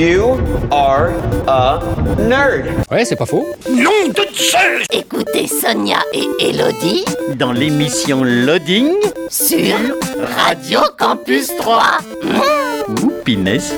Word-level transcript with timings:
You 0.00 0.40
are 0.70 1.12
a 1.46 1.78
nerd. 2.26 2.64
Ouais, 2.90 3.04
c'est 3.04 3.16
pas 3.16 3.26
faux. 3.26 3.46
Nom 3.68 4.08
de 4.08 4.22
Zeus 4.34 4.86
Écoutez 4.90 5.46
Sonia 5.46 5.98
et 6.14 6.26
Elodie 6.40 7.04
Dans 7.36 7.52
l'émission 7.52 8.24
Loading. 8.24 8.94
sur 9.28 9.76
Radio 10.38 10.80
Campus 10.98 11.48
3. 11.54 11.82
Ouh, 12.88 13.10
pinesse. 13.26 13.74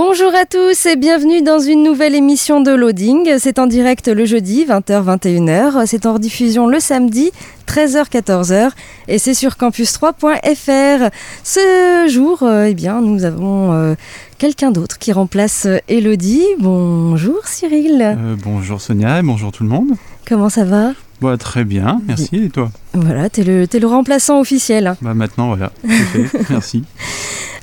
Bonjour 0.00 0.32
à 0.32 0.44
tous 0.44 0.86
et 0.86 0.94
bienvenue 0.94 1.42
dans 1.42 1.58
une 1.58 1.82
nouvelle 1.82 2.14
émission 2.14 2.60
de 2.60 2.70
Loading. 2.70 3.36
C'est 3.40 3.58
en 3.58 3.66
direct 3.66 4.06
le 4.06 4.26
jeudi 4.26 4.64
20h-21h. 4.64 5.86
C'est 5.86 6.06
en 6.06 6.12
rediffusion 6.12 6.68
le 6.68 6.78
samedi 6.78 7.32
13h-14h 7.66 8.70
et 9.08 9.18
c'est 9.18 9.34
sur 9.34 9.54
campus3.fr. 9.54 11.10
Ce 11.42 12.06
jour, 12.08 12.44
euh, 12.44 12.66
eh 12.68 12.74
bien, 12.74 13.00
nous 13.00 13.24
avons 13.24 13.72
euh, 13.72 13.96
quelqu'un 14.38 14.70
d'autre 14.70 14.98
qui 14.98 15.10
remplace 15.10 15.66
euh, 15.66 15.78
Elodie. 15.88 16.46
Bonjour 16.60 17.48
Cyril. 17.48 18.00
Euh, 18.00 18.36
bonjour 18.40 18.80
Sonia 18.80 19.18
et 19.18 19.22
bonjour 19.22 19.50
tout 19.50 19.64
le 19.64 19.68
monde. 19.68 19.90
Comment 20.28 20.48
ça 20.48 20.64
va? 20.64 20.92
Bah, 21.20 21.36
très 21.36 21.64
bien, 21.64 22.00
merci. 22.06 22.36
Et 22.36 22.50
toi? 22.50 22.70
Voilà, 22.94 23.28
t'es 23.28 23.42
le, 23.42 23.86
remplaçant 23.86 24.38
officiel. 24.38 24.94
Bah 25.02 25.14
maintenant 25.14 25.48
voilà, 25.48 25.72
merci. 26.50 26.84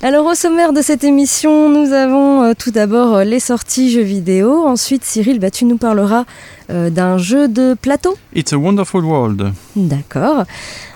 Alors 0.05 0.27
au 0.27 0.35
sommaire 0.35 0.71
de 0.71 0.83
cette 0.83 1.03
émission, 1.03 1.67
nous 1.67 1.91
avons 1.91 2.43
euh, 2.43 2.53
tout 2.55 2.69
d'abord 2.69 3.15
euh, 3.15 3.23
les 3.23 3.39
sorties 3.39 3.89
jeux 3.89 4.03
vidéo. 4.03 4.63
Ensuite, 4.63 5.03
Cyril, 5.03 5.39
bah, 5.39 5.49
tu 5.49 5.65
nous 5.65 5.77
parleras 5.77 6.25
euh, 6.69 6.91
d'un 6.91 7.17
jeu 7.17 7.47
de 7.47 7.73
plateau. 7.73 8.15
It's 8.35 8.53
a 8.53 8.57
wonderful 8.59 9.03
world. 9.03 9.51
D'accord. 9.75 10.43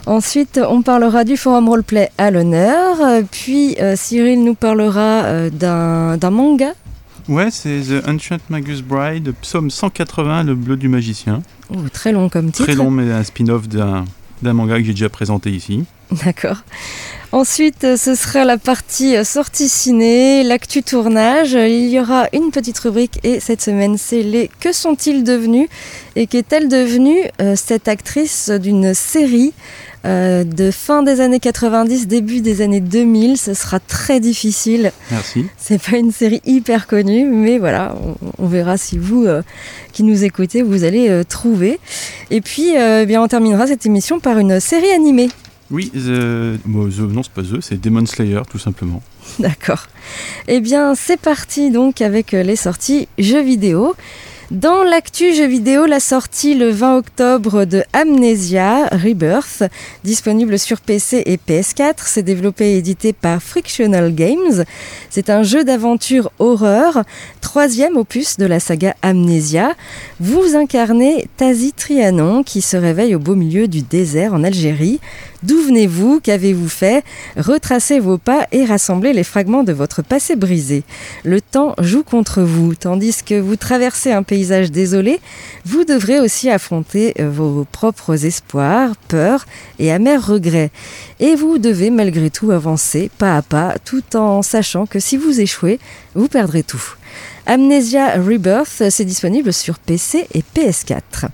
Ensuite, 0.05 0.59
on 0.63 0.83
parlera 0.83 1.23
du 1.23 1.37
forum 1.37 1.69
roleplay 1.69 2.11
à 2.19 2.29
l'honneur. 2.29 2.97
Puis 3.31 3.77
Cyril 3.95 4.43
nous 4.43 4.53
parlera 4.53 5.49
d'un 5.49 6.29
manga. 6.29 6.73
Ouais, 7.27 7.49
c'est 7.49 7.81
The 7.81 8.07
Ancient 8.07 8.37
Magus 8.49 8.83
Bride, 8.83 9.33
psaume 9.41 9.71
180, 9.71 10.43
le 10.43 10.53
bleu 10.53 10.77
du 10.77 10.87
magicien. 10.87 11.41
Oh, 11.73 11.77
très 11.91 12.11
long 12.11 12.29
comme 12.29 12.51
titre. 12.51 12.65
Très 12.65 12.75
long, 12.75 12.91
mais 12.91 13.11
un 13.11 13.23
spin-off 13.23 13.67
d'un 13.67 14.05
manga 14.53 14.77
que 14.77 14.83
j'ai 14.83 14.93
déjà 14.93 15.09
présenté 15.09 15.49
ici. 15.49 15.83
D'accord. 16.25 16.57
Ensuite, 17.31 17.83
euh, 17.83 17.95
ce 17.95 18.15
sera 18.15 18.43
la 18.43 18.57
partie 18.57 19.15
euh, 19.15 19.23
sortie 19.23 19.69
ciné, 19.69 20.41
l'actu 20.43 20.81
tournage. 20.81 21.51
Il 21.51 21.87
y 21.89 21.99
aura 21.99 22.27
une 22.33 22.49
petite 22.49 22.79
rubrique 22.79 23.19
et 23.23 23.39
cette 23.39 23.61
semaine, 23.61 23.99
c'est 23.99 24.23
les 24.23 24.49
Que 24.59 24.73
sont-ils 24.73 25.23
devenus 25.23 25.67
Et 26.15 26.25
qu'est-elle 26.25 26.67
devenue 26.67 27.19
euh, 27.39 27.55
cette 27.55 27.87
actrice 27.87 28.49
d'une 28.49 28.95
série 28.95 29.53
euh, 30.05 30.43
de 30.43 30.71
fin 30.71 31.03
des 31.03 31.21
années 31.21 31.39
90, 31.39 32.07
début 32.07 32.41
des 32.41 32.61
années 32.61 32.81
2000 32.81 33.37
Ce 33.37 33.53
sera 33.53 33.79
très 33.79 34.19
difficile. 34.19 34.91
Merci. 35.11 35.45
C'est 35.55 35.79
pas 35.79 35.97
une 35.97 36.11
série 36.11 36.41
hyper 36.47 36.87
connue, 36.87 37.25
mais 37.25 37.59
voilà, 37.59 37.95
on, 38.03 38.15
on 38.43 38.47
verra 38.47 38.77
si 38.77 38.97
vous 38.97 39.27
euh, 39.27 39.43
qui 39.93 40.01
nous 40.01 40.23
écoutez, 40.23 40.63
vous 40.63 40.83
allez 40.83 41.23
trouver. 41.29 41.79
Et 42.31 42.41
puis, 42.41 42.69
eh 42.75 43.05
bien, 43.05 43.21
on 43.21 43.27
terminera 43.27 43.67
cette 43.67 43.85
émission 43.85 44.19
par 44.19 44.39
une 44.39 44.59
série 44.59 44.91
animée. 44.91 45.29
Oui, 45.71 45.91
the... 45.91 46.57
non, 46.65 47.23
c'est 47.23 47.31
pas 47.31 47.43
The, 47.43 47.61
c'est 47.61 47.79
Demon 47.79 48.05
Slayer, 48.05 48.41
tout 48.49 48.57
simplement. 48.57 49.01
D'accord. 49.39 49.87
Eh 50.47 50.61
bien, 50.61 50.95
c'est 50.95 51.19
parti 51.19 51.69
donc 51.69 52.01
avec 52.01 52.33
euh, 52.33 52.43
les 52.43 52.55
sorties 52.55 53.07
jeux 53.17 53.43
vidéo. 53.43 53.95
Dans 54.51 54.81
l'actu 54.81 55.35
jeux 55.35 55.45
vidéo, 55.45 55.85
la 55.85 55.99
sortie 55.99 56.55
le 56.55 56.71
20 56.71 56.97
octobre 56.97 57.65
de 57.65 57.83
Amnesia 57.93 58.87
Rebirth, 58.87 59.61
disponible 60.03 60.57
sur 60.57 60.81
PC 60.81 61.21
et 61.27 61.37
PS4. 61.37 61.97
C'est 62.05 62.23
développé 62.23 62.71
et 62.71 62.77
édité 62.77 63.13
par 63.13 63.43
Frictional 63.43 64.11
Games. 64.15 64.65
C'est 65.11 65.29
un 65.29 65.43
jeu 65.43 65.63
d'aventure 65.63 66.31
horreur, 66.39 67.03
troisième 67.41 67.95
opus 67.95 68.37
de 68.37 68.47
la 68.47 68.59
saga 68.59 68.95
Amnesia. 69.03 69.75
Vous 70.19 70.55
incarnez 70.55 71.27
Tazi 71.37 71.71
Trianon 71.71 72.41
qui 72.41 72.61
se 72.61 72.75
réveille 72.75 73.13
au 73.13 73.19
beau 73.19 73.35
milieu 73.35 73.67
du 73.67 73.83
désert 73.83 74.33
en 74.33 74.43
Algérie. 74.43 74.99
D'où 75.41 75.61
venez-vous? 75.61 76.19
Qu'avez-vous 76.21 76.67
fait? 76.67 77.03
Retracez 77.37 77.99
vos 77.99 78.17
pas 78.17 78.45
et 78.51 78.65
rassemblez 78.65 79.13
les 79.13 79.23
fragments 79.23 79.63
de 79.63 79.71
votre 79.71 80.01
passé 80.01 80.35
brisé. 80.35 80.83
Le 81.23 81.39
temps 81.39 81.75
joue 81.79 82.03
contre 82.03 82.41
vous, 82.41 82.75
tandis 82.75 83.23
que 83.23 83.39
vous 83.39 83.55
traversez 83.55 84.11
un 84.11 84.23
paysage 84.23 84.71
désolé, 84.71 85.21
vous 85.65 85.85
devrez 85.85 86.19
aussi 86.19 86.49
affronter 86.49 87.13
euh, 87.19 87.29
vos 87.29 87.65
propres 87.71 88.25
espoirs, 88.25 88.95
peurs 89.07 89.45
et 89.79 89.91
amers 89.91 90.25
regrets. 90.25 90.71
Et 91.21 91.35
vous 91.35 91.57
devez 91.57 91.89
malgré 91.89 92.29
tout 92.29 92.51
avancer 92.51 93.09
pas 93.17 93.37
à 93.37 93.41
pas, 93.41 93.75
tout 93.85 94.15
en 94.17 94.41
sachant 94.41 94.85
que 94.85 94.99
si 94.99 95.15
vous 95.15 95.39
échouez, 95.39 95.79
vous 96.15 96.27
perdrez 96.27 96.63
tout. 96.63 96.83
Amnesia 97.45 98.15
Rebirth, 98.15 98.83
c'est 98.89 99.05
disponible 99.05 99.53
sur 99.53 99.79
PC 99.79 100.27
et 100.33 100.43
PS4. 100.55 101.29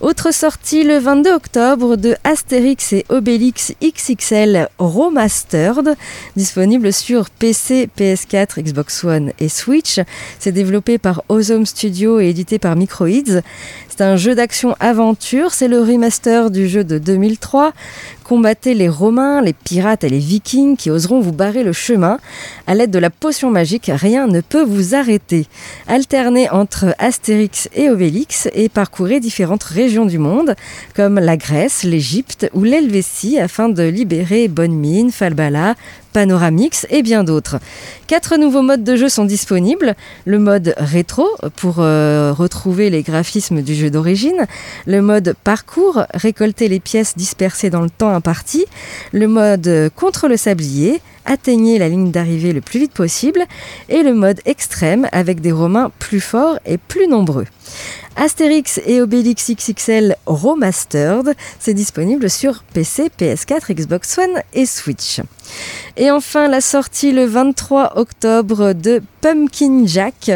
Autre 0.00 0.32
sortie 0.32 0.84
le 0.84 0.98
22 0.98 1.32
octobre 1.32 1.96
de 1.96 2.14
Astérix 2.22 2.92
et 2.92 3.04
Obélix 3.08 3.74
XXL 3.82 4.68
Remastered, 4.78 5.96
disponible 6.36 6.92
sur 6.92 7.30
PC, 7.30 7.90
PS4, 7.98 8.62
Xbox 8.62 9.02
One 9.02 9.32
et 9.40 9.48
Switch. 9.48 9.98
C'est 10.38 10.52
développé 10.52 10.98
par 10.98 11.24
Ozone 11.28 11.66
Studio 11.66 12.20
et 12.20 12.28
édité 12.28 12.60
par 12.60 12.76
Microids. 12.76 13.42
C'est 13.88 14.04
un 14.04 14.14
jeu 14.14 14.36
d'action-aventure, 14.36 15.52
c'est 15.52 15.66
le 15.66 15.80
remaster 15.80 16.52
du 16.52 16.68
jeu 16.68 16.84
de 16.84 16.98
2003. 16.98 17.72
Combattez 18.28 18.74
les 18.74 18.90
Romains, 18.90 19.40
les 19.40 19.54
pirates 19.54 20.04
et 20.04 20.10
les 20.10 20.18
Vikings 20.18 20.76
qui 20.76 20.90
oseront 20.90 21.18
vous 21.18 21.32
barrer 21.32 21.64
le 21.64 21.72
chemin. 21.72 22.18
À 22.66 22.74
l'aide 22.74 22.90
de 22.90 22.98
la 22.98 23.08
potion 23.08 23.50
magique, 23.50 23.90
rien 23.92 24.26
ne 24.26 24.42
peut 24.42 24.62
vous 24.62 24.94
arrêter. 24.94 25.46
Alternez 25.86 26.50
entre 26.50 26.94
Astérix 26.98 27.70
et 27.74 27.88
Obélix 27.88 28.46
et 28.52 28.68
parcourez 28.68 29.20
différentes 29.20 29.62
régions 29.62 30.04
du 30.04 30.18
monde, 30.18 30.56
comme 30.94 31.18
la 31.18 31.38
Grèce, 31.38 31.84
l'Égypte 31.84 32.50
ou 32.52 32.64
l'Helvétie, 32.64 33.38
afin 33.38 33.70
de 33.70 33.84
libérer 33.84 34.48
Bonne 34.48 34.74
Mine, 34.74 35.10
Falbala, 35.10 35.74
Panoramix 36.18 36.84
et 36.90 37.02
bien 37.02 37.22
d'autres. 37.22 37.60
Quatre 38.08 38.36
nouveaux 38.38 38.62
modes 38.62 38.82
de 38.82 38.96
jeu 38.96 39.08
sont 39.08 39.24
disponibles. 39.24 39.94
Le 40.24 40.40
mode 40.40 40.74
rétro 40.76 41.28
pour 41.54 41.76
euh, 41.78 42.32
retrouver 42.32 42.90
les 42.90 43.04
graphismes 43.04 43.62
du 43.62 43.72
jeu 43.72 43.88
d'origine. 43.88 44.48
Le 44.88 45.00
mode 45.00 45.36
parcours, 45.44 46.02
récolter 46.14 46.66
les 46.66 46.80
pièces 46.80 47.16
dispersées 47.16 47.70
dans 47.70 47.82
le 47.82 47.88
temps 47.88 48.12
imparti. 48.12 48.64
Le 49.12 49.28
mode 49.28 49.92
contre 49.94 50.26
le 50.26 50.36
sablier, 50.36 51.00
atteignez 51.28 51.78
la 51.78 51.88
ligne 51.88 52.10
d'arrivée 52.10 52.52
le 52.52 52.60
plus 52.60 52.80
vite 52.80 52.92
possible. 52.92 53.44
Et 53.88 54.02
le 54.02 54.14
mode 54.14 54.40
extrême 54.46 55.08
avec 55.12 55.40
des 55.40 55.52
Romains 55.52 55.92
plus 55.98 56.20
forts 56.20 56.58
et 56.66 56.78
plus 56.78 57.06
nombreux. 57.06 57.46
Astérix 58.16 58.80
et 58.84 59.00
Obélix 59.00 59.48
XXL 59.48 60.16
Remastered, 60.26 61.36
c'est 61.60 61.74
disponible 61.74 62.28
sur 62.28 62.64
PC, 62.74 63.10
PS4, 63.16 63.72
Xbox 63.72 64.18
One 64.18 64.42
et 64.54 64.66
Switch. 64.66 65.20
Et 65.96 66.10
enfin, 66.10 66.48
la 66.48 66.60
sortie 66.60 67.12
le 67.12 67.26
23 67.26 67.96
octobre 67.96 68.72
de 68.72 69.00
Pumpkin 69.20 69.86
Jack, 69.86 70.30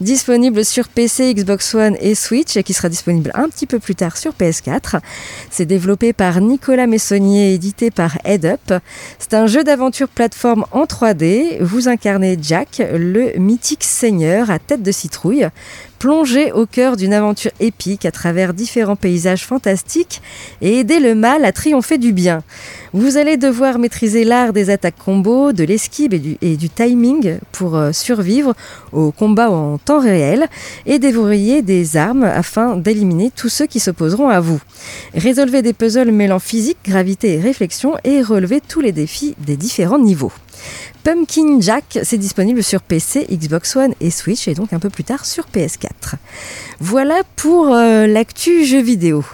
disponible 0.00 0.64
sur 0.64 0.88
PC, 0.88 1.34
Xbox 1.34 1.74
One 1.74 1.96
et 2.00 2.14
Switch, 2.14 2.56
et 2.56 2.62
qui 2.62 2.72
sera 2.72 2.88
disponible 2.88 3.30
un 3.34 3.48
petit 3.48 3.66
peu 3.66 3.78
plus 3.78 3.94
tard 3.94 4.16
sur 4.16 4.32
PS4. 4.32 5.00
C'est 5.50 5.66
développé 5.66 6.12
par 6.12 6.40
Nicolas 6.40 6.86
Messonnier, 6.86 7.54
édité 7.54 7.90
par 7.90 8.18
Head 8.24 8.44
Up. 8.44 8.82
C'est 9.18 9.34
un 9.34 9.46
jeu 9.46 9.64
d'aventure 9.64 10.08
plateforme 10.08 10.64
en 10.72 10.84
3D. 10.84 11.62
Vous 11.62 11.88
incarnez 11.88 12.38
Jack, 12.40 12.82
le 12.92 13.38
mythique 13.38 13.84
seigneur 13.84 14.50
à 14.50 14.58
tête 14.58 14.82
de 14.82 14.92
citrouille. 14.92 15.48
Plongez 15.98 16.52
au 16.52 16.64
cœur 16.64 16.96
d'une 16.96 17.12
aventure 17.12 17.50
épique 17.58 18.06
à 18.06 18.12
travers 18.12 18.54
différents 18.54 18.94
paysages 18.94 19.44
fantastiques 19.44 20.22
et 20.62 20.78
aider 20.78 21.00
le 21.00 21.16
mal 21.16 21.44
à 21.44 21.50
triompher 21.50 21.98
du 21.98 22.12
bien. 22.12 22.44
Vous 22.92 23.16
allez 23.16 23.36
devoir 23.36 23.80
maîtriser 23.80 24.22
l'art 24.22 24.52
des 24.52 24.70
attaques 24.70 24.96
combo, 24.96 25.52
de 25.52 25.64
l'esquive 25.64 26.14
et 26.14 26.56
du, 26.56 26.70
timing 26.70 27.38
pour 27.50 27.76
euh, 27.76 27.90
survivre 27.90 28.54
au 28.92 29.10
combat 29.10 29.50
en 29.50 29.78
temps 29.78 30.00
réel 30.00 30.46
et 30.86 31.00
déverrouiller 31.00 31.62
des 31.62 31.96
armes 31.96 32.24
afin 32.24 32.76
d'éliminer 32.76 33.32
tous 33.34 33.48
ceux 33.48 33.66
qui 33.66 33.80
s'opposeront 33.80 34.28
à 34.28 34.38
vous. 34.38 34.60
Résolvez 35.14 35.62
des 35.62 35.72
puzzles 35.72 36.12
mêlant 36.12 36.38
physique, 36.38 36.78
gravité 36.84 37.34
et 37.34 37.40
réflexion 37.40 37.96
et 38.04 38.22
relevez 38.22 38.60
tous 38.60 38.80
les 38.80 38.92
défis 38.92 39.34
des 39.38 39.56
différents 39.56 39.98
niveaux. 39.98 40.32
Pumpkin 41.04 41.60
Jack. 41.60 41.98
C'est 42.02 42.18
disponible 42.18 42.62
sur 42.62 42.82
PC, 42.82 43.26
Xbox 43.30 43.76
One 43.76 43.94
et 44.00 44.10
Switch 44.10 44.48
et 44.48 44.54
donc 44.54 44.72
un 44.72 44.78
peu 44.78 44.90
plus 44.90 45.04
tard 45.04 45.24
sur 45.24 45.44
PS4. 45.54 46.14
Voilà 46.80 47.20
pour 47.36 47.74
euh, 47.74 48.06
l'actu 48.06 48.64
jeu 48.64 48.80
vidéo. 48.80 49.24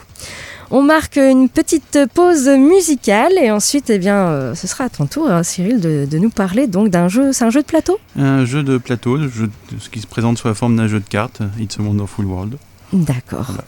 On 0.70 0.82
marque 0.82 1.16
une 1.16 1.48
petite 1.48 1.98
pause 2.14 2.48
musicale 2.48 3.32
et 3.40 3.50
ensuite, 3.50 3.90
eh 3.90 3.98
bien, 3.98 4.16
euh, 4.16 4.54
ce 4.54 4.66
sera 4.66 4.84
à 4.84 4.88
ton 4.88 5.06
tour, 5.06 5.30
hein, 5.30 5.42
Cyril, 5.42 5.80
de, 5.80 6.06
de 6.10 6.18
nous 6.18 6.30
parler 6.30 6.66
donc 6.66 6.88
d'un 6.88 7.06
jeu. 7.06 7.32
C'est 7.32 7.44
un 7.44 7.50
jeu 7.50 7.60
de 7.60 7.66
plateau? 7.66 7.98
Un 8.18 8.44
jeu 8.44 8.62
de 8.62 8.78
plateau, 8.78 9.28
jeu 9.28 9.50
ce 9.78 9.88
qui 9.88 10.00
se 10.00 10.06
présente 10.06 10.38
sous 10.38 10.48
la 10.48 10.54
forme 10.54 10.74
d'un 10.76 10.88
jeu 10.88 11.00
de 11.00 11.08
cartes, 11.08 11.42
It's 11.60 11.78
a 11.78 11.82
Wonderful 11.82 12.24
World. 12.24 12.56
D'accord. 12.92 13.46
Voilà. 13.46 13.64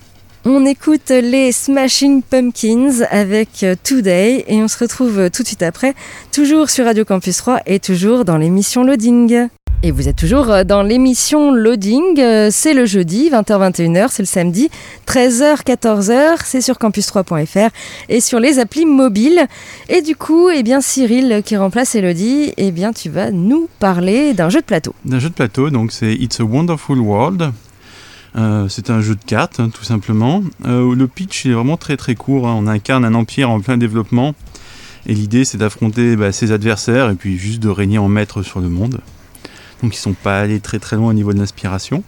On 0.48 0.64
écoute 0.64 1.08
les 1.08 1.50
Smashing 1.50 2.22
Pumpkins 2.22 3.04
avec 3.10 3.64
euh, 3.64 3.74
Today 3.82 4.44
et 4.46 4.62
on 4.62 4.68
se 4.68 4.78
retrouve 4.78 5.18
euh, 5.18 5.28
tout 5.28 5.42
de 5.42 5.48
suite 5.48 5.64
après, 5.64 5.92
toujours 6.30 6.70
sur 6.70 6.84
Radio 6.84 7.04
Campus 7.04 7.38
3 7.38 7.62
et 7.66 7.80
toujours 7.80 8.24
dans 8.24 8.36
l'émission 8.36 8.84
Loading. 8.84 9.48
Et 9.82 9.90
vous 9.90 10.06
êtes 10.06 10.14
toujours 10.14 10.52
euh, 10.52 10.62
dans 10.62 10.84
l'émission 10.84 11.50
Loading, 11.50 12.22
c'est 12.52 12.74
le 12.74 12.86
jeudi, 12.86 13.28
20h-21h, 13.28 14.06
c'est 14.12 14.22
le 14.22 14.26
samedi, 14.28 14.70
13h-14h, 15.08 16.36
c'est 16.44 16.60
sur 16.60 16.76
campus3.fr 16.76 17.70
et 18.08 18.20
sur 18.20 18.38
les 18.38 18.60
applis 18.60 18.86
mobiles. 18.86 19.48
Et 19.88 20.00
du 20.00 20.14
coup, 20.14 20.48
eh 20.48 20.62
bien 20.62 20.80
Cyril 20.80 21.42
qui 21.44 21.56
remplace 21.56 21.96
Elodie, 21.96 22.52
eh 22.56 22.70
bien 22.70 22.92
tu 22.92 23.10
vas 23.10 23.32
nous 23.32 23.68
parler 23.80 24.32
d'un 24.32 24.48
jeu 24.48 24.60
de 24.60 24.66
plateau. 24.66 24.94
D'un 25.04 25.18
jeu 25.18 25.28
de 25.28 25.34
plateau, 25.34 25.70
donc 25.70 25.90
c'est 25.90 26.14
It's 26.14 26.38
a 26.38 26.44
Wonderful 26.44 27.00
World. 27.00 27.50
Euh, 28.36 28.68
c'est 28.68 28.90
un 28.90 29.00
jeu 29.00 29.14
de 29.14 29.24
cartes, 29.24 29.60
hein, 29.60 29.70
tout 29.70 29.84
simplement. 29.84 30.42
Euh, 30.66 30.94
le 30.94 31.06
pitch 31.08 31.46
est 31.46 31.52
vraiment 31.52 31.76
très 31.76 31.96
très 31.96 32.14
court. 32.14 32.46
hein. 32.46 32.54
On 32.58 32.66
incarne 32.66 33.04
un 33.04 33.14
empire 33.14 33.50
en 33.50 33.60
plein 33.60 33.76
développement. 33.78 34.34
Et 35.06 35.14
l'idée, 35.14 35.44
c'est 35.44 35.56
d'affronter 35.58 36.16
bah, 36.16 36.32
ses 36.32 36.52
adversaires 36.52 37.10
et 37.10 37.14
puis 37.14 37.38
juste 37.38 37.60
de 37.60 37.68
régner 37.68 37.98
en 37.98 38.08
maître 38.08 38.42
sur 38.42 38.60
le 38.60 38.68
monde. 38.68 39.00
Donc 39.82 39.94
ils 39.94 39.98
sont 39.98 40.14
pas 40.14 40.40
allés 40.40 40.60
très 40.60 40.78
très 40.78 40.96
loin 40.96 41.10
au 41.10 41.12
niveau 41.12 41.32
de 41.32 41.38
l'inspiration. 41.38 42.02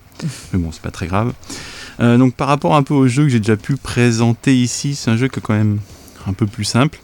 Mais 0.52 0.58
bon, 0.58 0.70
c'est 0.72 0.82
pas 0.82 0.90
très 0.90 1.06
grave. 1.06 1.32
Euh, 2.00 2.16
donc 2.18 2.34
par 2.34 2.48
rapport 2.48 2.74
un 2.76 2.82
peu 2.82 2.94
au 2.94 3.06
jeu 3.08 3.22
que 3.24 3.28
j'ai 3.28 3.38
déjà 3.40 3.56
pu 3.56 3.76
présenter 3.76 4.56
ici, 4.56 4.94
c'est 4.94 5.10
un 5.10 5.16
jeu 5.16 5.28
qui 5.28 5.38
est 5.38 5.42
quand 5.42 5.54
même 5.54 5.78
un 6.26 6.32
peu 6.32 6.46
plus 6.46 6.64
simple 6.64 6.98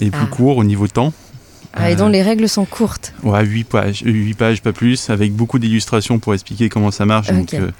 et 0.00 0.10
plus 0.10 0.20
Ah. 0.24 0.26
court 0.26 0.56
au 0.58 0.64
niveau 0.64 0.86
temps. 0.86 1.12
Ah, 1.74 1.90
et 1.90 1.96
dont 1.96 2.08
les 2.08 2.22
règles 2.22 2.48
sont 2.48 2.66
courtes. 2.66 3.14
Ouais, 3.22 3.42
8 3.46 3.64
pages, 3.64 4.02
8 4.04 4.34
pages, 4.34 4.60
pas 4.60 4.72
plus, 4.72 5.08
avec 5.08 5.32
beaucoup 5.32 5.58
d'illustrations 5.58 6.18
pour 6.18 6.34
expliquer 6.34 6.68
comment 6.68 6.90
ça 6.90 7.06
marche. 7.06 7.28
Donc, 7.32 7.44
Ok. 7.44 7.54
euh, 7.54 7.70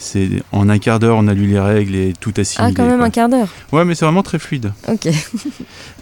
c'est 0.00 0.28
en 0.50 0.68
un 0.68 0.78
quart 0.78 0.98
d'heure, 0.98 1.16
on 1.18 1.28
a 1.28 1.34
lu 1.34 1.46
les 1.46 1.60
règles 1.60 1.94
et 1.94 2.14
tout 2.18 2.32
assimilé. 2.36 2.72
Ah, 2.72 2.74
quand 2.76 2.86
même 2.86 2.96
quoi. 2.98 3.06
un 3.06 3.10
quart 3.10 3.28
d'heure. 3.28 3.48
Ouais, 3.70 3.84
mais 3.84 3.94
c'est 3.94 4.04
vraiment 4.06 4.22
très 4.22 4.38
fluide. 4.40 4.72
Ok. 4.88 5.08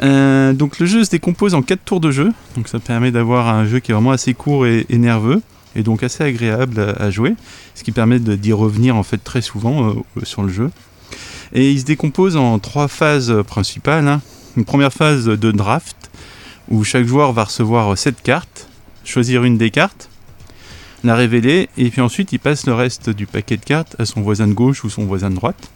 Euh, 0.02 0.52
donc, 0.52 0.78
le 0.78 0.86
jeu 0.86 1.02
se 1.04 1.10
décompose 1.10 1.54
en 1.54 1.62
4 1.62 1.80
tours 1.84 1.98
de 2.00 2.12
jeu. 2.12 2.32
Donc, 2.56 2.68
ça 2.68 2.78
permet 2.78 3.10
d'avoir 3.10 3.48
un 3.48 3.66
jeu 3.66 3.80
qui 3.80 3.90
est 3.90 3.94
vraiment 3.94 4.12
assez 4.12 4.32
court 4.32 4.64
et, 4.66 4.86
et 4.88 4.96
nerveux. 4.98 5.42
Et 5.74 5.82
donc, 5.82 6.04
assez 6.04 6.22
agréable 6.22 6.80
à, 6.80 7.02
à 7.02 7.10
jouer. 7.10 7.34
Ce 7.74 7.82
qui 7.82 7.90
permet 7.90 8.20
d'y 8.20 8.52
revenir, 8.52 8.94
en 8.94 9.02
fait, 9.02 9.18
très 9.18 9.42
souvent 9.42 9.88
euh, 9.90 9.94
sur 10.22 10.42
le 10.44 10.50
jeu. 10.50 10.70
Et 11.52 11.72
il 11.72 11.80
se 11.80 11.84
décompose 11.84 12.36
en 12.36 12.60
trois 12.60 12.86
phases 12.86 13.34
principales. 13.46 14.06
hein. 14.06 14.20
Une 14.56 14.64
première 14.64 14.92
phase 14.92 15.24
de 15.24 15.50
draft, 15.50 15.96
où 16.68 16.84
chaque 16.84 17.06
joueur 17.06 17.32
va 17.32 17.44
recevoir 17.44 17.98
7 17.98 18.22
cartes, 18.22 18.68
choisir 19.04 19.42
une 19.44 19.58
des 19.58 19.70
cartes, 19.70 20.07
la 21.04 21.14
révéler, 21.14 21.68
et 21.78 21.90
puis 21.90 22.00
ensuite 22.00 22.32
il 22.32 22.38
passe 22.38 22.66
le 22.66 22.74
reste 22.74 23.10
du 23.10 23.26
paquet 23.26 23.56
de 23.56 23.64
cartes 23.64 23.96
à 23.98 24.04
son 24.04 24.20
voisin 24.20 24.48
de 24.48 24.52
gauche 24.52 24.84
ou 24.84 24.90
son 24.90 25.04
voisin 25.04 25.30
de 25.30 25.36
droite. 25.36 25.70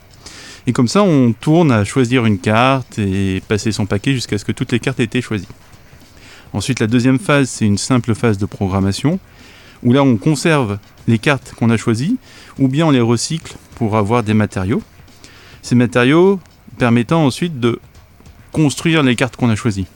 Et 0.66 0.72
comme 0.72 0.88
ça, 0.88 1.02
on 1.02 1.32
tourne 1.32 1.72
à 1.72 1.84
choisir 1.84 2.24
une 2.24 2.38
carte 2.38 2.98
et 2.98 3.42
passer 3.48 3.72
son 3.72 3.86
paquet 3.86 4.12
jusqu'à 4.12 4.38
ce 4.38 4.44
que 4.44 4.52
toutes 4.52 4.70
les 4.72 4.78
cartes 4.78 5.00
aient 5.00 5.04
été 5.04 5.20
choisies. 5.20 5.48
Ensuite, 6.52 6.80
la 6.80 6.86
deuxième 6.86 7.18
phase, 7.18 7.48
c'est 7.48 7.64
une 7.64 7.78
simple 7.78 8.14
phase 8.14 8.38
de 8.38 8.46
programmation, 8.46 9.18
où 9.82 9.92
là 9.92 10.02
on 10.04 10.16
conserve 10.16 10.78
les 11.08 11.18
cartes 11.18 11.54
qu'on 11.58 11.70
a 11.70 11.76
choisies, 11.76 12.16
ou 12.58 12.68
bien 12.68 12.86
on 12.86 12.90
les 12.90 13.00
recycle 13.00 13.54
pour 13.74 13.96
avoir 13.96 14.22
des 14.22 14.34
matériaux. 14.34 14.82
Ces 15.62 15.74
matériaux 15.74 16.38
permettant 16.78 17.24
ensuite 17.24 17.58
de 17.58 17.80
construire 18.52 19.02
les 19.02 19.16
cartes 19.16 19.36
qu'on 19.36 19.50
a 19.50 19.56
choisies. 19.56 19.86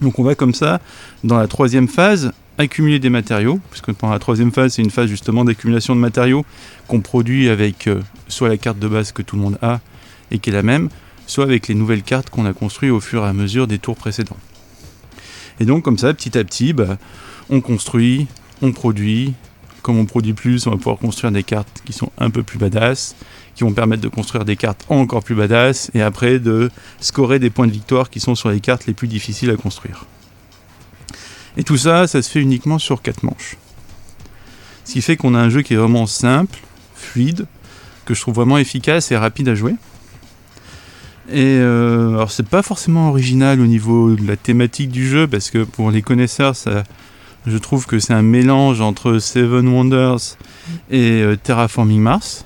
Donc 0.00 0.18
on 0.18 0.22
va 0.22 0.34
comme 0.34 0.54
ça, 0.54 0.80
dans 1.24 1.36
la 1.36 1.48
troisième 1.48 1.88
phase, 1.88 2.32
accumuler 2.60 2.98
des 2.98 3.10
matériaux, 3.10 3.60
puisque 3.70 3.92
pendant 3.92 4.12
la 4.12 4.18
troisième 4.18 4.52
phase, 4.52 4.74
c'est 4.74 4.82
une 4.82 4.90
phase 4.90 5.08
justement 5.08 5.44
d'accumulation 5.44 5.94
de 5.94 6.00
matériaux 6.00 6.44
qu'on 6.88 7.00
produit 7.00 7.48
avec 7.48 7.86
euh, 7.86 8.00
soit 8.28 8.48
la 8.48 8.56
carte 8.56 8.78
de 8.78 8.88
base 8.88 9.12
que 9.12 9.22
tout 9.22 9.36
le 9.36 9.42
monde 9.42 9.58
a 9.62 9.80
et 10.30 10.38
qui 10.38 10.50
est 10.50 10.52
la 10.52 10.62
même, 10.62 10.88
soit 11.26 11.44
avec 11.44 11.68
les 11.68 11.74
nouvelles 11.74 12.02
cartes 12.02 12.30
qu'on 12.30 12.46
a 12.46 12.52
construites 12.52 12.92
au 12.92 13.00
fur 13.00 13.24
et 13.24 13.28
à 13.28 13.32
mesure 13.32 13.66
des 13.66 13.78
tours 13.78 13.96
précédents. 13.96 14.36
Et 15.58 15.64
donc 15.64 15.84
comme 15.84 15.98
ça, 15.98 16.12
petit 16.14 16.36
à 16.38 16.44
petit, 16.44 16.72
bah, 16.72 16.96
on 17.50 17.60
construit, 17.60 18.26
on 18.62 18.72
produit. 18.72 19.34
Comme 19.82 19.98
on 19.98 20.04
produit 20.04 20.34
plus, 20.34 20.66
on 20.66 20.70
va 20.72 20.76
pouvoir 20.76 20.98
construire 20.98 21.32
des 21.32 21.42
cartes 21.42 21.82
qui 21.86 21.94
sont 21.94 22.12
un 22.18 22.28
peu 22.28 22.42
plus 22.42 22.58
badass, 22.58 23.16
qui 23.54 23.64
vont 23.64 23.72
permettre 23.72 24.02
de 24.02 24.08
construire 24.08 24.44
des 24.44 24.56
cartes 24.56 24.84
encore 24.90 25.24
plus 25.24 25.34
badass, 25.34 25.90
et 25.94 26.02
après 26.02 26.38
de 26.38 26.70
scorer 27.00 27.38
des 27.38 27.48
points 27.48 27.66
de 27.66 27.72
victoire 27.72 28.10
qui 28.10 28.20
sont 28.20 28.34
sur 28.34 28.50
les 28.50 28.60
cartes 28.60 28.86
les 28.86 28.92
plus 28.92 29.08
difficiles 29.08 29.50
à 29.50 29.56
construire. 29.56 30.04
Et 31.56 31.64
tout 31.64 31.76
ça, 31.76 32.06
ça 32.06 32.22
se 32.22 32.30
fait 32.30 32.40
uniquement 32.40 32.78
sur 32.78 33.02
4 33.02 33.22
manches. 33.22 33.56
Ce 34.84 34.92
qui 34.92 35.02
fait 35.02 35.16
qu'on 35.16 35.34
a 35.34 35.38
un 35.38 35.50
jeu 35.50 35.62
qui 35.62 35.74
est 35.74 35.76
vraiment 35.76 36.06
simple, 36.06 36.58
fluide, 36.94 37.46
que 38.04 38.14
je 38.14 38.20
trouve 38.20 38.34
vraiment 38.34 38.58
efficace 38.58 39.10
et 39.12 39.16
rapide 39.16 39.48
à 39.48 39.54
jouer. 39.54 39.74
Et 41.28 41.58
euh, 41.58 42.14
alors 42.14 42.32
c'est 42.32 42.48
pas 42.48 42.62
forcément 42.62 43.08
original 43.08 43.60
au 43.60 43.66
niveau 43.66 44.16
de 44.16 44.26
la 44.26 44.36
thématique 44.36 44.90
du 44.90 45.08
jeu, 45.08 45.28
parce 45.28 45.50
que 45.50 45.62
pour 45.62 45.90
les 45.90 46.02
connaisseurs, 46.02 46.54
je 47.46 47.58
trouve 47.58 47.86
que 47.86 47.98
c'est 47.98 48.14
un 48.14 48.22
mélange 48.22 48.80
entre 48.80 49.18
Seven 49.18 49.68
Wonders 49.68 50.36
et 50.90 51.22
euh, 51.22 51.36
Terraforming 51.36 52.00
Mars. 52.00 52.44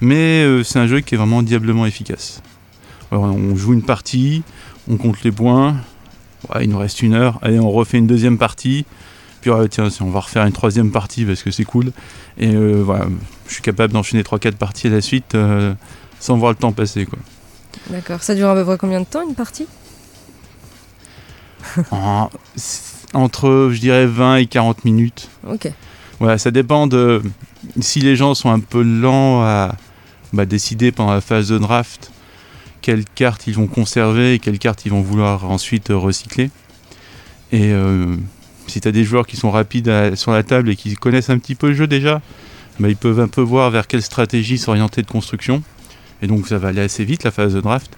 Mais 0.00 0.42
euh, 0.42 0.64
c'est 0.64 0.80
un 0.80 0.88
jeu 0.88 1.00
qui 1.00 1.14
est 1.14 1.18
vraiment 1.18 1.42
diablement 1.42 1.86
efficace. 1.86 2.42
On 3.12 3.54
joue 3.54 3.74
une 3.74 3.82
partie, 3.82 4.42
on 4.88 4.96
compte 4.96 5.22
les 5.22 5.30
points, 5.30 5.76
Ouais, 6.48 6.64
il 6.64 6.70
nous 6.70 6.78
reste 6.78 7.02
une 7.02 7.14
heure, 7.14 7.38
allez 7.42 7.58
on 7.60 7.70
refait 7.70 7.98
une 7.98 8.06
deuxième 8.06 8.36
partie, 8.38 8.84
puis 9.40 9.50
ouais, 9.50 9.68
tiens 9.68 9.88
on 10.00 10.10
va 10.10 10.20
refaire 10.20 10.44
une 10.44 10.52
troisième 10.52 10.90
partie 10.90 11.24
parce 11.24 11.42
que 11.42 11.50
c'est 11.50 11.64
cool, 11.64 11.92
et 12.38 12.54
euh, 12.54 12.82
voilà, 12.84 13.06
je 13.48 13.52
suis 13.54 13.62
capable 13.62 13.92
d'enchaîner 13.92 14.22
3-4 14.22 14.52
parties 14.56 14.88
à 14.88 14.90
la 14.90 15.00
suite 15.00 15.34
euh, 15.34 15.72
sans 16.20 16.36
voir 16.36 16.50
le 16.52 16.56
temps 16.56 16.72
passer 16.72 17.06
quoi. 17.06 17.18
D'accord. 17.90 18.22
Ça 18.22 18.34
dure 18.34 18.48
à 18.48 18.54
peu 18.54 18.64
près 18.64 18.76
combien 18.78 19.00
de 19.00 19.06
temps 19.06 19.26
une 19.26 19.34
partie? 19.34 19.66
En- 21.90 22.28
entre 23.14 23.70
je 23.72 23.78
dirais 23.80 24.06
20 24.06 24.36
et 24.36 24.46
40 24.46 24.84
minutes. 24.84 25.28
Ok. 25.48 25.70
Voilà, 26.18 26.38
ça 26.38 26.50
dépend 26.50 26.86
de 26.86 27.22
si 27.80 28.00
les 28.00 28.16
gens 28.16 28.34
sont 28.34 28.50
un 28.50 28.60
peu 28.60 28.82
lents 28.82 29.42
à 29.42 29.74
bah, 30.32 30.44
décider 30.44 30.92
pendant 30.92 31.12
la 31.12 31.20
phase 31.20 31.48
de 31.48 31.58
draft 31.58 32.10
quelles 32.82 33.04
cartes 33.06 33.46
ils 33.46 33.54
vont 33.54 33.66
conserver 33.66 34.34
et 34.34 34.38
quelles 34.38 34.58
cartes 34.58 34.84
ils 34.84 34.90
vont 34.90 35.00
vouloir 35.00 35.50
ensuite 35.50 35.90
euh, 35.90 35.96
recycler. 35.96 36.50
Et 37.52 37.72
euh, 37.72 38.16
si 38.66 38.80
tu 38.80 38.88
as 38.88 38.92
des 38.92 39.04
joueurs 39.04 39.26
qui 39.26 39.36
sont 39.36 39.50
rapides 39.50 39.88
à- 39.88 40.16
sur 40.16 40.32
la 40.32 40.42
table 40.42 40.68
et 40.70 40.76
qui 40.76 40.94
connaissent 40.94 41.30
un 41.30 41.38
petit 41.38 41.54
peu 41.54 41.68
le 41.68 41.74
jeu 41.74 41.86
déjà, 41.86 42.20
bah, 42.80 42.88
ils 42.88 42.96
peuvent 42.96 43.20
un 43.20 43.28
peu 43.28 43.40
voir 43.42 43.70
vers 43.70 43.86
quelle 43.86 44.02
stratégie 44.02 44.58
s'orienter 44.58 45.02
de 45.02 45.06
construction. 45.06 45.62
Et 46.22 46.26
donc 46.28 46.46
ça 46.46 46.56
va 46.58 46.68
aller 46.68 46.80
assez 46.80 47.04
vite 47.04 47.24
la 47.24 47.30
phase 47.32 47.54
de 47.54 47.60
draft. 47.60 47.90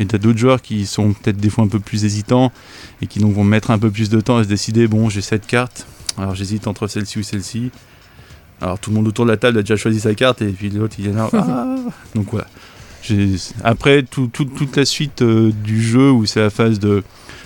Et 0.00 0.06
tu 0.06 0.14
as 0.14 0.18
d'autres 0.18 0.38
joueurs 0.38 0.60
qui 0.62 0.84
sont 0.86 1.12
peut-être 1.14 1.38
des 1.38 1.48
fois 1.50 1.64
un 1.64 1.68
peu 1.68 1.80
plus 1.80 2.04
hésitants 2.04 2.52
et 3.02 3.06
qui 3.06 3.18
donc 3.20 3.32
vont 3.34 3.44
mettre 3.44 3.70
un 3.70 3.78
peu 3.78 3.90
plus 3.90 4.10
de 4.10 4.20
temps 4.20 4.36
à 4.36 4.44
se 4.44 4.48
décider, 4.48 4.86
bon 4.86 5.08
j'ai 5.08 5.22
cette 5.22 5.46
carte, 5.46 5.86
alors 6.18 6.34
j'hésite 6.34 6.66
entre 6.66 6.86
celle-ci 6.88 7.18
ou 7.18 7.22
celle-ci. 7.22 7.70
Alors 8.60 8.78
tout 8.78 8.90
le 8.90 8.96
monde 8.96 9.08
autour 9.08 9.24
de 9.24 9.30
la 9.30 9.38
table 9.38 9.58
a 9.58 9.62
déjà 9.62 9.76
choisi 9.76 9.98
sa 10.00 10.14
carte 10.14 10.42
et 10.42 10.48
puis 10.48 10.68
l'autre 10.68 10.96
il 10.98 11.08
est 11.08 11.12
là. 11.12 11.28
Ah 11.34 11.76
Donc 12.14 12.26
voilà. 12.30 12.46
Après 13.64 14.02
tout- 14.02 14.26
tout- 14.28 14.44
toute 14.44 14.76
la 14.76 14.84
suite 14.84 15.22
euh, 15.22 15.52
du 15.52 15.82
jeu 15.82 16.10
où 16.10 16.26
c'est 16.26 16.40
la 16.40 16.50
phase 16.50 16.78
de 16.78 17.02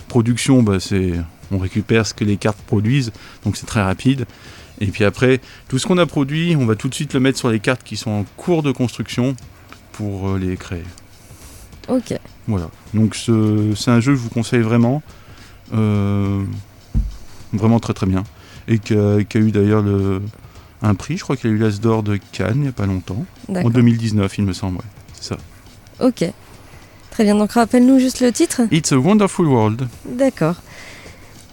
production, 0.09 0.63
bah, 0.63 0.81
c'est 0.81 1.13
on 1.51 1.59
récupère 1.59 2.07
ce 2.07 2.15
que 2.15 2.25
les 2.25 2.37
cartes 2.37 2.59
produisent, 2.67 3.13
donc 3.45 3.57
c'est 3.57 3.67
très 3.67 3.83
rapide. 3.83 4.27
Et 4.81 4.87
puis 4.87 5.05
après, 5.05 5.41
tout 5.69 5.79
ce 5.79 5.87
qu'on 5.87 5.99
a 5.99 6.07
produit, 6.07 6.57
on 6.57 6.67
va 6.67 6.75
tout 6.75 6.89
de 6.89 6.95
suite 6.95 7.15
le 7.15 7.21
mettre 7.21 7.39
sur 7.39 7.51
les 7.51 7.61
cartes 7.61 7.83
qui 7.85 7.97
sont 7.97 8.11
en 8.11 8.25
cours 8.37 8.63
de 8.63 8.73
construction 8.73 9.37
pour 9.93 10.31
euh, 10.31 10.39
les 10.39 10.57
créer. 10.57 10.83
Ok. 11.89 12.15
Voilà. 12.49 12.69
Donc 12.93 13.15
ce- 13.15 13.73
c'est 13.77 13.91
un 13.91 14.01
jeu 14.01 14.13
que 14.13 14.19
je 14.19 14.23
vous 14.23 14.31
conseille 14.31 14.63
vraiment. 14.63 15.03
Euh, 15.75 16.43
vraiment 17.53 17.79
très 17.79 17.95
très 17.95 18.07
bien. 18.07 18.25
Et 18.67 18.79
qui 18.79 18.95
a, 18.95 19.19
eu 19.35 19.51
d'ailleurs 19.53 19.83
le, 19.83 20.23
un 20.83 20.95
prix, 20.95 21.17
je 21.19 21.23
crois 21.23 21.37
qu'il 21.37 21.51
a 21.51 21.53
eu 21.53 21.59
l'As 21.59 21.81
d'or 21.81 22.03
de 22.03 22.19
Cannes 22.33 22.53
il 22.57 22.61
n'y 22.63 22.69
a 22.69 22.73
pas 22.73 22.87
longtemps. 22.87 23.25
En 23.49 23.53
D'accord. 23.53 23.71
2019 23.71 24.39
il 24.39 24.45
me 24.45 24.53
semble, 24.53 24.79
ouais. 24.79 24.85
C'est 25.25 25.35
ça. 25.35 25.41
Ok. 26.01 26.25
Très 27.11 27.25
bien. 27.25 27.35
Donc 27.35 27.53
rappelle-nous 27.53 27.99
juste 27.99 28.21
le 28.21 28.33
titre. 28.33 28.63
It's 28.71 28.93
a 28.93 28.99
Wonderful 28.99 29.47
World. 29.47 29.89
D'accord. 30.05 30.57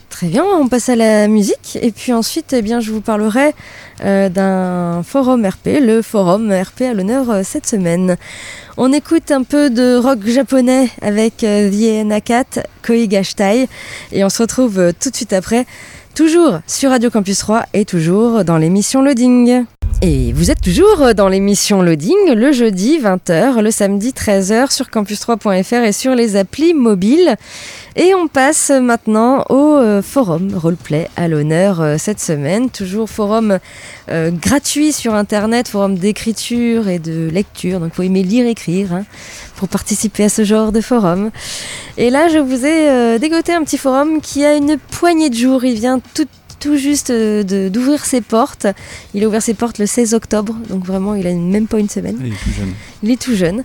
Très 0.09 0.27
bien, 0.27 0.43
on 0.43 0.67
passe 0.67 0.89
à 0.89 0.95
la 0.95 1.27
musique 1.27 1.79
et 1.81 1.91
puis 1.91 2.13
ensuite 2.13 2.53
eh 2.53 2.61
bien, 2.61 2.79
je 2.79 2.91
vous 2.91 3.01
parlerai 3.01 3.55
euh, 4.03 4.29
d'un 4.29 5.01
forum 5.03 5.43
RP, 5.45 5.79
le 5.81 6.01
forum 6.01 6.51
RP 6.51 6.81
à 6.81 6.93
l'honneur 6.93 7.29
euh, 7.31 7.41
cette 7.43 7.65
semaine. 7.65 8.17
On 8.77 8.91
écoute 8.93 9.31
un 9.31 9.41
peu 9.41 9.69
de 9.69 9.95
rock 9.95 10.19
japonais 10.25 10.89
avec 11.01 11.43
euh, 11.43 11.71
The 11.71 12.05
Nakat, 12.05 12.61
Koi 12.85 13.07
Gashtai 13.07 13.67
et 14.11 14.23
on 14.23 14.29
se 14.29 14.43
retrouve 14.43 14.77
euh, 14.77 14.91
tout 14.91 15.09
de 15.09 15.15
suite 15.15 15.33
après 15.33 15.65
Toujours 16.13 16.59
sur 16.67 16.91
Radio 16.91 17.09
Campus 17.09 17.39
3 17.39 17.65
et 17.73 17.85
toujours 17.85 18.43
dans 18.43 18.57
l'émission 18.57 19.01
Loading. 19.01 19.65
Et 20.03 20.33
vous 20.33 20.49
êtes 20.49 20.61
toujours 20.61 21.13
dans 21.13 21.27
l'émission 21.27 21.83
Loading 21.83 22.33
le 22.33 22.51
jeudi 22.51 22.97
20h, 22.97 23.61
le 23.61 23.69
samedi 23.69 24.09
13h 24.09 24.71
sur 24.71 24.87
campus3.fr 24.87 25.83
et 25.83 25.91
sur 25.91 26.15
les 26.15 26.37
applis 26.37 26.73
mobiles. 26.73 27.35
Et 27.95 28.15
on 28.15 28.27
passe 28.27 28.71
maintenant 28.71 29.45
au 29.49 29.75
euh, 29.75 30.01
forum 30.01 30.55
roleplay 30.55 31.07
à 31.17 31.27
l'honneur 31.27 31.81
euh, 31.81 31.97
cette 31.99 32.19
semaine. 32.19 32.71
Toujours 32.71 33.11
forum 33.11 33.59
euh, 34.09 34.31
gratuit 34.31 34.91
sur 34.91 35.13
internet, 35.13 35.67
forum 35.67 35.95
d'écriture 35.95 36.87
et 36.87 36.97
de 36.97 37.29
lecture. 37.29 37.79
Donc 37.79 37.93
faut 37.93 38.01
aimer 38.01 38.23
lire, 38.23 38.47
écrire 38.47 38.93
hein, 38.93 39.05
pour 39.55 39.67
participer 39.67 40.23
à 40.23 40.29
ce 40.29 40.43
genre 40.43 40.71
de 40.71 40.81
forum. 40.81 41.29
Et 41.97 42.09
là, 42.09 42.27
je 42.27 42.39
vous 42.39 42.65
ai 42.65 43.19
dégoté 43.19 43.53
un 43.53 43.63
petit 43.63 43.77
forum 43.77 44.19
qui 44.19 44.43
a 44.45 44.55
une 44.55 44.77
poignée 44.77 45.29
de 45.29 45.35
jours. 45.35 45.63
Il 45.63 45.75
vient 45.75 45.99
tout 46.15 46.27
tout 46.61 46.77
juste 46.77 47.09
euh, 47.09 47.69
d'ouvrir 47.69 48.05
ses 48.05 48.21
portes. 48.21 48.67
Il 49.13 49.23
a 49.25 49.27
ouvert 49.27 49.41
ses 49.41 49.55
portes 49.55 49.79
le 49.79 49.85
16 49.85 50.13
octobre, 50.13 50.55
donc 50.69 50.85
vraiment 50.85 51.15
il 51.15 51.27
a 51.27 51.33
même 51.33 51.67
pas 51.67 51.79
une 51.79 51.89
semaine. 51.89 52.17
Il 52.21 52.31
est 52.31 52.35
plus 52.35 52.53
jeune. 52.53 52.73
Il 53.03 53.11
est 53.11 53.21
tout 53.21 53.35
jeune. 53.35 53.63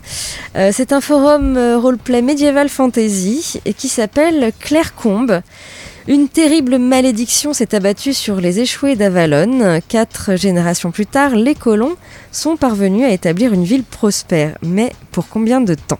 Euh, 0.57 0.71
c'est 0.73 0.91
un 0.91 0.99
forum 0.99 1.55
euh, 1.55 1.77
roleplay 1.77 2.21
médiéval 2.21 2.67
fantasy 2.67 3.61
et 3.65 3.73
qui 3.73 3.87
s'appelle 3.87 4.51
Claire 4.59 4.95
Combe. 4.95 5.41
Une 6.07 6.27
terrible 6.27 6.77
malédiction 6.77 7.53
s'est 7.53 7.75
abattue 7.75 8.13
sur 8.13 8.41
les 8.41 8.61
échoués 8.61 8.95
d'Avalon. 8.95 9.81
Quatre 9.89 10.37
générations 10.37 10.89
plus 10.89 11.05
tard, 11.05 11.35
les 11.35 11.53
colons 11.53 11.97
sont 12.31 12.55
parvenus 12.55 13.03
à 13.03 13.11
établir 13.11 13.51
une 13.51 13.65
ville 13.65 13.83
prospère. 13.83 14.57
Mais 14.63 14.93
pour 15.11 15.27
combien 15.27 15.59
de 15.59 15.75
temps? 15.75 15.99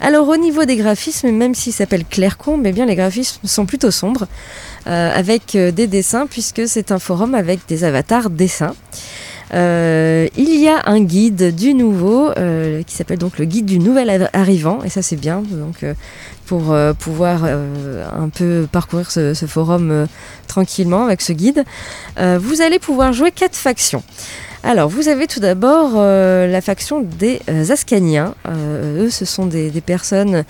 Alors 0.00 0.28
au 0.28 0.36
niveau 0.36 0.64
des 0.64 0.76
graphismes, 0.76 1.30
même 1.30 1.54
s'il 1.54 1.72
s'appelle 1.72 2.04
Clairecombe, 2.04 2.66
eh 2.66 2.72
bien 2.72 2.86
les 2.86 2.96
graphismes 2.96 3.46
sont 3.46 3.66
plutôt 3.66 3.90
sombres, 3.90 4.26
euh, 4.86 5.10
avec 5.14 5.54
euh, 5.54 5.70
des 5.70 5.86
dessins, 5.86 6.26
puisque 6.26 6.68
c'est 6.68 6.92
un 6.92 6.98
forum 6.98 7.34
avec 7.34 7.60
des 7.68 7.84
avatars 7.84 8.30
dessins. 8.30 8.74
Euh, 9.54 10.26
il 10.36 10.60
y 10.60 10.68
a 10.68 10.82
un 10.86 11.00
guide 11.00 11.54
du 11.54 11.72
nouveau 11.72 12.30
qui 12.86 12.94
s'appelle 12.94 13.18
donc 13.18 13.38
le 13.38 13.44
guide 13.44 13.66
du 13.66 13.78
nouvel 13.78 14.08
arri- 14.08 14.28
arrivant 14.32 14.82
et 14.82 14.88
ça 14.88 15.02
c'est 15.02 15.14
bien 15.14 15.40
donc 15.48 15.84
pour 16.46 16.76
pouvoir 16.98 17.44
un 17.44 18.28
peu 18.28 18.66
parcourir 18.70 19.08
ce, 19.08 19.34
forum 19.46 20.08
tranquillement 20.48 21.04
avec 21.04 21.22
ce 21.22 21.32
guide. 21.32 21.62
Vous 22.16 22.60
allez 22.60 22.80
pouvoir 22.80 23.12
jouer 23.12 23.30
quatre 23.30 23.54
factions. 23.54 24.02
Alors, 24.68 24.88
vous 24.88 25.06
avez 25.06 25.28
tout 25.28 25.38
d'abord 25.38 25.92
euh, 25.94 26.48
la 26.48 26.60
faction 26.60 27.00
des 27.00 27.40
euh, 27.48 27.70
Ascaniens. 27.70 28.34
Euh, 28.48 29.04
eux, 29.04 29.10
ce 29.10 29.24
sont 29.24 29.46
des, 29.46 29.70
personnes 29.80 30.44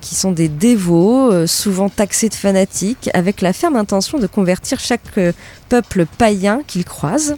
qui 0.00 0.14
sont 0.16 0.32
des 0.32 0.48
dévots, 0.48 1.46
souvent 1.46 1.88
taxés 1.88 2.28
de 2.28 2.34
fanatiques, 2.34 3.08
avec 3.14 3.40
la 3.40 3.52
ferme 3.52 3.76
intention 3.76 4.18
de 4.18 4.26
convertir 4.26 4.80
chaque 4.80 5.02
peuple 5.68 6.06
païen 6.18 6.62
qu'ils 6.66 6.84
croisent. 6.84 7.36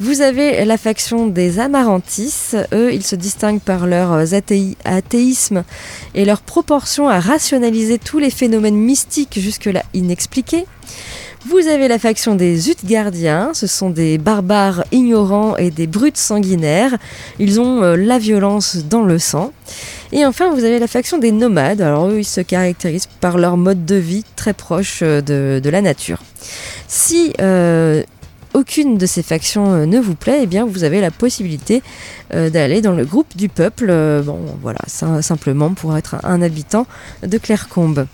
Vous 0.00 0.22
avez 0.22 0.64
la 0.64 0.78
faction 0.78 1.26
des 1.26 1.58
Amarantis. 1.58 2.52
Eux, 2.72 2.94
ils 2.94 3.04
se 3.04 3.16
distinguent 3.16 3.60
par 3.60 3.86
leur 3.86 4.24
athéi- 4.24 4.76
athéisme 4.84 5.64
et 6.14 6.24
leur 6.24 6.40
proportion 6.40 7.08
à 7.08 7.20
rationaliser 7.20 7.98
tous 7.98 8.18
les 8.18 8.30
phénomènes 8.30 8.76
mystiques 8.76 9.38
jusque-là 9.38 9.82
inexpliqués. 9.92 10.66
Vous 11.48 11.68
avez 11.68 11.86
la 11.86 11.98
faction 11.98 12.34
des 12.34 12.70
Utgardiens, 12.70 13.50
ce 13.54 13.68
sont 13.68 13.90
des 13.90 14.18
barbares 14.18 14.84
ignorants 14.90 15.56
et 15.56 15.70
des 15.70 15.86
brutes 15.86 16.16
sanguinaires. 16.16 16.96
Ils 17.38 17.60
ont 17.60 17.82
euh, 17.82 17.94
la 17.96 18.18
violence 18.18 18.78
dans 18.78 19.02
le 19.02 19.18
sang. 19.20 19.52
Et 20.10 20.26
enfin, 20.26 20.52
vous 20.52 20.64
avez 20.64 20.80
la 20.80 20.88
faction 20.88 21.18
des 21.18 21.30
nomades. 21.30 21.80
Alors 21.80 22.08
eux, 22.08 22.18
ils 22.18 22.24
se 22.24 22.40
caractérisent 22.40 23.08
par 23.20 23.38
leur 23.38 23.56
mode 23.56 23.84
de 23.84 23.94
vie 23.94 24.24
très 24.34 24.54
proche 24.54 25.00
euh, 25.02 25.20
de, 25.20 25.70
la 25.70 25.82
nature. 25.82 26.20
Si 26.88 27.32
euh, 27.40 28.02
aucune 28.54 28.98
de 28.98 29.06
ces 29.06 29.22
factions 29.22 29.86
ne 29.86 30.00
vous 30.00 30.14
plaît, 30.14 30.40
eh 30.42 30.46
bien 30.46 30.64
vous 30.64 30.82
avez 30.82 31.00
la 31.00 31.10
possibilité 31.10 31.82
d'aller 32.32 32.80
dans 32.80 32.92
le 32.92 33.04
groupe 33.04 33.36
du 33.36 33.48
peuple. 33.48 33.86
bon, 34.24 34.38
voilà, 34.62 34.80
sim- 34.86 35.20
simplement 35.22 35.74
pour 35.74 35.96
être 35.96 36.14
un, 36.14 36.20
un 36.24 36.42
habitant 36.42 36.86
de 37.22 37.38
Clairecombe. 37.38 38.06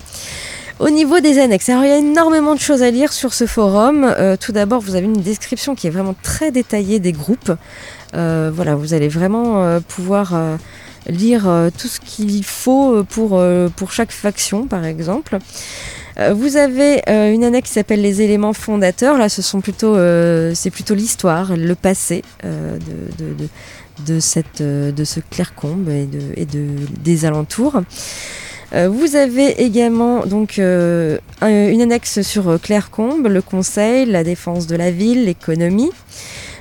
Au 0.78 0.90
niveau 0.90 1.20
des 1.20 1.38
annexes, 1.38 1.68
alors 1.68 1.84
il 1.84 1.90
y 1.90 1.92
a 1.92 1.98
énormément 1.98 2.54
de 2.54 2.60
choses 2.60 2.82
à 2.82 2.90
lire 2.90 3.12
sur 3.12 3.34
ce 3.34 3.46
forum. 3.46 4.04
Euh, 4.04 4.36
tout 4.36 4.52
d'abord, 4.52 4.80
vous 4.80 4.94
avez 4.94 5.04
une 5.04 5.20
description 5.20 5.74
qui 5.74 5.86
est 5.86 5.90
vraiment 5.90 6.14
très 6.22 6.50
détaillée 6.50 6.98
des 6.98 7.12
groupes. 7.12 7.52
Euh, 8.14 8.50
voilà, 8.52 8.74
vous 8.74 8.94
allez 8.94 9.08
vraiment 9.08 9.62
euh, 9.62 9.80
pouvoir 9.80 10.34
lire 11.08 11.48
tout 11.78 11.88
ce 11.88 12.00
qu'il 12.00 12.44
faut 12.44 13.04
pour, 13.04 13.42
pour 13.76 13.92
chaque 13.92 14.12
faction, 14.12 14.66
par 14.66 14.84
exemple. 14.84 15.38
Vous 16.32 16.56
avez 16.56 17.02
une 17.08 17.42
annexe 17.42 17.68
qui 17.68 17.74
s'appelle 17.74 18.02
les 18.02 18.22
éléments 18.22 18.52
fondateurs. 18.52 19.18
Là, 19.18 19.28
ce 19.28 19.42
sont 19.42 19.60
plutôt, 19.60 19.96
c'est 20.54 20.70
plutôt 20.70 20.94
l'histoire, 20.94 21.56
le 21.56 21.74
passé 21.74 22.22
de, 22.44 23.24
de, 23.24 23.48
de, 24.06 24.20
cette, 24.20 24.62
de 24.62 25.04
ce 25.04 25.20
Clairecombe 25.20 25.88
et, 25.88 26.06
de, 26.06 26.20
et 26.36 26.44
de, 26.44 26.68
des 27.02 27.24
alentours. 27.24 27.82
Euh, 28.74 28.88
vous 28.88 29.16
avez 29.16 29.62
également 29.62 30.24
donc 30.24 30.58
euh, 30.58 31.18
un- 31.42 31.68
une 31.68 31.82
annexe 31.82 32.22
sur 32.22 32.48
euh, 32.48 32.58
Clairecombe, 32.58 33.26
le 33.26 33.42
conseil, 33.42 34.06
la 34.06 34.24
défense 34.24 34.66
de 34.66 34.76
la 34.76 34.90
ville, 34.90 35.24
l'économie. 35.26 35.90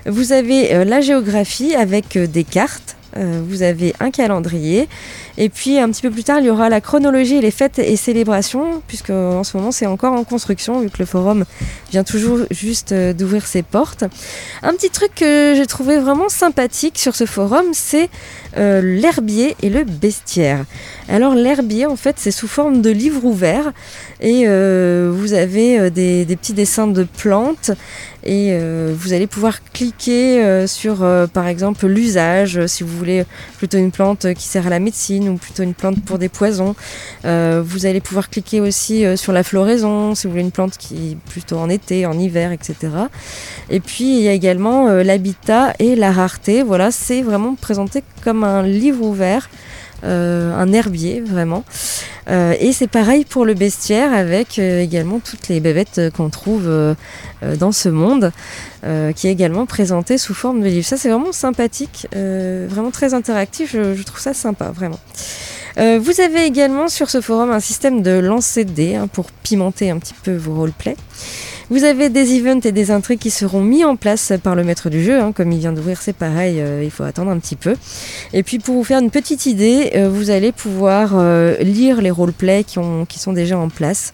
Vous 0.05 0.31
avez 0.33 0.83
la 0.83 0.99
géographie 0.99 1.75
avec 1.75 2.17
des 2.17 2.43
cartes. 2.43 2.95
Vous 3.15 3.61
avez 3.61 3.93
un 3.99 4.09
calendrier. 4.09 4.87
Et 5.43 5.49
puis 5.49 5.79
un 5.79 5.89
petit 5.89 6.03
peu 6.03 6.11
plus 6.11 6.23
tard, 6.23 6.37
il 6.39 6.45
y 6.45 6.49
aura 6.51 6.69
la 6.69 6.81
chronologie 6.81 7.37
et 7.37 7.41
les 7.41 7.49
fêtes 7.49 7.79
et 7.79 7.95
célébrations, 7.95 8.83
puisque 8.87 9.09
en 9.09 9.43
ce 9.43 9.57
moment 9.57 9.71
c'est 9.71 9.87
encore 9.87 10.13
en 10.13 10.23
construction, 10.23 10.81
vu 10.81 10.91
que 10.91 10.99
le 10.99 11.05
forum 11.07 11.45
vient 11.89 12.03
toujours 12.03 12.41
juste 12.51 12.91
euh, 12.91 13.11
d'ouvrir 13.11 13.47
ses 13.47 13.63
portes. 13.63 14.03
Un 14.61 14.73
petit 14.73 14.91
truc 14.91 15.15
que 15.15 15.55
j'ai 15.57 15.65
trouvé 15.65 15.97
vraiment 15.97 16.29
sympathique 16.29 16.99
sur 16.99 17.15
ce 17.15 17.25
forum, 17.25 17.65
c'est 17.73 18.11
euh, 18.57 18.83
l'herbier 18.83 19.55
et 19.63 19.71
le 19.71 19.83
bestiaire. 19.83 20.63
Alors 21.09 21.33
l'herbier, 21.33 21.87
en 21.87 21.95
fait, 21.95 22.17
c'est 22.19 22.29
sous 22.29 22.47
forme 22.47 22.83
de 22.83 22.91
livre 22.91 23.25
ouvert 23.25 23.73
et 24.19 24.43
euh, 24.45 25.11
vous 25.11 25.33
avez 25.33 25.89
des, 25.89 26.23
petits 26.35 26.53
dessins 26.53 26.85
de 26.85 27.03
plantes 27.03 27.71
et 28.23 28.55
vous 28.93 29.13
allez 29.13 29.25
pouvoir 29.25 29.63
cliquer 29.73 30.65
sur, 30.67 31.03
par 31.33 31.47
exemple, 31.47 31.87
l'usage, 31.87 32.67
si 32.67 32.83
vous 32.83 32.95
voulez 32.95 33.25
plutôt 33.57 33.79
une 33.79 33.91
plante 33.91 34.35
qui 34.35 34.43
sert 34.43 34.67
à 34.67 34.69
la 34.69 34.77
médecine 34.77 35.30
plutôt 35.37 35.63
une 35.63 35.73
plante 35.73 36.03
pour 36.03 36.17
des 36.17 36.29
poisons. 36.29 36.75
Euh, 37.25 37.61
vous 37.65 37.85
allez 37.85 38.01
pouvoir 38.01 38.29
cliquer 38.29 38.61
aussi 38.61 39.05
euh, 39.05 39.15
sur 39.15 39.33
la 39.33 39.43
floraison, 39.43 40.15
si 40.15 40.27
vous 40.27 40.31
voulez 40.31 40.43
une 40.43 40.51
plante 40.51 40.77
qui 40.77 41.11
est 41.11 41.17
plutôt 41.29 41.57
en 41.57 41.69
été, 41.69 42.05
en 42.05 42.17
hiver, 42.17 42.51
etc. 42.51 42.75
Et 43.69 43.79
puis 43.79 44.17
il 44.17 44.21
y 44.21 44.27
a 44.27 44.33
également 44.33 44.87
euh, 44.87 45.03
l'habitat 45.03 45.73
et 45.79 45.95
la 45.95 46.11
rareté. 46.11 46.63
Voilà, 46.63 46.91
c'est 46.91 47.21
vraiment 47.21 47.55
présenté 47.55 48.03
comme 48.23 48.43
un 48.43 48.63
livre 48.63 49.03
ouvert. 49.03 49.49
Euh, 50.03 50.55
un 50.55 50.73
herbier 50.73 51.21
vraiment. 51.21 51.63
Euh, 52.29 52.55
et 52.59 52.71
c'est 52.71 52.87
pareil 52.87 53.25
pour 53.25 53.45
le 53.45 53.53
bestiaire 53.53 54.13
avec 54.13 54.57
euh, 54.57 54.81
également 54.81 55.19
toutes 55.19 55.47
les 55.47 55.59
bébêtes 55.59 56.01
qu'on 56.15 56.29
trouve 56.29 56.69
dans 57.59 57.71
ce 57.71 57.89
monde 57.89 58.31
qui 59.15 59.27
est 59.27 59.31
également 59.31 59.65
présenté 59.65 60.17
sous 60.17 60.33
forme 60.33 60.61
de 60.61 60.67
livre 60.67 60.85
ça 60.85 60.97
c'est 60.97 61.09
vraiment 61.09 61.31
sympathique 61.31 62.07
vraiment 62.13 62.91
très 62.91 63.13
interactif. 63.13 63.73
Je, 63.73 64.03
trouve 64.03 64.19
ça 64.19 64.33
sympa 64.33 64.71
vraiment. 64.71 64.99
Vous 65.77 66.21
avez 66.21 66.45
également 66.45 66.87
sur 66.87 67.09
ce 67.09 67.21
forum 67.21 67.51
un 67.51 67.59
système 67.59 68.01
de 68.01 68.11
lancer 68.11 68.65
de 68.65 68.71
dés 68.71 68.95
hein, 68.95 69.07
pour 69.07 69.31
pimenter 69.31 69.89
un 69.89 69.99
petit 69.99 70.15
peu 70.23 70.35
vos 70.35 70.55
roleplays. 70.55 70.97
Vous 71.71 71.85
avez 71.85 72.09
des 72.09 72.35
events 72.35 72.59
et 72.65 72.73
des 72.73 72.91
intrigues 72.91 73.19
qui 73.19 73.29
seront 73.31 73.61
mis 73.61 73.85
en 73.85 73.95
place 73.95 74.33
par 74.43 74.55
le 74.55 74.65
maître 74.65 74.89
du 74.89 75.01
jeu. 75.01 75.21
hein. 75.21 75.31
Comme 75.31 75.53
il 75.53 75.59
vient 75.59 75.71
d'ouvrir, 75.71 76.01
c'est 76.01 76.11
pareil, 76.11 76.59
euh, 76.59 76.83
il 76.83 76.91
faut 76.91 77.03
attendre 77.03 77.31
un 77.31 77.39
petit 77.39 77.55
peu. 77.55 77.77
Et 78.33 78.43
puis 78.43 78.59
pour 78.59 78.75
vous 78.75 78.83
faire 78.83 78.99
une 78.99 79.09
petite 79.09 79.45
idée, 79.45 79.93
euh, 79.95 80.09
vous 80.09 80.31
allez 80.31 80.51
pouvoir 80.51 81.11
euh, 81.13 81.55
lire 81.61 82.01
les 82.01 82.11
roleplays 82.11 82.65
qui, 82.65 82.77
qui 83.07 83.19
sont 83.19 83.31
déjà 83.31 83.57
en 83.57 83.69
place 83.69 84.11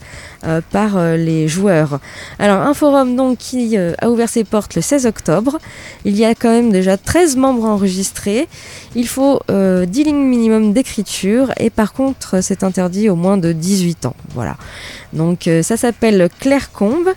par 0.71 1.17
les 1.17 1.47
joueurs. 1.47 1.99
Alors 2.39 2.61
un 2.61 2.73
forum 2.73 3.15
donc 3.15 3.39
qui 3.39 3.75
a 3.75 4.09
ouvert 4.09 4.29
ses 4.29 4.43
portes 4.43 4.75
le 4.75 4.81
16 4.81 5.07
octobre. 5.07 5.57
Il 6.05 6.15
y 6.15 6.23
a 6.23 6.35
quand 6.35 6.51
même 6.51 6.71
déjà 6.71 6.95
13 6.95 7.35
membres 7.37 7.65
enregistrés. 7.65 8.47
Il 8.95 9.07
faut 9.07 9.41
euh, 9.49 9.85
10 9.85 10.03
lignes 10.05 10.15
minimum 10.15 10.73
d'écriture 10.73 11.51
et 11.59 11.69
par 11.69 11.93
contre 11.93 12.41
c'est 12.41 12.63
interdit 12.63 13.09
au 13.09 13.15
moins 13.15 13.37
de 13.37 13.51
18 13.51 14.05
ans. 14.05 14.15
Voilà. 14.33 14.57
Donc 15.13 15.47
euh, 15.47 15.63
ça 15.63 15.77
s'appelle 15.77 16.27
Clairecombe. 16.39 17.13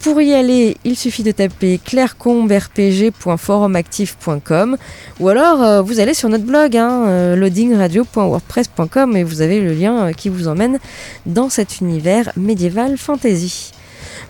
Pour 0.00 0.20
y 0.20 0.34
aller, 0.34 0.76
il 0.84 0.96
suffit 0.96 1.22
de 1.22 1.30
taper 1.32 1.80
clairecombepg.forumactif.com 1.82 4.76
ou 5.18 5.28
alors 5.28 5.62
euh, 5.62 5.80
vous 5.82 6.00
allez 6.00 6.12
sur 6.14 6.28
notre 6.28 6.44
blog 6.44 6.76
hein, 6.76 7.06
euh, 7.06 7.34
loadingradio.wordpress.com 7.34 9.16
et 9.16 9.24
vous 9.24 9.40
avez 9.40 9.60
le 9.60 9.72
lien 9.72 10.12
qui 10.12 10.28
vous 10.28 10.48
emmène 10.48 10.78
dans 11.24 11.48
cet 11.48 11.80
univers 11.80 12.30
médiéval 12.36 12.98
fantasy. 12.98 13.72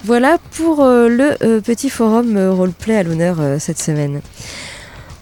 Voilà 0.04 0.38
pour 0.56 0.84
le 0.84 1.60
petit 1.60 1.90
forum 1.90 2.38
roleplay 2.50 2.96
à 2.96 3.02
l'honneur 3.02 3.38
cette 3.58 3.80
semaine. 3.80 4.20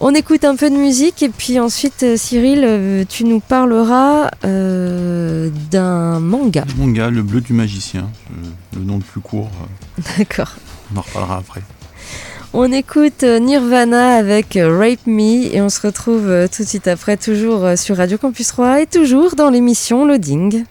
On 0.01 0.13
écoute 0.13 0.43
un 0.43 0.57
peu 0.57 0.69
de 0.69 0.75
musique 0.75 1.23
et 1.23 1.29
puis 1.29 1.57
ensuite, 1.57 2.03
euh, 2.03 2.17
Cyril, 2.17 2.63
euh, 2.65 3.05
tu 3.07 3.23
nous 3.23 3.39
parleras 3.39 4.29
euh, 4.43 5.49
d'un 5.71 6.19
manga. 6.19 6.65
Manga, 6.77 7.09
le 7.09 7.23
bleu 7.23 7.39
du 7.39 7.53
magicien, 7.53 8.09
le 8.75 8.81
nom 8.81 8.97
le 8.97 9.03
plus 9.03 9.21
court, 9.21 9.49
D'accord. 10.17 10.55
on 10.93 10.97
en 10.97 11.01
reparlera 11.01 11.37
après. 11.37 11.61
On 12.51 12.71
écoute 12.73 13.23
Nirvana 13.23 14.15
avec 14.15 14.57
Rape 14.61 15.07
Me 15.07 15.53
et 15.53 15.61
on 15.61 15.69
se 15.69 15.81
retrouve 15.81 16.47
tout 16.53 16.63
de 16.63 16.67
suite 16.67 16.87
après, 16.87 17.17
toujours 17.17 17.77
sur 17.77 17.97
Radio 17.97 18.17
Campus 18.17 18.47
3 18.47 18.81
et 18.81 18.85
toujours 18.87 19.35
dans 19.35 19.49
l'émission 19.49 20.05
Loading. 20.05 20.63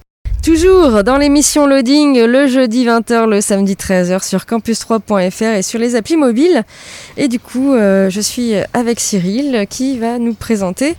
Toujours 0.45 1.03
dans 1.05 1.17
l'émission 1.17 1.67
Loading, 1.67 2.21
le 2.23 2.47
jeudi 2.47 2.85
20h, 2.85 3.27
le 3.31 3.41
samedi 3.41 3.75
13h 3.75 4.23
sur 4.23 4.41
campus3.fr 4.41 5.43
et 5.57 5.63
sur 5.63 5.79
les 5.79 5.95
applis 5.97 6.19
mobiles. 6.19 6.65
Et 7.17 7.29
du 7.29 7.41
coup, 7.41 7.73
euh, 7.73 8.11
je 8.11 8.21
suis 8.21 8.53
avec 8.75 9.01
Cyril 9.01 9.67
qui 9.71 9.99
va 9.99 10.19
nous 10.19 10.35
présenter 10.35 10.97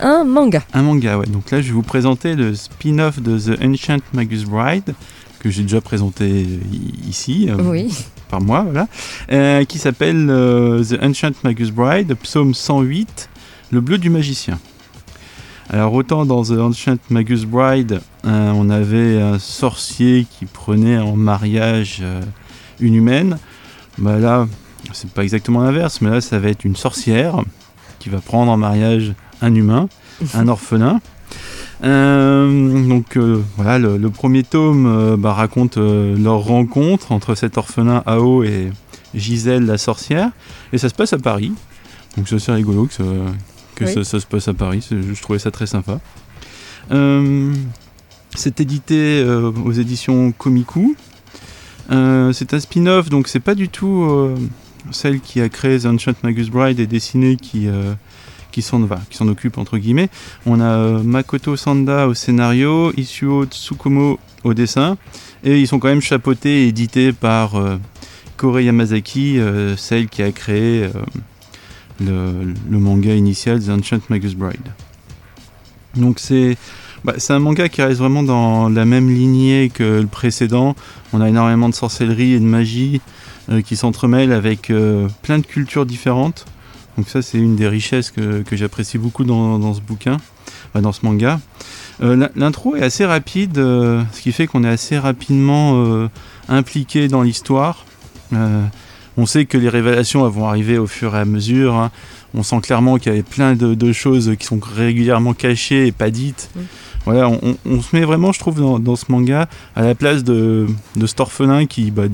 un 0.00 0.24
manga. 0.24 0.62
Un 0.72 0.80
manga, 0.82 1.18
ouais. 1.18 1.26
Donc 1.26 1.50
là, 1.50 1.60
je 1.60 1.66
vais 1.66 1.72
vous 1.74 1.82
présenter 1.82 2.34
le 2.34 2.54
spin-off 2.54 3.20
de 3.20 3.38
The 3.38 3.62
Ancient 3.62 3.98
Magus 4.14 4.44
Bride, 4.44 4.94
que 5.40 5.50
j'ai 5.50 5.62
déjà 5.62 5.82
présenté 5.82 6.26
i- 6.30 7.08
ici, 7.08 7.48
euh, 7.50 7.56
Oui. 7.62 7.92
par 8.30 8.40
moi, 8.40 8.62
voilà, 8.64 8.88
euh, 9.30 9.64
qui 9.64 9.76
s'appelle 9.78 10.26
euh, 10.30 10.82
The 10.82 11.02
Ancient 11.02 11.32
Magus 11.44 11.70
Bride, 11.70 12.14
psaume 12.22 12.54
108, 12.54 13.28
le 13.72 13.82
bleu 13.82 13.98
du 13.98 14.08
magicien. 14.08 14.58
Alors 15.72 15.94
autant 15.94 16.26
dans 16.26 16.42
The 16.42 16.58
Ancient 16.58 16.96
Magus 17.10 17.44
Bride, 17.44 18.00
euh, 18.24 18.50
on 18.52 18.70
avait 18.70 19.22
un 19.22 19.38
sorcier 19.38 20.26
qui 20.28 20.46
prenait 20.46 20.98
en 20.98 21.14
mariage 21.14 22.00
euh, 22.02 22.20
une 22.80 22.96
humaine, 22.96 23.38
bah 23.96 24.18
là, 24.18 24.48
c'est 24.92 25.10
pas 25.10 25.22
exactement 25.22 25.62
l'inverse, 25.62 26.00
mais 26.00 26.10
là, 26.10 26.20
ça 26.20 26.40
va 26.40 26.48
être 26.48 26.64
une 26.64 26.74
sorcière 26.74 27.36
qui 28.00 28.08
va 28.08 28.18
prendre 28.18 28.50
en 28.50 28.56
mariage 28.56 29.14
un 29.42 29.54
humain, 29.54 29.88
un 30.34 30.48
orphelin. 30.48 31.00
Euh, 31.84 32.88
donc 32.88 33.16
voilà, 33.56 33.78
le, 33.78 33.96
le 33.96 34.10
premier 34.10 34.42
tome 34.42 35.16
bah, 35.20 35.34
raconte 35.34 35.76
leur 35.76 36.40
rencontre 36.40 37.12
entre 37.12 37.36
cet 37.36 37.58
orphelin 37.58 38.02
Ao 38.06 38.42
et 38.42 38.72
Gisèle 39.14 39.66
la 39.66 39.78
sorcière, 39.78 40.30
et 40.72 40.78
ça 40.78 40.88
se 40.88 40.94
passe 40.94 41.12
à 41.12 41.18
Paris. 41.18 41.52
Donc 42.16 42.26
c'est 42.26 42.34
assez 42.34 42.50
rigolo 42.50 42.86
que, 42.86 42.94
ça, 42.94 43.04
que 43.80 43.86
Oui. 43.86 43.92
ça, 43.94 44.04
ça 44.04 44.20
se 44.20 44.26
passe 44.26 44.46
à 44.48 44.54
Paris, 44.54 44.86
je 44.90 45.20
trouvais 45.22 45.38
ça 45.38 45.50
très 45.50 45.66
sympa. 45.66 46.00
Euh, 46.92 47.52
c'est 48.34 48.60
édité 48.60 49.22
euh, 49.24 49.50
aux 49.64 49.72
éditions 49.72 50.32
Komiku. 50.32 50.96
Euh, 51.90 52.32
c'est 52.32 52.54
un 52.54 52.60
spin-off, 52.60 53.08
donc 53.08 53.26
c'est 53.28 53.40
pas 53.40 53.54
du 53.54 53.68
tout 53.68 54.06
celle 54.90 55.20
qui 55.20 55.40
a 55.40 55.48
créé 55.48 55.78
The 55.80 55.86
Ancient 55.86 56.14
Magus 56.22 56.48
Bride 56.50 56.78
et 56.78 56.86
dessinée 56.86 57.36
qui, 57.36 57.68
qui 58.52 58.62
s'en 58.62 58.80
va, 58.80 59.00
qui 59.10 59.16
s'en 59.16 59.28
occupe 59.28 59.58
entre 59.58 59.78
guillemets. 59.78 60.08
On 60.46 60.60
a 60.60 61.02
Makoto 61.02 61.56
Sanda 61.56 62.06
au 62.06 62.14
scénario, 62.14 62.92
Isuo 62.96 63.44
Tsukumo 63.46 64.18
au 64.44 64.54
dessin, 64.54 64.96
et 65.42 65.58
ils 65.60 65.66
sont 65.66 65.78
quand 65.78 65.88
même 65.88 66.00
chapeautés 66.00 66.64
et 66.64 66.68
édités 66.68 67.12
par 67.12 67.52
Kore 68.36 68.60
Yamazaki, 68.60 69.40
celle 69.76 70.08
qui 70.08 70.22
a 70.22 70.30
créé 70.30 70.88
le, 72.00 72.54
manga 72.78 73.14
initial 73.14 73.60
The 73.62 73.70
Ancient 73.70 74.00
Magus 74.08 74.34
Bride. 74.34 74.72
Donc 75.96 76.18
c'est 76.18 76.56
bah, 77.04 77.14
un 77.28 77.38
manga 77.38 77.68
qui 77.68 77.82
reste 77.82 77.98
vraiment 77.98 78.22
dans 78.22 78.68
la 78.68 78.84
même 78.84 79.08
lignée 79.08 79.70
que 79.72 80.00
le 80.00 80.06
précédent. 80.06 80.74
On 81.12 81.20
a 81.20 81.28
énormément 81.28 81.68
de 81.68 81.74
sorcellerie 81.74 82.34
et 82.34 82.40
de 82.40 82.44
magie 82.44 83.00
euh, 83.50 83.62
qui 83.62 83.76
s'entremêlent 83.76 84.32
avec 84.32 84.70
euh, 84.70 85.08
plein 85.22 85.38
de 85.38 85.46
cultures 85.46 85.86
différentes. 85.86 86.46
Donc 86.96 87.08
ça 87.08 87.22
c'est 87.22 87.38
une 87.38 87.56
des 87.56 87.68
richesses 87.68 88.10
que, 88.10 88.44
j'apprécie 88.52 88.98
beaucoup 88.98 89.24
dans, 89.24 89.74
ce 89.74 89.80
bouquin, 89.80 90.18
dans 90.74 90.92
ce 90.92 91.04
manga. 91.04 91.40
Euh, 92.02 92.16
l'in- 92.16 92.30
L'intro 92.36 92.76
est 92.76 92.82
assez 92.82 93.04
rapide, 93.04 93.56
ce 93.56 94.20
qui 94.20 94.32
fait 94.32 94.46
qu'on 94.46 94.64
est 94.64 94.68
assez 94.68 94.98
rapidement 94.98 96.08
impliqué 96.48 97.08
dans 97.08 97.22
l'histoire. 97.22 97.84
On 99.16 99.26
sait 99.26 99.44
que 99.44 99.58
les 99.58 99.68
révélations 99.68 100.24
elles 100.26 100.32
vont 100.32 100.46
arriver 100.46 100.78
au 100.78 100.86
fur 100.86 101.14
et 101.16 101.18
à 101.18 101.24
mesure. 101.24 101.74
hein. 101.74 101.90
On 102.34 102.42
sent 102.42 102.60
clairement 102.62 102.96
qu'il 102.98 103.10
y 103.10 103.14
avait 103.14 103.22
plein 103.24 103.54
de, 103.54 103.74
de 103.74 103.92
choses 103.92 104.34
qui 104.38 104.46
sont 104.46 104.60
régulièrement 104.62 105.34
cachées 105.34 105.86
et 105.88 105.92
pas 105.92 106.10
dites. 106.10 106.48
Mm. 106.54 106.60
Voilà, 107.06 107.28
on, 107.28 107.40
on- 107.42 107.56
on 107.66 107.82
se 107.82 107.96
met 107.96 108.02
vraiment, 108.04 108.30
je 108.32 108.38
trouve, 108.38 108.60
dans, 108.60 108.78
dans 108.78 108.94
ce 108.96 109.06
manga 109.08 109.48
à 109.74 109.82
la 109.82 109.94
place 109.94 110.22
de, 110.22 110.66
de 110.96 111.06
cet 111.06 111.18
orphelin 111.20 111.66
qui, 111.66 111.90
bah, 111.90 112.04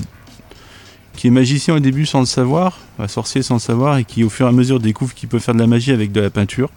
qui 1.15 1.27
est 1.27 1.31
magicien 1.31 1.75
au 1.75 1.79
début 1.79 2.05
sans 2.05 2.19
le 2.21 2.25
savoir, 2.25 2.79
enfin, 2.97 3.07
sorcier 3.07 3.41
sans 3.43 3.55
le 3.55 3.59
savoir, 3.59 3.97
et 3.97 4.05
qui 4.05 4.23
au 4.23 4.29
fur 4.29 4.45
et 4.45 4.49
à 4.49 4.51
mesure 4.51 4.79
découvre 4.79 5.13
qu'il 5.13 5.29
peut 5.29 5.39
faire 5.39 5.53
de 5.53 5.59
la 5.59 5.67
magie 5.67 5.91
avec 5.91 6.11
de 6.11 6.21
la 6.21 6.29
peinture. 6.29 6.69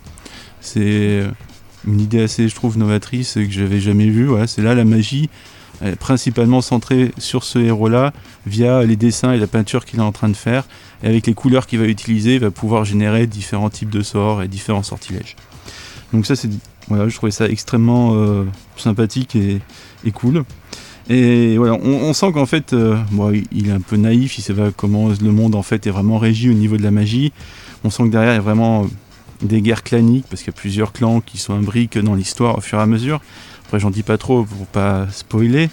C'est 0.61 1.23
une 1.87 2.01
idée 2.01 2.23
assez, 2.23 2.49
je 2.49 2.55
trouve, 2.55 2.77
novatrice 2.77 3.37
et 3.39 3.47
que 3.47 3.53
j'avais 3.53 3.81
jamais 3.81 4.07
vue. 4.09 4.27
Voilà, 4.27 4.47
c'est 4.47 4.61
là 4.63 4.75
la 4.75 4.85
magie, 4.85 5.31
principalement 5.99 6.61
centrée 6.61 7.13
sur 7.19 7.45
ce 7.45 7.59
héros-là, 7.59 8.13
via 8.47 8.83
les 8.85 8.97
dessins 8.97 9.33
et 9.33 9.39
la 9.39 9.47
peinture 9.47 9.85
qu'il 9.85 9.99
est 9.99 10.03
en 10.03 10.13
train 10.13 10.29
de 10.29 10.37
faire. 10.37 10.65
Et 11.03 11.07
avec 11.07 11.27
les 11.27 11.35
couleurs 11.35 11.67
qu'il 11.67 11.79
va 11.79 11.87
utiliser, 11.87 12.35
il 12.35 12.41
va 12.41 12.51
pouvoir 12.51 12.85
générer 12.85 13.27
différents 13.27 13.71
types 13.71 13.91
de 13.91 14.03
sorts 14.03 14.43
et 14.43 14.49
différents 14.49 14.83
sortilèges. 14.83 15.37
Donc 16.13 16.27
ça, 16.27 16.37
c'est 16.37 16.51
voilà, 16.89 17.09
je 17.09 17.15
trouvais 17.15 17.31
ça 17.31 17.47
extrêmement 17.49 18.15
euh, 18.15 18.45
sympathique 18.77 19.37
et, 19.37 19.61
cool. 20.11 20.45
Et 21.09 21.57
voilà, 21.57 21.75
on, 21.75 22.13
sent 22.13 22.33
qu'en 22.33 22.47
fait, 22.47 22.73
euh, 22.73 22.97
bon, 23.13 23.33
il- 23.53 23.69
est 23.69 23.73
un 23.73 23.81
peu 23.81 23.97
naïf, 23.97 24.39
il 24.39 24.43
sait 24.43 24.55
pas 24.55 24.71
comment 24.77 25.09
le 25.09 25.33
monde 25.33 25.55
en 25.55 25.63
fait 25.63 25.87
est 25.87 25.91
vraiment 25.91 26.19
régi 26.19 26.51
au 26.51 26.53
niveau 26.53 26.77
de 26.77 26.83
la 26.83 26.91
magie. 26.91 27.33
On 27.85 27.91
sent 27.91 28.05
que 28.05 28.09
derrière 28.09 28.33
il 28.33 28.37
y 28.37 28.39
a 28.39 28.43
vraiment 28.43 28.87
des 29.43 29.63
guerres 29.63 29.83
claniques 29.83 30.27
parce 30.29 30.43
qu'il 30.43 30.53
y 30.53 30.57
a 30.57 30.59
plusieurs 30.59 30.93
clans 30.93 31.21
qui 31.21 31.39
sont 31.39 31.55
imbriqués 31.55 32.03
dans 32.03 32.15
l'histoire 32.15 32.59
au 32.59 32.61
fur 32.61 32.79
et 32.79 32.83
à 32.83 32.87
mesure. 32.87 33.21
Après, 33.71 33.79
j'en 33.79 33.91
dis 33.91 34.03
pas 34.03 34.19
trop 34.19 34.43
pour 34.43 34.67
pas 34.67 35.07
spoiler. 35.13 35.71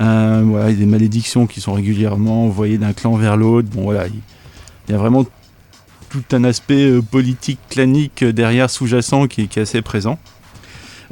Euh, 0.00 0.40
voilà, 0.44 0.70
il 0.70 0.74
y 0.74 0.76
a 0.76 0.78
des 0.78 0.86
malédictions 0.86 1.48
qui 1.48 1.60
sont 1.60 1.72
régulièrement 1.72 2.44
envoyées 2.44 2.78
d'un 2.78 2.92
clan 2.92 3.16
vers 3.16 3.36
l'autre. 3.36 3.68
Bon, 3.72 3.82
voilà, 3.82 4.06
il, 4.06 4.92
y 4.92 4.94
a 4.94 4.98
vraiment 4.98 5.26
tout 6.10 6.22
un 6.30 6.44
aspect 6.44 6.88
euh, 6.88 7.02
politique 7.02 7.58
clanique 7.68 8.22
euh, 8.22 8.32
derrière 8.32 8.70
sous-jacent 8.70 9.26
qui, 9.26 9.40
est- 9.42 9.46
qui 9.48 9.58
est 9.58 9.62
assez 9.62 9.82
présent. 9.82 10.20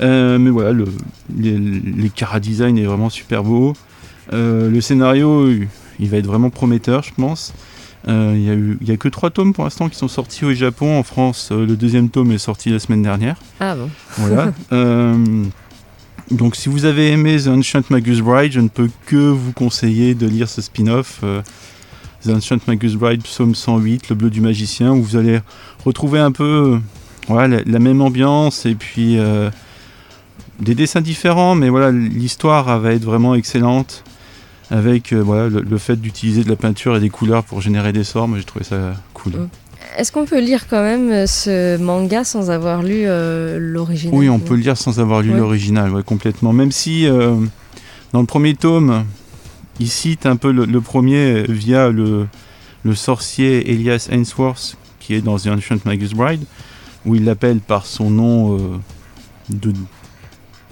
Euh, 0.01 0.39
mais 0.39 0.51
voilà, 0.51 0.71
le, 0.71 0.85
les, 1.37 1.59
les 1.59 2.13
design 2.41 2.79
est 2.79 2.85
vraiment 2.85 3.11
super 3.11 3.43
beau. 3.43 3.73
Euh, 4.33 4.71
le 4.71 4.81
scénario, 4.81 5.51
il 5.99 6.09
va 6.09 6.19
être 6.19 6.27
vraiment 6.27 6.51
prometteur, 6.51 7.03
je 7.03 7.13
pense. 7.15 7.53
Euh, 8.07 8.33
Il 8.37 8.43
y, 8.45 8.51
a 8.51 8.55
eu- 8.55 8.79
il 8.81 8.89
y 8.89 8.93
a 8.93 8.97
que 8.97 9.09
trois 9.09 9.31
tomes 9.31 9.53
pour 9.53 9.65
l'instant 9.65 9.89
qui 9.89 9.97
sont 9.99 10.07
sortis 10.07 10.45
au 10.45 10.55
Japon. 10.55 11.01
En 11.01 11.03
France, 11.03 11.49
euh, 11.51 11.67
le 11.67 11.75
deuxième 11.77 12.11
tome 12.11 12.31
est 12.31 12.39
sorti 12.39 12.71
la 12.71 12.79
semaine 12.79 13.03
dernière. 13.03 13.41
Ah 13.59 13.75
bon 13.75 13.91
Voilà. 14.19 14.53
Donc, 16.31 16.57
si 16.57 16.69
vous 16.69 16.85
avez 16.85 17.11
aimé 17.11 17.39
The 17.43 17.49
Ancient 17.49 17.83
Magus 17.89 18.21
Bride, 18.21 18.53
je 18.53 18.61
ne 18.61 18.69
peux 18.69 18.91
que 19.07 19.17
vous 19.17 19.53
conseiller 19.53 20.15
de 20.15 20.27
lire 20.27 20.49
ce 20.49 20.61
spin-off. 20.61 21.21
euh, 21.23 21.41
The 22.25 22.31
Ancient 22.31 22.59
Magus 22.67 22.97
Bride, 22.97 23.23
psaume 23.23 23.55
108, 23.55 24.11
Le 24.11 24.15
bleu 24.15 24.29
du 24.29 24.43
magicien, 24.43 24.93
où 24.93 25.03
vous 25.03 25.17
allez 25.17 25.41
retrouver 25.87 26.19
un 26.19 26.33
peu 26.33 26.81
euh, 27.31 27.63
la, 27.65 27.79
même 27.79 28.03
ambiance 28.03 28.67
et 28.67 28.75
puis 28.75 29.19
euh, 29.19 29.51
des 30.61 30.75
dessins 30.75 31.01
différents, 31.01 31.55
mais 31.55 31.71
voilà, 31.71 31.93
l'histoire 31.93 32.79
va 32.79 32.93
être 32.93 33.05
vraiment 33.05 33.35
excellente. 33.35 34.05
Avec 34.71 35.13
le, 35.13 35.79
fait 35.79 35.97
d'utiliser 35.97 36.45
de 36.45 36.51
la 36.51 36.57
peinture 36.57 36.95
et 36.95 37.01
des 37.01 37.09
couleurs 37.09 37.43
pour 37.43 37.63
générer 37.63 37.95
des 37.95 38.05
sorts, 38.05 38.29
moi 38.29 38.37
j'ai 38.37 38.45
trouvé 38.45 38.67
ça 38.67 38.93
cool. 39.15 39.49
Est-ce 39.99 40.13
qu'on 40.13 40.25
peut 40.27 40.41
lire 40.41 40.69
quand 40.69 40.83
même 40.83 41.11
euh, 41.11 41.27
ce 41.27 41.77
manga 41.77 42.23
sans 42.25 42.51
avoir 42.51 42.83
lu 42.83 43.03
euh, 43.07 43.59
l'original? 43.61 44.15
Oui, 44.17 44.29
on 44.29 44.39
peut 44.39 44.55
le 44.55 44.61
lire 44.63 44.77
sans 44.77 45.01
avoir 45.01 45.23
lu 45.23 45.33
Ouais. 45.33 45.39
l'original, 45.39 45.93
ouais, 45.93 46.03
complètement. 46.05 46.53
Même 46.53 46.71
si 46.73 47.07
euh, 47.07 47.35
dans 48.13 48.21
le 48.21 48.27
premier 48.27 48.55
tome, 48.55 49.05
il 49.81 49.89
cite 49.89 50.25
un 50.25 50.37
peu 50.37 50.53
le, 50.53 50.65
le 50.67 50.81
premier 50.81 51.43
via 51.49 51.89
le, 51.91 52.27
le 52.85 52.95
sorcier 52.95 53.71
Elias 53.73 54.09
Ainsworth, 54.13 54.77
qui 55.01 55.15
est 55.15 55.21
dans 55.21 55.37
The 55.37 55.49
Ancient 55.49 55.79
Magus 55.85 56.15
Bride, 56.15 56.45
où 57.05 57.17
il 57.17 57.25
l'appelle 57.25 57.59
par 57.59 57.85
son 57.85 58.09
nom 58.11 58.57
euh, 58.57 58.59
de 59.51 59.73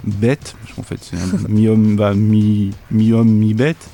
bête, 0.05 0.55
parce 0.61 0.73
qu'en 0.75 0.83
fait 0.83 0.99
c'est 1.01 1.17
mi-homme, 1.49 1.95
bah, 1.97 2.13
mi- 2.13 2.71
mi-homme, 2.91 3.29
mi-bête. 3.29 3.89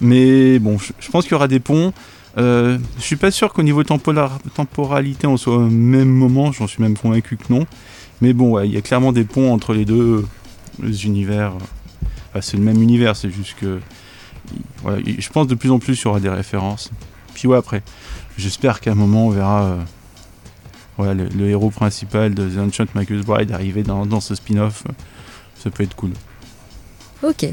Mais 0.00 0.58
bon, 0.60 0.78
je, 0.78 0.92
je 1.00 1.10
pense 1.10 1.24
qu'il 1.24 1.32
y 1.32 1.34
aura 1.34 1.48
des 1.48 1.60
ponts. 1.60 1.92
Euh, 2.38 2.78
je 2.98 3.02
suis 3.02 3.16
pas 3.16 3.30
sûr 3.30 3.52
qu'au 3.52 3.62
niveau 3.62 3.82
temporalité 3.82 5.26
on 5.26 5.36
soit 5.36 5.56
au 5.56 5.60
même 5.60 6.08
moment, 6.08 6.52
j'en 6.52 6.66
suis 6.66 6.82
même 6.82 6.96
convaincu 6.96 7.36
que 7.36 7.52
non. 7.52 7.66
Mais 8.20 8.32
bon, 8.32 8.60
il 8.60 8.72
y 8.72 8.76
a 8.76 8.82
clairement 8.82 9.12
des 9.12 9.24
ponts 9.24 9.52
entre 9.52 9.74
les 9.74 9.84
deux 9.84 10.24
euh, 10.82 10.92
univers. 11.04 11.52
Enfin, 12.30 12.40
c'est 12.40 12.56
le 12.56 12.62
même 12.62 12.82
univers, 12.82 13.16
c'est 13.16 13.30
juste 13.30 13.56
que. 13.58 13.80
je 14.84 15.28
pense 15.30 15.46
de 15.46 15.54
plus 15.54 15.70
en 15.70 15.78
plus 15.78 16.00
il 16.00 16.04
y 16.04 16.08
aura 16.08 16.20
des 16.20 16.28
références. 16.28 16.90
Puis 17.34 17.48
ouais, 17.48 17.56
après, 17.56 17.82
j'espère 18.36 18.80
qu'à 18.80 18.92
un 18.92 18.94
moment 18.94 19.26
on 19.26 19.30
verra 19.30 19.78
euh, 20.98 21.14
le, 21.14 21.48
héros 21.48 21.70
principal 21.70 22.34
de 22.34 22.48
The 22.48 22.58
Ancient 22.58 22.86
Magus 22.94 23.24
Bride 23.24 23.52
arriver 23.52 23.82
dans, 23.82 24.06
dans 24.06 24.20
ce 24.20 24.34
spin-off. 24.34 24.84
Ça 25.58 25.70
peut 25.70 25.82
être 25.82 25.96
cool. 25.96 26.12
Ok. 27.22 27.46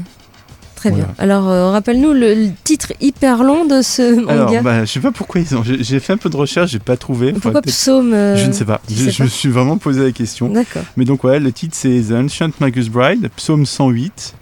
Très 0.84 0.90
Voilà. 0.90 1.06
bien. 1.06 1.14
Alors, 1.16 1.48
euh, 1.48 1.70
rappelle-nous 1.70 2.12
le, 2.12 2.34
le 2.34 2.50
titre 2.62 2.92
hyper 3.00 3.42
long 3.42 3.64
de 3.64 3.80
ce 3.80 4.20
manga. 4.20 4.32
Alors, 4.32 4.62
bah, 4.62 4.84
je 4.84 4.92
sais 4.92 5.00
pas 5.00 5.12
pourquoi 5.12 5.40
ils 5.40 5.56
ont. 5.56 5.62
J'ai 5.64 5.98
fait 5.98 6.12
un 6.12 6.18
peu 6.18 6.28
de 6.28 6.36
recherche, 6.36 6.72
j'ai 6.72 6.78
pas 6.78 6.98
trouvé. 6.98 7.32
Pourquoi 7.32 7.62
psaume 7.62 8.12
euh, 8.12 8.36
Je 8.36 8.46
ne 8.46 8.52
sais 8.52 8.66
pas. 8.66 8.82
tu 8.86 8.92
Je, 8.92 9.04
sais 9.04 9.10
je 9.10 9.18
pas 9.18 9.24
me 9.24 9.28
suis 9.30 9.48
vraiment 9.48 9.78
posé 9.78 10.02
la 10.04 10.12
question. 10.12 10.50
D'accord. 10.50 10.82
Mais 10.98 11.06
donc, 11.06 11.24
ouais, 11.24 11.40
le 11.40 11.52
titre 11.52 11.74
c'est 11.74 12.02
The 12.08 12.12
Ancient 12.12 12.50
Magus 12.60 12.90
Bride, 12.90 13.30
psaume 13.34 13.64
108, 13.64 14.34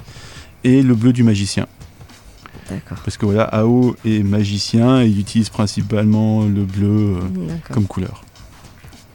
et 0.64 0.82
le 0.82 0.96
bleu 0.96 1.12
du 1.12 1.22
magicien. 1.22 1.68
D'accord. 2.68 2.98
Parce 3.04 3.16
que 3.16 3.24
voilà, 3.24 3.44
Ao 3.44 3.94
est 4.04 4.24
magicien 4.24 5.00
et 5.02 5.06
il 5.06 5.20
utilise 5.20 5.48
principalement 5.48 6.42
le 6.42 6.64
bleu 6.64 7.18
euh, 7.18 7.54
comme 7.72 7.86
couleur. 7.86 8.24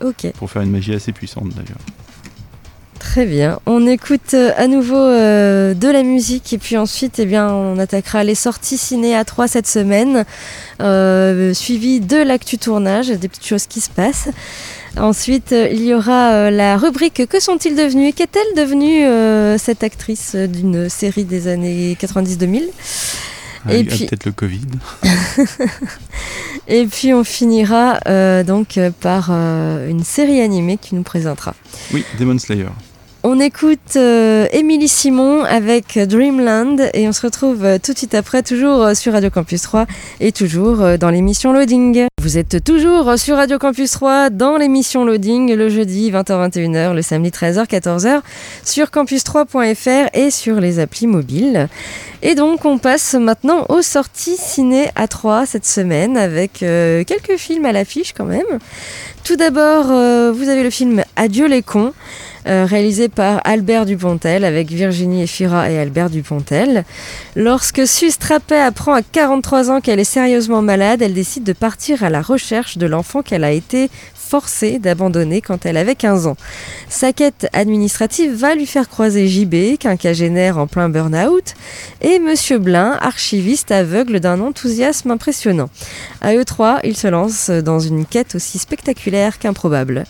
Ok. 0.01 0.31
Pour 0.37 0.49
faire 0.49 0.61
une 0.61 0.71
magie 0.71 0.93
assez 0.93 1.11
puissante 1.11 1.49
d'ailleurs. 1.49 1.79
Très 2.99 3.25
bien. 3.25 3.59
On 3.65 3.85
écoute 3.87 4.33
euh, 4.33 4.51
à 4.57 4.67
nouveau 4.67 4.95
euh, 4.97 5.73
de 5.73 5.87
la 5.87 6.03
musique 6.03 6.51
et 6.53 6.57
puis 6.57 6.77
ensuite, 6.77 7.19
eh 7.19 7.25
bien, 7.25 7.47
on 7.49 7.77
attaquera 7.79 8.23
les 8.23 8.35
sorties 8.35 8.77
ciné 8.77 9.15
à 9.15 9.23
3 9.23 9.47
cette 9.47 9.67
semaine, 9.67 10.25
euh, 10.81 11.53
suivi 11.53 11.99
de 11.99 12.17
l'actu 12.17 12.57
tournage, 12.57 13.07
des 13.09 13.27
petites 13.27 13.45
choses 13.45 13.67
qui 13.67 13.81
se 13.81 13.89
passent. 13.89 14.29
Ensuite, 14.97 15.51
il 15.51 15.83
y 15.85 15.93
aura 15.93 16.49
la 16.49 16.75
rubrique 16.77 17.27
Que 17.29 17.39
sont-ils 17.39 17.75
devenus? 17.75 18.13
Qu'est-elle 18.15 18.55
devenue 18.65 19.05
euh, 19.05 19.57
cette 19.59 19.83
actrice 19.83 20.35
d'une 20.35 20.89
série 20.89 21.23
des 21.23 21.47
années 21.47 21.95
90-2000 22.01 22.63
Ah, 23.67 23.73
Et 23.75 23.83
puis- 23.83 24.05
peut-être 24.07 24.25
le 24.25 24.31
Covid. 24.31 24.61
Et 26.67 26.85
puis 26.85 27.13
on 27.13 27.23
finira 27.23 27.99
euh, 28.07 28.43
donc 28.43 28.77
par 28.99 29.29
euh, 29.31 29.87
une 29.89 30.03
série 30.03 30.41
animée 30.41 30.77
qui 30.81 30.95
nous 30.95 31.03
présentera. 31.03 31.53
Oui, 31.93 32.03
Demon 32.19 32.37
Slayer. 32.39 32.65
On 33.29 33.41
écoute 33.41 33.97
euh, 33.97 34.47
Émilie 34.53 34.87
Simon 34.87 35.43
avec 35.43 35.99
Dreamland 35.99 36.77
et 36.93 37.09
on 37.09 37.11
se 37.11 37.23
retrouve 37.23 37.65
euh, 37.65 37.77
tout 37.77 37.91
de 37.91 37.97
suite 37.97 38.15
après, 38.15 38.41
toujours 38.41 38.81
euh, 38.81 38.93
sur 38.93 39.11
Radio 39.11 39.29
Campus 39.29 39.63
3 39.63 39.85
et 40.21 40.31
toujours 40.31 40.97
dans 40.97 41.09
l'émission 41.09 41.51
Loading. 41.51 42.05
Vous 42.21 42.37
êtes 42.37 42.63
toujours 42.63 43.19
sur 43.19 43.35
Radio 43.35 43.59
Campus 43.59 43.91
3 43.91 44.29
dans 44.29 44.55
l'émission 44.55 45.03
Loading 45.03 45.53
le 45.53 45.67
jeudi 45.67 46.09
20h-21h, 46.09 46.93
le 46.93 47.01
samedi 47.01 47.29
13h-14h 47.31 48.21
sur 48.63 48.85
campus3.fr 48.85 50.09
et 50.13 50.31
sur 50.31 50.61
les 50.61 50.79
applis 50.79 51.07
mobiles. 51.07 51.67
Et 52.21 52.33
donc 52.33 52.63
on 52.63 52.77
passe 52.77 53.13
maintenant 53.15 53.65
aux 53.67 53.81
sorties 53.81 54.37
ciné 54.37 54.87
à 54.95 55.09
3 55.09 55.45
cette 55.45 55.65
semaine 55.65 56.15
avec 56.15 56.59
quelques 56.59 57.35
films 57.37 57.65
à 57.65 57.73
l'affiche 57.73 58.13
quand 58.13 58.25
même. 58.25 58.59
Tout 59.25 59.35
d'abord, 59.35 59.87
vous 59.87 60.49
avez 60.49 60.63
le 60.63 60.69
film 60.69 61.03
Adieu 61.17 61.47
les 61.47 61.61
cons, 61.61 61.93
euh, 62.47 62.65
réalisé 62.65 63.09
par 63.09 63.41
Albert 63.43 63.85
Dupontel 63.85 64.45
avec 64.45 64.69
Virginie 64.69 65.23
Efira 65.23 65.69
et 65.69 65.77
Albert 65.77 66.09
Dupontel. 66.09 66.85
Lorsque 67.35 67.85
Suze 67.85 68.17
Trappet 68.17 68.59
apprend 68.59 68.93
à 68.93 69.01
43 69.01 69.69
ans 69.69 69.81
qu'elle 69.81 69.99
est 69.99 70.03
sérieusement 70.03 70.61
malade, 70.61 71.01
elle 71.01 71.13
décide 71.13 71.43
de 71.43 71.53
partir 71.53 72.03
à 72.03 72.09
la 72.09 72.21
recherche 72.21 72.77
de 72.77 72.85
l'enfant 72.85 73.21
qu'elle 73.21 73.43
a 73.43 73.51
été 73.51 73.89
forcée 74.27 74.77
d'abandonner 74.77 75.41
quand 75.41 75.65
elle 75.65 75.77
avait 75.77 75.95
15 75.95 76.27
ans. 76.27 76.37
Sa 76.89 77.13
quête 77.13 77.47
administrative 77.53 78.33
va 78.33 78.55
lui 78.55 78.65
faire 78.65 78.89
croiser 78.89 79.27
JB, 79.27 79.77
quinquagénaire 79.79 80.57
en 80.57 80.67
plein 80.67 80.89
burn-out, 80.89 81.53
et 82.01 82.19
Monsieur 82.19 82.57
Blin, 82.57 82.97
archiviste 83.01 83.71
aveugle 83.71 84.19
d'un 84.19 84.41
enthousiasme 84.41 85.11
impressionnant. 85.11 85.69
À 86.21 86.35
eux 86.35 86.45
trois, 86.45 86.79
ils 86.83 86.97
se 86.97 87.07
lancent 87.07 87.49
dans 87.49 87.79
une 87.79 88.05
quête 88.05 88.35
aussi 88.35 88.59
spectaculaire 88.59 89.39
qu'improbable. 89.39 90.03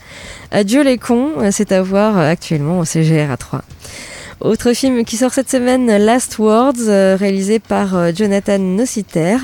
Adieu 0.51 0.83
les 0.83 0.97
cons, 0.97 1.51
c'est 1.51 1.71
à 1.71 1.81
voir 1.81 2.17
actuellement 2.17 2.79
au 2.79 2.85
CGR 2.85 3.31
à 3.31 3.37
3. 3.37 3.63
Autre 4.39 4.73
film 4.73 5.03
qui 5.03 5.17
sort 5.17 5.33
cette 5.33 5.49
semaine, 5.49 5.87
Last 5.97 6.37
Words, 6.37 6.87
euh, 6.87 7.15
réalisé 7.19 7.57
par 7.57 7.95
euh, 7.95 8.11
Jonathan 8.15 8.59
Nociter, 8.59 9.37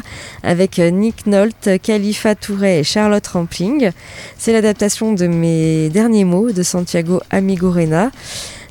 avec 0.43 0.77
euh, 0.77 0.91
Nick 0.91 1.25
Nolte, 1.25 1.81
Khalifa 1.81 2.35
Touré 2.35 2.79
et 2.79 2.83
Charlotte 2.83 3.25
Rampling. 3.25 3.89
C'est 4.37 4.53
l'adaptation 4.53 5.13
de 5.13 5.25
Mes 5.25 5.89
derniers 5.89 6.25
mots 6.25 6.51
de 6.51 6.61
Santiago 6.61 7.21
Amigorena. 7.31 8.11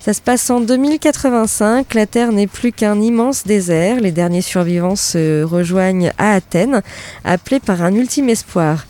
Ça 0.04 0.12
se 0.12 0.20
passe 0.20 0.50
en 0.50 0.60
2085, 0.60 1.94
la 1.94 2.06
Terre 2.06 2.32
n'est 2.32 2.48
plus 2.48 2.72
qu'un 2.72 3.00
immense 3.00 3.46
désert, 3.46 4.00
les 4.00 4.10
derniers 4.10 4.42
survivants 4.42 4.96
se 4.96 5.44
rejoignent 5.44 6.10
à 6.18 6.32
Athènes, 6.32 6.82
appelés 7.22 7.60
par 7.60 7.84
un 7.84 7.94
ultime 7.94 8.28
espoir. 8.28 8.84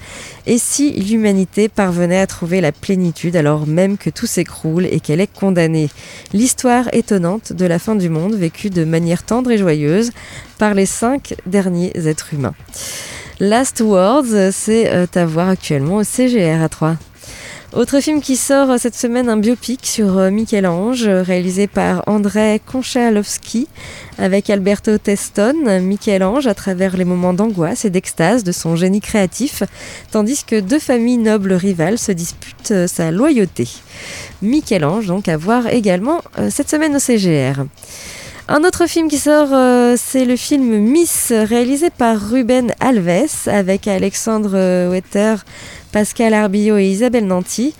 Et 0.46 0.56
si 0.56 0.90
l'humanité 0.92 1.68
parvenait 1.68 2.18
à 2.18 2.26
trouver 2.26 2.62
la 2.62 2.72
plénitude 2.72 3.36
alors 3.36 3.66
même 3.66 3.98
que 3.98 4.08
tout 4.08 4.24
s'écroule 4.24 4.86
et 4.86 5.00
qu'elle 5.00 5.20
est 5.20 5.30
condamnée? 5.30 5.90
L'histoire 6.32 6.88
étonnante 6.94 7.52
de 7.52 7.66
la 7.66 7.78
fin 7.78 7.94
du 7.94 8.08
monde 8.08 8.32
vécue 8.32 8.70
de 8.70 8.86
manière 8.86 9.22
tendre 9.22 9.50
et 9.50 9.58
joyeuse 9.58 10.12
par 10.56 10.72
les 10.72 10.86
cinq 10.86 11.34
derniers 11.44 11.92
êtres 12.06 12.32
humains. 12.32 12.54
Last 13.38 13.82
Words, 13.82 14.50
c'est 14.52 14.90
euh, 14.90 15.04
à 15.14 15.26
voir 15.26 15.50
actuellement 15.50 15.96
au 15.96 16.04
CGR 16.04 16.62
à 16.62 16.70
3. 16.70 16.96
Autre 17.74 18.00
film 18.00 18.20
qui 18.20 18.36
sort 18.36 18.70
euh, 18.70 18.76
cette 18.76 18.94
semaine, 18.94 19.30
un 19.30 19.38
biopic 19.38 19.86
sur 19.86 20.18
euh, 20.18 20.30
Michel-Ange, 20.30 21.06
euh, 21.06 21.22
réalisé 21.22 21.66
par 21.66 22.02
André 22.06 22.60
Konchalovsky, 22.70 23.66
avec 24.18 24.50
Alberto 24.50 24.98
Teston, 24.98 25.80
Michel-Ange 25.80 26.46
à 26.46 26.52
travers 26.52 26.98
les 26.98 27.06
moments 27.06 27.32
d'angoisse 27.32 27.86
et 27.86 27.90
d'extase 27.90 28.44
de 28.44 28.52
son 28.52 28.76
génie 28.76 29.00
créatif, 29.00 29.62
tandis 30.10 30.44
que 30.44 30.60
deux 30.60 30.78
familles 30.78 31.16
nobles 31.16 31.54
rivales 31.54 31.98
se 31.98 32.12
disputent 32.12 32.86
sa 32.86 33.10
loyauté. 33.10 33.66
Michel-Ange, 34.42 35.06
donc 35.06 35.28
à 35.28 35.38
voir 35.38 35.66
également 35.68 36.20
cette 36.50 36.68
semaine 36.68 36.94
au 36.94 36.98
CGR. 36.98 37.64
Un 38.48 38.64
autre 38.64 38.86
film 38.86 39.08
qui 39.08 39.18
sort, 39.18 39.48
c'est 39.96 40.26
le 40.26 40.36
film 40.36 40.78
Miss, 40.78 41.32
réalisé 41.32 41.88
par 41.90 42.20
Ruben 42.20 42.72
Alves, 42.80 43.46
avec 43.46 43.88
Alexandre 43.88 44.88
Wetter, 44.90 45.36
Pascal 45.92 46.32
Arbillot 46.32 46.78
et 46.78 46.86
Isabelle 46.86 47.26
Nanty. 47.26 47.74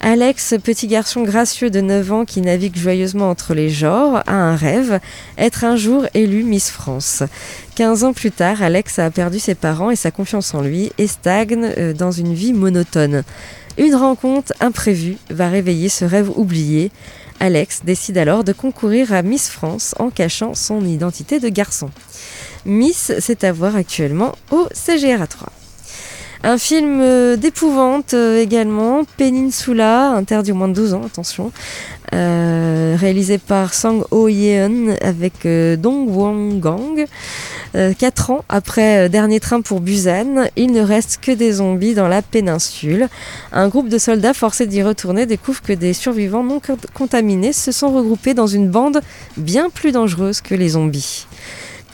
Alex, 0.00 0.54
petit 0.62 0.86
garçon 0.86 1.22
gracieux 1.22 1.68
de 1.68 1.80
9 1.80 2.12
ans 2.12 2.24
qui 2.24 2.40
navigue 2.40 2.76
joyeusement 2.76 3.28
entre 3.28 3.54
les 3.54 3.70
genres, 3.70 4.22
a 4.26 4.34
un 4.34 4.54
rêve, 4.54 5.00
être 5.36 5.64
un 5.64 5.74
jour 5.74 6.06
élu 6.14 6.44
Miss 6.44 6.70
France. 6.70 7.24
15 7.74 8.04
ans 8.04 8.12
plus 8.12 8.30
tard, 8.30 8.62
Alex 8.62 9.00
a 9.00 9.10
perdu 9.10 9.40
ses 9.40 9.56
parents 9.56 9.90
et 9.90 9.96
sa 9.96 10.12
confiance 10.12 10.54
en 10.54 10.62
lui 10.62 10.92
et 10.96 11.08
stagne 11.08 11.72
euh, 11.76 11.92
dans 11.92 12.12
une 12.12 12.34
vie 12.34 12.52
monotone. 12.52 13.24
Une 13.78 13.96
rencontre 13.96 14.52
imprévue 14.60 15.16
va 15.30 15.48
réveiller 15.48 15.88
ce 15.88 16.04
rêve 16.04 16.30
oublié. 16.36 16.92
Alex 17.40 17.80
décide 17.84 18.16
alors 18.16 18.44
de 18.44 18.52
concourir 18.52 19.12
à 19.12 19.22
Miss 19.22 19.48
France 19.48 19.94
en 19.98 20.10
cachant 20.10 20.54
son 20.54 20.84
identité 20.84 21.40
de 21.40 21.48
garçon. 21.48 21.90
Miss, 22.64 23.12
c'est 23.18 23.42
à 23.42 23.52
voir 23.52 23.74
actuellement 23.74 24.32
au 24.52 24.68
CGR 24.72 25.26
3. 25.28 25.55
Un 26.48 26.58
film 26.58 27.00
euh, 27.00 27.34
d'épouvante 27.36 28.14
euh, 28.14 28.40
également, 28.40 29.02
Peninsula, 29.16 30.10
interdit 30.12 30.52
au 30.52 30.54
moins 30.54 30.68
de 30.68 30.74
12 30.74 30.94
ans, 30.94 31.02
attention, 31.04 31.50
euh, 32.14 32.94
réalisé 32.96 33.38
par 33.38 33.74
Sang 33.74 34.02
Ho 34.12 34.28
Yeon 34.28 34.94
avec 35.00 35.44
Dong 35.44 36.08
Won 36.08 36.58
Gang. 36.58 37.04
Quatre 37.98 38.30
ans 38.30 38.44
après 38.48 39.08
Dernier 39.10 39.38
train 39.40 39.60
pour 39.60 39.80
Busan, 39.80 40.46
il 40.56 40.72
ne 40.72 40.80
reste 40.80 41.18
que 41.20 41.32
des 41.32 41.52
zombies 41.54 41.94
dans 41.94 42.08
la 42.08 42.22
péninsule. 42.22 43.08
Un 43.52 43.68
groupe 43.68 43.88
de 43.90 43.98
soldats 43.98 44.32
forcés 44.32 44.66
d'y 44.66 44.82
retourner 44.84 45.26
découvre 45.26 45.60
que 45.62 45.72
des 45.74 45.92
survivants 45.92 46.44
non 46.44 46.58
co- 46.60 46.78
contaminés 46.94 47.52
se 47.52 47.72
sont 47.72 47.92
regroupés 47.92 48.32
dans 48.34 48.46
une 48.46 48.68
bande 48.70 49.02
bien 49.36 49.68
plus 49.68 49.90
dangereuse 49.92 50.40
que 50.40 50.54
les 50.54 50.70
zombies. 50.70 51.26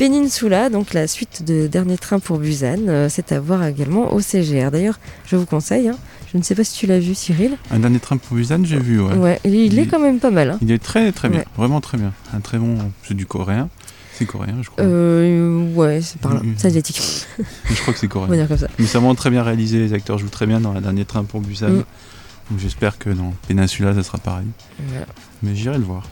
Peninsula, 0.07 0.69
donc 0.69 0.95
la 0.95 1.07
suite 1.07 1.45
de 1.45 1.69
Dernier 1.69 1.97
train 1.97 2.19
pour 2.19 2.39
Busan, 2.39 2.89
euh, 2.89 3.07
c'est 3.09 3.31
à 3.31 3.39
voir 3.39 3.65
également 3.65 4.13
au 4.13 4.19
CGR. 4.21 4.73
D'ailleurs, 4.73 4.99
je 5.27 5.37
vous 5.37 5.47
conseille, 5.47 5.89
hein, 5.91 5.97
je 6.33 6.39
ne 6.39 6.43
sais 6.43 6.57
pas 6.57 6.65
si 6.65 6.77
tu 6.77 6.89
l'as 6.89 6.99
vu 6.99 7.15
Cyril. 7.15 7.57
Un 7.71 7.79
dernier 7.79 8.01
train 8.01 8.17
pour 8.17 8.37
Busan, 8.37 8.65
j'ai 8.65 8.81
vu, 8.81 9.01
ouais. 9.01 9.15
Ouais, 9.15 9.41
il, 9.45 9.55
il 9.55 9.79
est 9.79 9.87
quand 9.87 10.01
même 10.01 10.19
pas 10.19 10.33
mal. 10.33 10.51
hein. 10.51 10.59
Il 10.61 10.73
est 10.73 10.83
très 10.83 11.13
très 11.13 11.29
bien, 11.29 11.39
Ouais. 11.39 11.47
vraiment 11.57 11.81
très 11.81 11.99
bien. 11.99 12.13
Un 12.35 12.41
très 12.41 12.59
bon. 12.59 12.79
C'est 13.07 13.15
du 13.15 13.27
coréen. 13.27 13.69
C'est 14.15 14.27
coréen, 14.27 14.57
je 14.63 14.71
crois. 14.71 14.83
Euh, 14.83 15.73
ouais, 15.73 16.01
c'est 16.03 16.21
par 16.21 16.35
là, 16.35 16.41
c'est 16.57 16.67
asiatique, 16.67 17.01
Je 17.71 17.81
crois 17.83 17.95
que 17.95 18.01
c'est 18.01 18.07
on 18.17 18.19
va 18.23 18.27
coréen. 18.27 18.41
dire 18.41 18.49
comme 18.49 18.59
ça. 18.59 18.67
Mais 18.81 18.87
c'est 18.87 18.99
vraiment 18.99 19.15
très 19.15 19.31
bien 19.31 19.45
réalisé. 19.45 19.79
Les 19.79 19.93
acteurs 19.93 20.19
jouent 20.19 20.31
très 20.31 20.47
bien 20.49 20.59
dans 20.61 20.73
un 20.75 20.81
dernier 20.81 21.05
train 21.05 21.23
pour 21.23 21.41
Busan. 21.43 21.69
Mm. 21.69 21.85
Donc 22.51 22.59
j'espère 22.59 22.99
que 22.99 23.09
dans 23.09 23.35
Peninsula, 23.47 23.95
ça 23.95 24.03
sera 24.03 24.19
pareil. 24.19 24.47
Voilà. 24.89 25.07
Mais 25.45 25.55
j'irai 25.55 25.79
le 25.79 25.85
voir. 25.85 26.03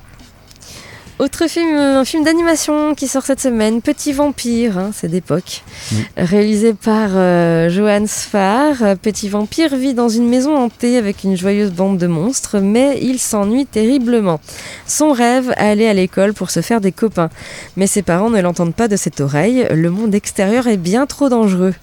Autre 1.20 1.48
film, 1.48 1.76
un 1.76 2.06
film 2.06 2.24
d'animation 2.24 2.94
qui 2.94 3.06
sort 3.06 3.26
cette 3.26 3.42
semaine, 3.42 3.82
Petit 3.82 4.14
Vampire, 4.14 4.78
hein, 4.78 4.90
c'est 4.94 5.08
d'époque, 5.08 5.64
Oui. 5.92 5.98
réalisé 6.16 6.72
par 6.72 7.10
euh, 7.12 7.68
Johan 7.68 8.06
Sfar. 8.06 8.96
Petit 8.96 9.28
Vampire 9.28 9.76
vit 9.76 9.92
dans 9.92 10.08
une 10.08 10.26
maison 10.26 10.56
hantée 10.56 10.96
avec 10.96 11.22
une 11.22 11.36
joyeuse 11.36 11.72
bande 11.72 11.98
de 11.98 12.06
monstres, 12.06 12.58
mais 12.60 12.98
il 13.02 13.18
s'ennuie 13.18 13.66
terriblement. 13.66 14.40
Son 14.86 15.12
rêve, 15.12 15.52
aller 15.58 15.86
à 15.86 15.92
l'école 15.92 16.32
pour 16.32 16.48
se 16.48 16.62
faire 16.62 16.80
des 16.80 16.90
copains. 16.90 17.28
Mais 17.76 17.86
ses 17.86 18.00
parents 18.00 18.30
ne 18.30 18.40
l'entendent 18.40 18.74
pas 18.74 18.88
de 18.88 18.96
cette 18.96 19.20
oreille, 19.20 19.68
le 19.70 19.90
monde 19.90 20.14
extérieur 20.14 20.68
est 20.68 20.78
bien 20.78 21.04
trop 21.04 21.28
dangereux. 21.28 21.74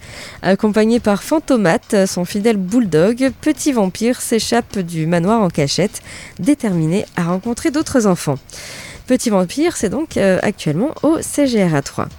Accompagné 0.41 0.99
par 0.99 1.21
Fantomate, 1.21 2.07
son 2.07 2.25
fidèle 2.25 2.57
bulldog, 2.57 3.29
Petit 3.41 3.71
Vampire 3.71 4.19
s'échappe 4.19 4.79
du 4.79 5.05
manoir 5.05 5.41
en 5.41 5.49
cachette, 5.49 6.01
déterminé 6.39 7.05
à 7.15 7.25
rencontrer 7.25 7.69
d'autres 7.69 8.07
enfants. 8.07 8.39
Petit 9.07 9.29
Vampire, 9.29 9.77
c'est 9.77 9.89
donc 9.89 10.17
euh, 10.17 10.37
actuellement 10.43 10.93
au 11.01 11.19
CGRA 11.21 11.81
3. 11.81 12.09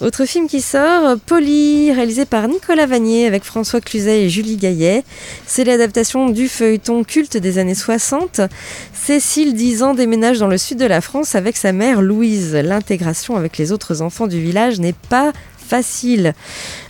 Autre 0.00 0.24
film 0.24 0.48
qui 0.48 0.60
sort, 0.60 1.18
Polly, 1.26 1.92
réalisé 1.92 2.24
par 2.24 2.48
Nicolas 2.48 2.86
Vanier 2.86 3.26
avec 3.26 3.44
François 3.44 3.80
Cluzet 3.80 4.24
et 4.24 4.28
Julie 4.28 4.56
Gaillet. 4.56 5.04
C'est 5.46 5.62
l'adaptation 5.62 6.30
du 6.30 6.48
feuilleton 6.48 7.04
culte 7.04 7.36
des 7.36 7.58
années 7.58 7.76
60. 7.76 8.40
Cécile, 8.92 9.54
10 9.54 9.82
ans, 9.84 9.94
déménage 9.94 10.38
dans 10.40 10.48
le 10.48 10.58
sud 10.58 10.78
de 10.78 10.86
la 10.86 11.00
France 11.00 11.36
avec 11.36 11.56
sa 11.56 11.72
mère 11.72 12.02
Louise. 12.02 12.54
L'intégration 12.54 13.36
avec 13.36 13.56
les 13.56 13.70
autres 13.70 14.02
enfants 14.02 14.26
du 14.26 14.40
village 14.40 14.80
n'est 14.80 14.96
pas 15.10 15.32
facile. 15.58 16.32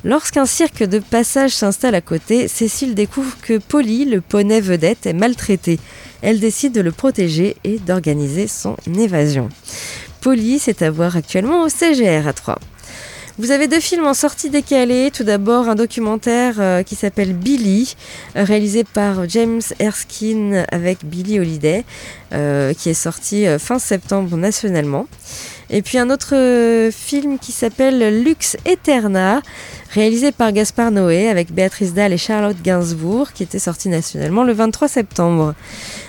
Lorsqu'un 0.04 0.46
cirque 0.46 0.84
de 0.84 1.00
passage 1.00 1.50
s'installe 1.50 1.94
à 1.94 2.00
côté, 2.00 2.48
Cécile 2.48 2.94
découvre 2.94 3.36
que 3.42 3.58
Polly, 3.58 4.06
le 4.06 4.22
poney 4.22 4.62
vedette, 4.62 5.04
est 5.04 5.12
maltraité. 5.12 5.78
Elle 6.22 6.40
décide 6.40 6.72
de 6.72 6.80
le 6.80 6.92
protéger 6.92 7.56
et 7.64 7.78
d'organiser 7.78 8.46
son 8.46 8.76
évasion. 8.98 9.48
Polly, 10.20 10.58
c'est 10.58 10.82
à 10.82 10.90
voir 10.90 11.16
actuellement 11.16 11.62
au 11.62 11.68
CGR 11.68 12.26
à 12.26 12.32
3. 12.32 12.58
Vous 13.40 13.52
avez 13.52 13.68
deux 13.68 13.80
films 13.80 14.04
en 14.04 14.12
sortie 14.12 14.50
décalée. 14.50 15.10
Tout 15.10 15.24
d'abord, 15.24 15.70
un 15.70 15.74
documentaire 15.74 16.56
euh, 16.58 16.82
qui 16.82 16.94
s'appelle 16.94 17.32
Billy, 17.32 17.96
euh, 18.36 18.44
réalisé 18.44 18.84
par 18.84 19.26
James 19.30 19.62
Erskine 19.78 20.66
avec 20.70 21.06
Billy 21.06 21.40
Holiday, 21.40 21.86
euh, 22.34 22.74
qui 22.74 22.90
est 22.90 22.94
sorti 22.94 23.46
fin 23.58 23.78
septembre 23.78 24.36
nationalement. 24.36 25.06
Et 25.72 25.82
puis 25.82 25.98
un 25.98 26.10
autre 26.10 26.34
film 26.90 27.38
qui 27.38 27.52
s'appelle 27.52 28.24
Lux 28.24 28.56
Eterna, 28.66 29.40
réalisé 29.92 30.32
par 30.32 30.50
Gaspard 30.50 30.90
Noé 30.90 31.28
avec 31.28 31.52
Béatrice 31.52 31.94
Dalle 31.94 32.12
et 32.12 32.18
Charlotte 32.18 32.60
Gainsbourg, 32.60 33.32
qui 33.32 33.44
était 33.44 33.60
sorti 33.60 33.88
nationalement 33.88 34.42
le 34.42 34.52
23 34.52 34.88
septembre. 34.88 35.54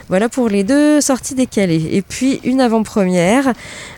Voilà 0.10 0.30
pour 0.30 0.50
les 0.50 0.64
deux 0.64 1.00
sorties 1.00 1.36
décalées. 1.36 1.90
Et 1.92 2.02
puis 2.02 2.42
une 2.44 2.60
avant-première, 2.60 3.54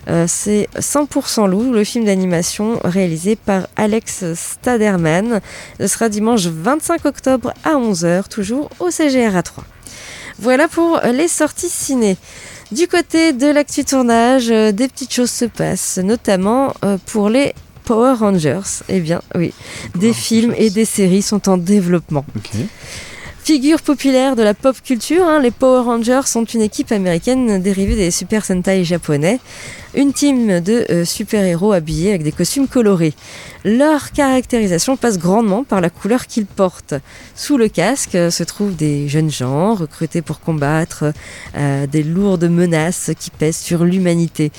euh, 0.08 0.26
c'est 0.28 0.68
100% 0.78 1.48
Loup, 1.48 1.72
le 1.72 1.82
film 1.82 2.04
d'animation 2.04 2.78
réalisé 2.84 3.34
par 3.34 3.66
Alex 3.76 4.34
Staderman. 4.34 5.40
Ce 5.80 5.86
sera 5.86 6.10
dimanche 6.10 6.44
25 6.44 7.06
octobre 7.06 7.54
à 7.64 7.76
11h, 7.76 8.28
toujours 8.28 8.68
au 8.80 8.90
CGR 8.90 9.42
3. 9.42 9.64
Voilà 10.38 10.68
pour 10.68 11.00
les 11.12 11.28
sorties 11.28 11.70
ciné. 11.70 12.18
Du 12.72 12.88
côté 12.88 13.32
de 13.32 13.46
l'actu 13.46 13.84
tournage, 13.84 14.50
euh, 14.50 14.72
des 14.72 14.88
petites 14.88 15.12
choses 15.12 15.30
se 15.30 15.44
passent, 15.44 15.98
notamment 15.98 16.74
euh, 16.84 16.96
pour 17.06 17.28
les 17.28 17.54
Power 17.84 18.14
Rangers. 18.14 18.82
Eh 18.88 19.00
bien, 19.00 19.20
oui, 19.34 19.52
des 19.94 20.12
films 20.12 20.54
et 20.56 20.70
des 20.70 20.86
séries 20.86 21.22
sont 21.22 21.48
en 21.48 21.58
développement. 21.58 22.24
Figure 23.44 23.82
populaire 23.82 24.36
de 24.36 24.42
la 24.42 24.54
pop 24.54 24.74
culture, 24.82 25.24
hein, 25.24 25.40
les 25.40 25.50
Power 25.50 25.82
Rangers 25.82 26.22
sont 26.24 26.44
une 26.44 26.62
équipe 26.62 26.90
américaine 26.92 27.60
dérivée 27.60 27.96
des 27.96 28.10
Super 28.10 28.42
Sentai 28.42 28.84
japonais, 28.84 29.38
une 29.96 30.12
team 30.12 30.60
de 30.60 30.86
euh, 30.90 31.04
super-héros 31.04 31.72
habillés 31.72 32.10
avec 32.10 32.22
des 32.22 32.32
costumes 32.32 32.68
colorés. 32.68 33.14
Leur 33.64 34.12
caractérisation 34.12 34.96
passe 34.96 35.18
grandement 35.18 35.64
par 35.64 35.80
la 35.80 35.90
couleur 35.90 36.26
qu'ils 36.26 36.46
portent. 36.46 36.94
Sous 37.34 37.56
le 37.56 37.68
casque 37.68 38.14
euh, 38.14 38.30
se 38.30 38.42
trouvent 38.42 38.74
des 38.74 39.08
jeunes 39.08 39.30
gens 39.30 39.74
recrutés 39.74 40.22
pour 40.22 40.40
combattre 40.40 41.12
euh, 41.56 41.86
des 41.86 42.02
lourdes 42.02 42.44
menaces 42.44 43.10
qui 43.18 43.30
pèsent 43.30 43.56
sur 43.56 43.84
l'humanité. 43.84 44.50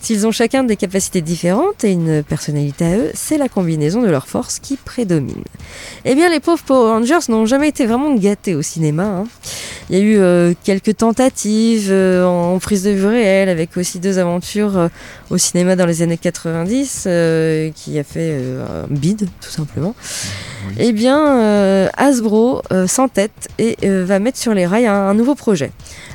S'ils 0.00 0.26
ont 0.26 0.32
chacun 0.32 0.64
des 0.64 0.76
capacités 0.76 1.20
différentes 1.20 1.84
et 1.84 1.92
une 1.92 2.22
personnalité 2.22 2.84
à 2.84 2.96
eux, 2.96 3.10
c'est 3.14 3.38
la 3.38 3.48
combinaison 3.48 4.02
de 4.02 4.08
leurs 4.08 4.28
forces 4.28 4.58
qui 4.58 4.76
prédomine. 4.76 5.44
Eh 6.04 6.14
bien, 6.14 6.30
les 6.30 6.40
pauvres 6.40 6.62
Power 6.62 6.90
Rangers 6.92 7.26
n'ont 7.28 7.46
jamais 7.46 7.68
été 7.68 7.86
vraiment 7.86 8.14
gâtés 8.14 8.54
au 8.54 8.62
cinéma. 8.62 9.04
Hein. 9.04 9.26
Il 9.90 9.98
y 9.98 10.00
a 10.00 10.50
eu 10.50 10.54
quelques 10.64 10.96
tentatives 10.96 11.92
en 11.92 12.58
prise 12.58 12.84
de 12.84 12.90
vue 12.90 13.06
réelle, 13.06 13.50
avec 13.50 13.76
aussi 13.76 14.00
deux 14.00 14.18
aventures 14.18 14.83
au 15.30 15.38
cinéma 15.38 15.76
dans 15.76 15.86
les 15.86 16.02
années 16.02 16.18
90 16.18 17.02
qui 17.74 17.98
a 17.98 18.04
fait 18.04 18.40
un 18.60 18.86
bid, 18.88 19.28
tout 19.40 19.50
simplement. 19.50 19.94
Eh 20.78 20.92
bien, 20.92 21.38
euh, 21.38 21.88
Hasbro 21.96 22.62
euh, 22.72 22.86
s'entête 22.86 23.48
et 23.58 23.76
euh, 23.84 24.04
va 24.06 24.18
mettre 24.18 24.38
sur 24.38 24.54
les 24.54 24.66
rails 24.66 24.86
un, 24.86 25.14
nouveau 25.14 25.34
projet. 25.34 25.70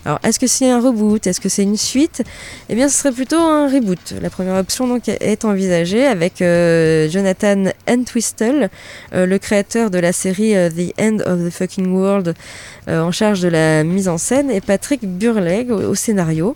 Alors, 0.06 0.20
est-ce 0.24 0.40
que 0.40 0.48
c'est 0.48 0.70
un 0.70 0.82
reboot? 0.82 1.26
Est-ce 1.28 1.40
que 1.40 1.50
c'est 1.50 1.64
une 1.64 1.78
suite? 1.78 2.24
Eh 2.68 2.76
bien, 2.76 2.90
ce 2.90 2.98
serait 2.98 3.12
plutôt 3.12 3.38
un 3.38 3.68
reboot. 3.68 4.16
La 4.22 4.30
première 4.30 4.56
option 4.56 4.88
donc 4.88 5.08
est 5.08 5.46
envisagée 5.46 6.06
avec 6.06 6.38
Jonathan 6.40 7.66
Entwistle, 7.88 8.70
le 9.14 9.38
créateur 9.38 9.92
de 9.92 10.00
la 10.00 10.14
série 10.14 10.54
The 10.54 11.00
End 11.00 11.18
of 11.26 11.46
the 11.46 11.52
Fucking 11.52 11.92
World, 11.92 12.34
en 12.88 13.12
charge 13.12 13.42
de 13.42 13.50
la 13.50 13.84
mise 13.84 14.08
en 14.08 14.18
scène, 14.18 14.50
et 14.50 14.62
Patrick 14.62 15.02
Burleg 15.04 15.70
au, 15.70 15.96
scénario. 15.96 16.56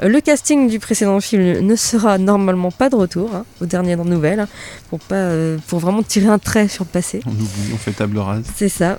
Le 0.00 0.20
casting 0.20 0.68
du 0.68 0.78
précédent 0.78 1.20
film 1.20 1.60
ne 1.60 1.76
sera 1.76 2.18
normalement 2.18 2.70
pas 2.70 2.88
de 2.88 2.96
retour, 2.96 3.34
hein, 3.34 3.44
aux 3.60 3.66
dernières 3.66 4.04
nouvelles, 4.04 4.40
hein, 4.40 4.48
pour, 4.90 5.00
pas, 5.00 5.30
pour 5.66 5.78
vraiment 5.78 6.02
tirer 6.02 6.28
un 6.28 6.38
trait 6.38 6.68
sur 6.68 6.84
le 6.84 6.90
passé. 6.90 7.20
On 7.26 7.30
oublie, 7.30 7.72
on 7.74 7.76
fait 7.76 7.92
table 7.92 8.18
rase. 8.18 8.44
C'est 8.56 8.68
ça. 8.68 8.98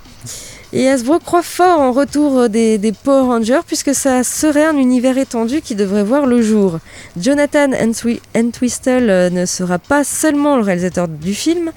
Et 0.72 0.88
Hasbro 0.88 1.18
croit 1.18 1.42
fort 1.42 1.80
en 1.80 1.90
retour 1.90 2.48
des, 2.48 2.78
des, 2.78 2.92
Power 2.92 3.22
Rangers 3.22 3.62
puisque 3.66 3.92
ça 3.92 4.22
serait 4.22 4.64
un 4.64 4.76
univers 4.76 5.18
étendu 5.18 5.62
qui 5.62 5.74
devrait 5.74 6.04
voir 6.04 6.26
le 6.26 6.42
jour. 6.42 6.78
Jonathan 7.16 7.72
Entwistle 7.72 9.10
euh, 9.10 9.30
ne 9.30 9.46
sera 9.46 9.80
pas 9.80 10.04
seulement 10.04 10.54
le 10.54 10.62
réalisateur 10.62 11.08
du 11.08 11.34
film, 11.34 11.72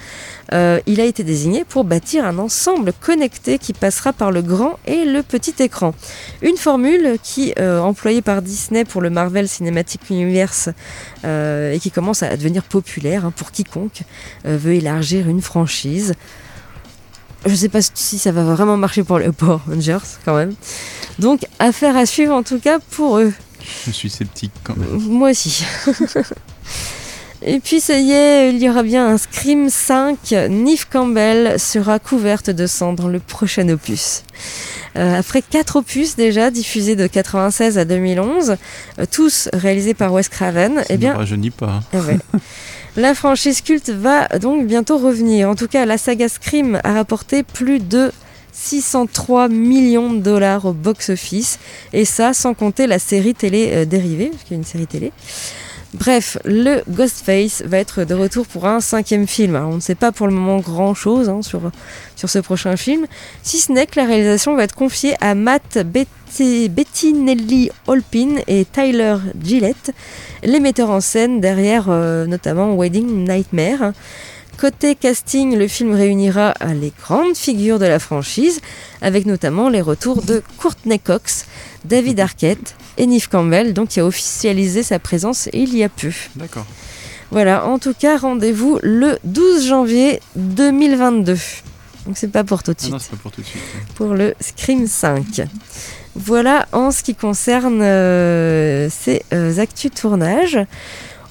euh, 0.53 0.79
il 0.85 1.01
a 1.01 1.05
été 1.05 1.23
désigné 1.23 1.65
pour 1.65 1.85
bâtir 1.85 2.23
un 2.23 2.37
ensemble 2.37 2.93
connecté 3.01 3.57
qui 3.57 3.73
passera 3.73 4.13
par 4.13 4.31
le 4.31 4.43
grand 4.43 4.77
et 4.85 5.05
le 5.05 5.23
petit 5.23 5.55
écran. 5.63 5.95
Une 6.43 6.57
formule 6.57 7.17
qui, 7.23 7.51
euh, 7.57 7.79
employée 7.79 8.21
par 8.21 8.43
Disney 8.43 8.85
pour 8.85 9.01
le 9.01 9.09
Marvel 9.09 9.47
Cinematic 9.47 10.01
Universe 10.11 10.69
et 11.23 11.79
qui 11.81 11.89
commence 11.89 12.21
à 12.21 12.35
devenir 12.35 12.63
populaire 12.63 13.25
hein, 13.25 13.33
pour 13.35 13.51
quiconque 13.51 14.03
veut 14.43 14.73
élargir 14.73 15.29
une 15.29 15.41
franchise. 15.41 16.13
Je 17.45 17.55
sais 17.55 17.69
pas 17.69 17.79
si 17.81 18.17
ça 18.17 18.31
va 18.31 18.43
vraiment 18.43 18.77
marcher 18.77 19.03
pour 19.03 19.19
les 19.19 19.31
Power 19.31 19.59
Rangers 19.67 19.97
quand 20.25 20.35
même. 20.35 20.53
Donc 21.19 21.45
affaire 21.59 21.97
à 21.97 22.05
suivre 22.05 22.33
en 22.33 22.43
tout 22.43 22.59
cas 22.59 22.79
pour 22.91 23.17
eux. 23.17 23.33
Je 23.85 23.91
suis 23.91 24.09
sceptique 24.09 24.51
quand 24.63 24.77
même. 24.77 24.99
Moi 24.99 25.31
aussi. 25.31 25.65
Et 27.45 27.59
puis 27.59 27.81
ça 27.81 27.99
y 27.99 28.11
est, 28.11 28.53
il 28.53 28.63
y 28.63 28.69
aura 28.69 28.83
bien 28.83 29.05
un 29.05 29.17
Scream 29.17 29.69
5. 29.69 30.31
Neve 30.49 30.87
Campbell 30.89 31.59
sera 31.59 31.99
couverte 31.99 32.49
de 32.49 32.67
sang 32.67 32.93
dans 32.93 33.09
le 33.09 33.19
prochain 33.19 33.67
opus. 33.67 34.23
Euh, 34.95 35.19
après 35.19 35.41
quatre 35.41 35.75
opus 35.75 36.15
déjà 36.15 36.51
diffusés 36.51 36.95
de 36.95 37.05
96 37.07 37.77
à 37.77 37.83
2011, 37.83 38.55
euh, 38.99 39.05
tous 39.11 39.49
réalisés 39.51 39.93
par 39.93 40.13
Wes 40.13 40.29
Craven, 40.29 40.83
eh 40.89 40.97
bien, 40.97 41.17
ne 41.17 41.35
dis 41.35 41.49
pas. 41.49 41.81
Eh 41.93 41.97
ouais. 41.97 42.19
La 42.95 43.15
franchise 43.15 43.61
culte 43.61 43.89
va 43.89 44.27
donc 44.37 44.67
bientôt 44.67 44.99
revenir. 44.99 45.49
En 45.49 45.55
tout 45.55 45.67
cas, 45.67 45.83
la 45.85 45.97
saga 45.97 46.29
Scream 46.29 46.79
a 46.83 46.93
rapporté 46.93 47.41
plus 47.41 47.79
de 47.79 48.11
603 48.51 49.47
millions 49.47 50.13
de 50.13 50.19
dollars 50.19 50.65
au 50.65 50.73
box-office. 50.73 51.57
Et 51.91 52.05
ça, 52.05 52.33
sans 52.33 52.53
compter 52.53 52.85
la 52.85 52.99
série 52.99 53.33
télé 53.33 53.71
euh, 53.73 53.85
dérivée, 53.85 54.27
parce 54.27 54.43
qu'il 54.43 54.51
y 54.51 54.53
a 54.53 54.57
une 54.57 54.63
série 54.63 54.85
télé. 54.85 55.11
Bref, 55.93 56.39
le 56.43 56.81
Ghostface 56.89 57.61
va 57.61 57.77
être 57.77 58.03
de 58.03 58.15
retour 58.15 58.47
pour 58.47 58.65
un 58.65 58.79
cinquième 58.79 59.27
film. 59.27 59.55
On 59.55 59.75
ne 59.75 59.79
sait 59.79 59.93
pas 59.93 60.11
pour 60.11 60.25
le 60.25 60.33
moment 60.33 60.57
grand 60.57 60.95
chose 60.95 61.29
hein, 61.29 61.43
sur, 61.43 61.69
sur 62.15 62.31
ce 62.31 62.39
prochain 62.39 62.75
film, 62.77 63.05
si 63.43 63.59
ce 63.59 63.71
n'est 63.71 63.85
que 63.85 63.99
la 63.99 64.07
réalisation 64.07 64.55
va 64.55 64.63
être 64.63 64.73
confiée 64.73 65.13
à 65.21 65.35
Matt 65.35 65.77
Bettinelli 65.85 67.69
Holpin 67.85 68.37
et 68.47 68.65
Tyler 68.65 69.17
Gillette, 69.39 69.91
les 70.43 70.59
metteurs 70.59 70.89
en 70.89 70.99
scène 70.99 71.39
derrière 71.39 71.85
euh, 71.89 72.25
notamment 72.25 72.75
Wedding 72.75 73.27
Nightmare. 73.27 73.93
Côté 74.57 74.95
casting, 74.95 75.55
le 75.55 75.67
film 75.67 75.93
réunira 75.93 76.55
les 76.75 76.91
grandes 77.03 77.35
figures 77.35 77.79
de 77.79 77.85
la 77.85 77.99
franchise, 77.99 78.61
avec 79.01 79.27
notamment 79.27 79.69
les 79.69 79.81
retours 79.81 80.23
de 80.23 80.41
Courtney 80.57 80.99
Cox, 80.99 81.45
David 81.85 82.19
Arquette 82.19 82.75
et 82.97 83.05
Neve 83.07 83.29
Campbell, 83.29 83.73
donc 83.73 83.89
qui 83.89 83.99
a 83.99 84.05
officialisé 84.05 84.83
sa 84.83 84.99
présence 84.99 85.49
il 85.53 85.75
y 85.75 85.83
a 85.83 85.89
peu. 85.89 86.11
D'accord. 86.35 86.65
Voilà, 87.31 87.65
en 87.65 87.79
tout 87.79 87.93
cas, 87.97 88.17
rendez-vous 88.17 88.79
le 88.83 89.17
12 89.23 89.65
janvier 89.65 90.19
2022. 90.35 91.37
Donc 92.05 92.17
c'est 92.17 92.31
pas 92.31 92.43
pour 92.43 92.63
tout 92.63 92.73
de 92.73 92.79
suite. 92.79 92.91
Ah 92.91 92.97
non, 92.97 92.99
c'est 92.99 93.11
pas 93.11 93.21
pour 93.21 93.31
tout 93.31 93.41
de 93.41 93.45
suite. 93.47 93.61
Pour 93.95 94.13
le 94.13 94.35
Scream 94.39 94.87
5. 94.87 95.41
Voilà 96.15 96.67
en 96.73 96.91
ce 96.91 97.01
qui 97.01 97.15
concerne 97.15 97.81
euh, 97.81 98.87
ces 98.91 99.23
euh, 99.33 99.57
actus 99.57 99.91
tournage. 99.91 100.59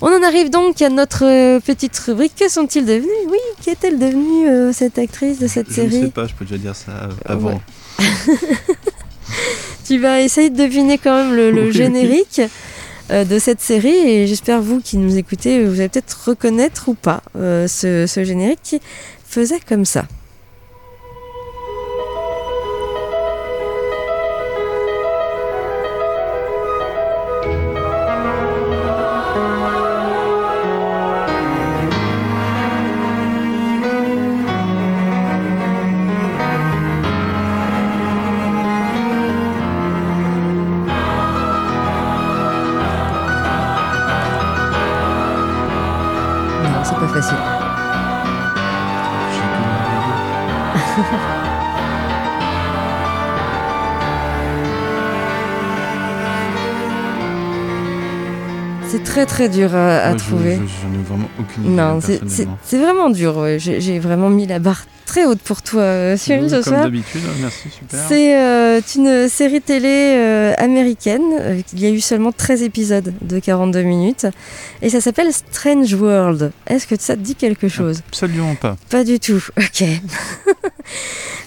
On 0.04 0.08
en 0.08 0.22
arrive 0.24 0.50
donc 0.50 0.82
à 0.82 0.88
notre 0.88 1.24
euh, 1.24 1.60
petite 1.60 1.96
rubrique. 2.00 2.34
Que 2.34 2.48
sont-ils 2.48 2.84
devenus? 2.84 3.06
Oui, 3.28 3.38
qu'est-elle 3.62 4.00
devenue 4.00 4.48
euh, 4.48 4.72
cette 4.72 4.98
actrice 4.98 5.38
de 5.38 5.46
cette 5.46 5.70
série 5.70 5.90
Je 5.92 5.96
ne 5.98 6.04
sais 6.06 6.10
pas, 6.10 6.26
je 6.26 6.34
peux 6.34 6.44
déjà 6.44 6.58
dire 6.58 6.74
ça 6.74 7.08
avant. 7.24 7.60
tu 9.84 9.98
vas 9.98 10.20
essayer 10.20 10.50
de 10.50 10.56
deviner 10.56 10.98
quand 10.98 11.14
même 11.14 11.34
le, 11.34 11.70
générique 11.70 12.40
de 13.10 13.38
cette 13.38 13.60
série 13.60 13.88
et 13.88 14.26
j'espère 14.26 14.62
vous 14.62 14.80
qui 14.80 14.96
nous 14.96 15.18
écoutez, 15.18 15.64
vous 15.64 15.80
allez 15.80 15.88
peut-être 15.88 16.28
reconnaître 16.28 16.88
ou 16.88 16.94
pas 16.94 17.22
ce 17.34 18.22
générique 18.24 18.60
qui 18.62 18.80
faisait 19.28 19.60
comme 19.60 19.84
ça. 19.84 20.04
Très 59.26 59.42
très 59.42 59.48
dur 59.48 59.74
à, 59.74 59.98
à 59.98 60.10
Ouais, 60.12 60.16
trouver. 60.18 60.54
je- 60.56 60.60
J'en 60.82 60.92
ai 61.00 61.02
vraiment 61.04 61.28
aucune 61.38 61.64
idée. 61.64 61.72
Non, 61.74 62.00
c'est- 62.00 62.76
vraiment 62.78 63.10
dur. 63.10 63.36
ouais. 63.38 63.58
J'ai 63.58 63.98
vraiment 63.98 64.30
mis 64.30 64.46
la 64.46 64.58
barre 64.58 64.84
très 65.06 65.24
haute 65.26 65.40
pour 65.40 65.60
toi, 65.60 65.82
euh, 65.82 66.16
Cyril, 66.16 66.48
ce 66.48 66.54
Comme 66.56 66.62
soir. 66.64 66.82
d'habitude, 66.84 67.20
hein, 67.26 67.34
merci, 67.42 67.68
super. 67.70 68.00
C'est 68.08 68.38
euh, 68.40 68.80
une 68.96 69.28
série 69.28 69.60
télé 69.60 69.88
euh, 70.16 70.54
américaine. 70.56 71.22
Euh, 71.38 71.60
Il 71.74 71.80
y 71.80 71.86
a 71.86 71.90
eu 71.90 72.00
seulement 72.00 72.32
13 72.32 72.62
épisodes 72.62 73.12
de 73.20 73.38
42 73.38 73.82
minutes. 73.82 74.26
Et 74.80 74.88
ça 74.88 75.00
s'appelle 75.02 75.30
Strange 75.32 75.92
World. 75.94 76.52
Est-ce 76.66 76.86
que 76.86 76.94
ça 76.98 77.14
te 77.16 77.20
dit 77.20 77.34
quelque 77.34 77.68
chose? 77.68 78.00
Absolument 78.08 78.54
pas. 78.54 78.76
Pas 78.90 79.04
du 79.04 79.18
tout. 79.20 79.42
Ok. 79.58 79.84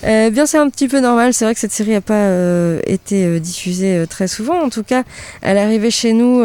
Euh, 0.03 0.29
bien, 0.29 0.45
c'est 0.45 0.59
un 0.59 0.69
petit 0.69 0.87
peu 0.87 0.99
normal. 0.99 1.33
C'est 1.33 1.45
vrai 1.45 1.55
que 1.55 1.59
cette 1.59 1.71
série 1.71 1.91
n'a 1.91 2.01
pas 2.01 2.13
euh, 2.13 2.79
été 2.85 3.25
euh, 3.25 3.39
diffusée 3.39 4.05
très 4.07 4.27
souvent. 4.27 4.61
En 4.61 4.69
tout 4.69 4.83
cas, 4.83 5.03
elle 5.41 5.57
est 5.57 5.61
arrivée 5.61 5.89
chez 5.89 6.13
nous 6.13 6.43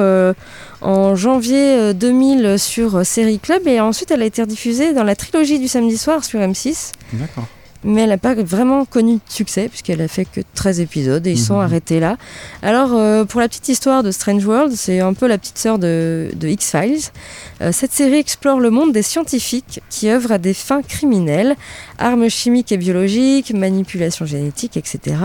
en 0.80 1.14
janvier 1.14 1.76
euh, 1.76 1.92
2000 1.92 2.58
sur 2.58 3.04
Série 3.04 3.38
Club. 3.38 3.66
Et 3.66 3.80
ensuite, 3.80 4.10
elle 4.10 4.22
a 4.22 4.26
été 4.26 4.42
rediffusée 4.42 4.92
dans 4.92 5.04
la 5.04 5.16
trilogie 5.16 5.58
du 5.58 5.68
samedi 5.68 5.98
soir 5.98 6.24
sur 6.24 6.40
M6 6.40 6.92
D'accord. 7.12 7.46
Mais 7.84 8.02
elle 8.02 8.10
n'a 8.10 8.18
pas 8.18 8.34
vraiment 8.34 8.84
connu 8.84 9.14
de 9.14 9.20
succès 9.28 9.68
puisqu'elle 9.68 10.00
a 10.02 10.08
fait 10.08 10.24
que 10.24 10.40
13 10.54 10.80
épisodes 10.80 11.26
et 11.26 11.32
ils 11.32 11.38
sont 11.38 11.54
Mhm. 11.56 11.60
arrêtés 11.64 12.00
là. 12.00 12.16
Alors 12.62 12.90
euh, 12.92 13.24
pour 13.24 13.40
la 13.40 13.48
petite 13.48 13.68
histoire 13.68 14.02
de 14.02 14.10
Strange 14.10 14.44
World, 14.44 14.72
c'est 14.76 15.00
un 15.00 15.14
peu 15.14 15.26
la 15.26 15.38
petite 15.38 15.58
sœur 15.58 15.78
de, 15.78 16.30
de 16.34 16.48
X-Files. 16.48 17.00
Euh, 17.62 17.72
cette 17.72 17.92
série 17.92 18.18
explore 18.18 18.60
le 18.60 18.70
monde 18.70 18.92
des 18.92 19.02
scientifiques 19.02 19.80
qui 19.88 20.08
œuvrent 20.10 20.32
à 20.32 20.38
des 20.38 20.54
fins 20.54 20.82
criminelles, 20.82 21.56
armes 21.98 22.28
chimiques 22.28 22.72
et 22.72 22.76
biologiques, 22.76 23.52
manipulation 23.54 24.26
génétique, 24.26 24.76
etc. 24.76 25.16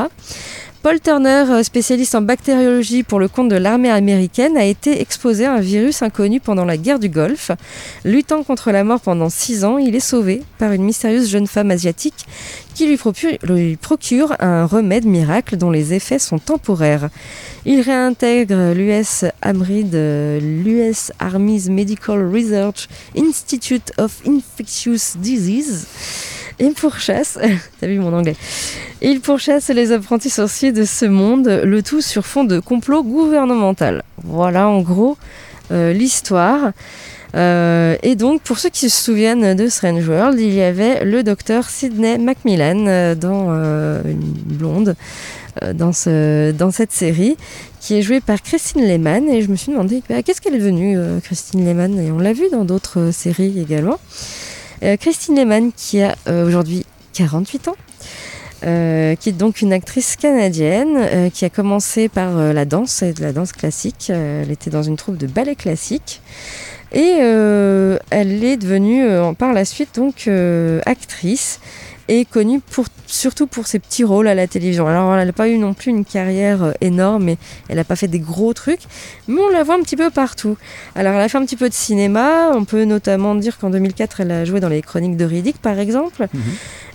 Paul 0.85 0.99
Turner, 0.99 1.45
euh, 1.49 1.63
spécialiste 1.63 2.13
en 2.13 2.21
bactériologie 2.21 3.01
pour 3.01 3.17
le 3.19 3.27
compte 3.27 3.49
de 3.49 3.55
l'armée 3.55 3.89
américaine, 3.89 4.55
a 4.55 4.65
été 4.65 5.01
exposé 5.01 5.45
à 5.45 5.53
un 5.53 5.59
virus 5.59 6.03
inconnu 6.03 6.39
pendant 6.39 6.63
la 6.63 6.77
guerre 6.77 6.99
du 6.99 7.09
Golfe. 7.09 7.49
Luttant 8.03 8.43
contre 8.43 8.69
la 8.69 8.83
mort 8.83 9.01
pendant 9.01 9.29
six 9.29 9.65
ans, 9.65 9.79
il 9.79 9.95
est 9.95 9.99
sauvé 9.99 10.43
par 10.59 10.73
une 10.73 10.83
mystérieuse 10.83 11.27
jeune 11.27 11.47
femme 11.47 11.71
asiatique 11.71 12.27
qui 12.75 12.85
lui 12.85 12.97
procure, 12.97 13.31
lui 13.41 13.77
procure 13.77 14.35
un 14.39 14.67
remède 14.67 15.05
miracle 15.05 15.57
dont 15.57 15.71
les 15.71 15.95
effets 15.95 16.19
sont 16.19 16.37
temporaires. 16.37 17.09
Il 17.65 17.81
réintègre 17.81 18.75
l'US 18.75 19.25
AMRID, 19.41 19.95
euh, 19.95 20.39
l'US 20.39 21.11
Army's 21.17 21.67
Medical 21.67 22.31
Research 22.31 22.89
Institute 23.17 23.91
of 23.97 24.21
Infectious 24.27 25.17
Disease, 25.17 25.87
et 26.59 26.69
pourchasse, 26.69 27.37
t'as 27.79 27.87
vu 27.87 27.99
mon 27.99 28.13
anglais, 28.13 28.35
il 29.01 29.21
pourchasse 29.21 29.69
les 29.69 29.91
apprentis 29.91 30.29
sorciers 30.29 30.71
de 30.71 30.83
ce 30.83 31.05
monde, 31.05 31.47
le 31.63 31.83
tout 31.83 32.01
sur 32.01 32.25
fond 32.25 32.43
de 32.43 32.59
complot 32.59 33.03
gouvernemental. 33.03 34.03
Voilà 34.23 34.67
en 34.67 34.81
gros 34.81 35.17
euh, 35.71 35.93
l'histoire. 35.93 36.71
Euh, 37.35 37.97
et 38.03 38.15
donc, 38.15 38.41
pour 38.41 38.59
ceux 38.59 38.69
qui 38.69 38.89
se 38.89 39.03
souviennent 39.03 39.55
de 39.55 39.67
Strange 39.67 40.07
World, 40.07 40.39
il 40.39 40.53
y 40.53 40.61
avait 40.61 41.03
le 41.03 41.23
docteur 41.23 41.69
Sidney 41.69 42.17
Macmillan 42.17 42.85
euh, 42.87 43.15
dans 43.15 43.49
une 44.05 44.31
blonde 44.45 44.95
dans, 45.73 45.93
ce, 45.93 46.51
dans 46.51 46.71
cette 46.71 46.91
série, 46.91 47.37
qui 47.79 47.95
est 47.97 48.01
jouée 48.01 48.19
par 48.19 48.41
Christine 48.41 48.81
Lehmann. 48.81 49.29
Et 49.29 49.41
je 49.41 49.49
me 49.49 49.55
suis 49.55 49.71
demandé 49.71 50.03
bah, 50.09 50.21
qu'est-ce 50.21 50.39
qu'elle 50.39 50.55
est 50.55 50.59
devenue, 50.59 50.97
Christine 51.23 51.65
Lehmann? 51.65 51.99
Et 51.99 52.11
on 52.11 52.19
l'a 52.19 52.33
vu 52.33 52.45
dans 52.51 52.63
d'autres 52.63 53.11
séries 53.11 53.59
également. 53.59 53.99
Euh, 54.83 54.97
Christine 54.97 55.35
Lehmann, 55.35 55.71
qui 55.75 56.01
a 56.01 56.15
euh, 56.27 56.45
aujourd'hui 56.45 56.85
48 57.13 57.67
ans. 57.69 57.75
euh, 58.65 59.15
qui 59.15 59.29
est 59.29 59.33
donc 59.33 59.61
une 59.61 59.73
actrice 59.73 60.15
canadienne 60.15 61.29
qui 61.31 61.45
a 61.45 61.49
commencé 61.49 62.09
par 62.09 62.35
la 62.35 62.65
danse 62.65 63.03
et 63.03 63.13
la 63.19 63.31
danse 63.31 63.51
classique. 63.51 64.09
Elle 64.09 64.49
était 64.49 64.71
dans 64.71 64.81
une 64.81 64.95
troupe 64.95 65.17
de 65.17 65.27
ballet 65.27 65.55
classique. 65.55 66.21
Et 66.91 67.19
elle 68.09 68.43
est 68.43 68.57
devenue 68.57 69.05
par 69.37 69.53
la 69.53 69.65
suite 69.65 69.95
donc 69.95 70.27
actrice 70.85 71.59
et 72.07 72.25
connue 72.25 72.59
pour, 72.59 72.85
surtout 73.07 73.47
pour 73.47 73.67
ses 73.67 73.79
petits 73.79 74.03
rôles 74.03 74.27
à 74.27 74.35
la 74.35 74.47
télévision. 74.47 74.87
Alors 74.87 75.15
elle 75.15 75.27
n'a 75.27 75.33
pas 75.33 75.49
eu 75.49 75.57
non 75.57 75.73
plus 75.73 75.91
une 75.91 76.05
carrière 76.05 76.63
euh, 76.63 76.71
énorme 76.81 77.29
et 77.29 77.37
elle 77.67 77.77
n'a 77.77 77.83
pas 77.83 77.95
fait 77.95 78.07
des 78.07 78.19
gros 78.19 78.53
trucs, 78.53 78.81
mais 79.27 79.41
on 79.41 79.49
la 79.49 79.63
voit 79.63 79.75
un 79.75 79.81
petit 79.81 79.95
peu 79.95 80.09
partout. 80.09 80.57
Alors 80.95 81.13
elle 81.13 81.21
a 81.21 81.29
fait 81.29 81.37
un 81.37 81.45
petit 81.45 81.55
peu 81.55 81.69
de 81.69 81.73
cinéma, 81.73 82.51
on 82.53 82.65
peut 82.65 82.83
notamment 82.85 83.35
dire 83.35 83.57
qu'en 83.57 83.69
2004 83.69 84.21
elle 84.21 84.31
a 84.31 84.45
joué 84.45 84.59
dans 84.59 84.69
les 84.69 84.81
Chroniques 84.81 85.17
de 85.17 85.25
Riddick 85.25 85.57
par 85.61 85.79
exemple. 85.79 86.27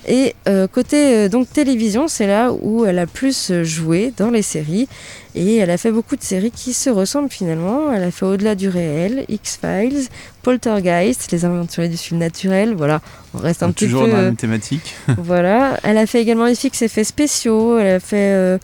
Et 0.08 0.34
euh, 0.48 0.66
côté 0.66 1.14
euh, 1.14 1.28
donc 1.28 1.52
télévision, 1.52 2.08
c'est 2.08 2.26
là 2.26 2.52
où 2.52 2.84
elle 2.84 2.98
a 2.98 3.06
plus 3.06 3.50
euh, 3.50 3.64
joué 3.64 4.12
dans 4.16 4.30
les 4.30 4.42
séries. 4.42 4.88
Et 5.34 5.56
elle 5.56 5.70
a 5.70 5.76
fait 5.76 5.92
beaucoup 5.92 6.16
de 6.16 6.22
séries 6.22 6.50
qui 6.50 6.72
se 6.72 6.90
ressemblent 6.90 7.30
finalement. 7.30 7.92
Elle 7.92 8.02
a 8.02 8.10
fait 8.10 8.26
Au-delà 8.26 8.54
du 8.54 8.68
réel, 8.68 9.24
X-Files, 9.28 10.08
Poltergeist, 10.42 11.30
Les 11.30 11.44
aventuriers 11.44 11.88
du 11.88 11.96
surnaturel. 11.96 12.74
Voilà, 12.74 13.00
on 13.34 13.38
reste 13.38 13.62
un 13.62 13.66
Donc, 13.66 13.76
petit 13.76 13.84
toujours 13.86 14.04
peu. 14.04 14.10
dans 14.10 14.16
la 14.16 14.22
même 14.24 14.36
thématique. 14.36 14.94
voilà, 15.18 15.78
elle 15.84 15.98
a 15.98 16.06
fait 16.06 16.20
également 16.20 16.52
fixes 16.54 16.82
effets 16.82 17.04
spéciaux. 17.04 17.78
Elle 17.78 17.94
a 17.94 18.00
fait 18.00 18.58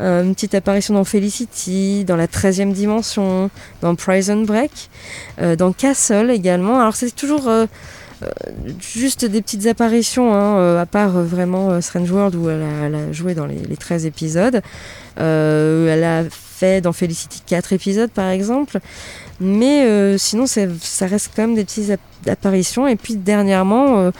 euh, 0.00 0.22
une 0.22 0.34
petite 0.34 0.54
apparition 0.54 0.94
dans 0.94 1.04
Felicity, 1.04 2.04
dans 2.04 2.16
la 2.16 2.26
13e 2.26 2.72
dimension, 2.72 3.50
dans 3.80 3.94
Prison 3.94 4.42
Break, 4.42 4.90
euh, 5.40 5.56
dans 5.56 5.72
Castle 5.72 6.30
également. 6.30 6.80
Alors 6.80 6.96
c'est 6.96 7.14
toujours 7.14 7.48
euh, 7.48 7.66
juste 8.80 9.24
des 9.24 9.42
petites 9.42 9.66
apparitions, 9.66 10.32
hein, 10.34 10.56
euh, 10.58 10.80
à 10.80 10.86
part 10.86 11.16
euh, 11.16 11.24
vraiment 11.24 11.70
euh, 11.70 11.80
Strange 11.80 12.10
World 12.10 12.34
où 12.34 12.48
elle 12.48 12.62
a, 12.62 12.86
elle 12.86 12.94
a 12.94 13.12
joué 13.12 13.34
dans 13.34 13.46
les, 13.46 13.56
les 13.58 13.76
13 13.76 14.06
épisodes. 14.06 14.62
Euh, 15.18 15.92
elle 15.92 16.04
a 16.04 16.24
fait 16.30 16.80
dans 16.80 16.92
Felicity 16.92 17.42
4 17.46 17.72
épisodes 17.72 18.10
par 18.10 18.30
exemple. 18.30 18.78
Mais 19.38 19.84
euh, 19.84 20.16
sinon, 20.16 20.46
ça 20.46 21.06
reste 21.06 21.32
quand 21.36 21.42
même 21.42 21.54
des 21.54 21.64
petites 21.64 21.90
app- 21.90 22.00
apparitions. 22.28 22.88
Et 22.88 22.96
puis 22.96 23.16
dernièrement, 23.16 23.98
euh, 23.98 24.10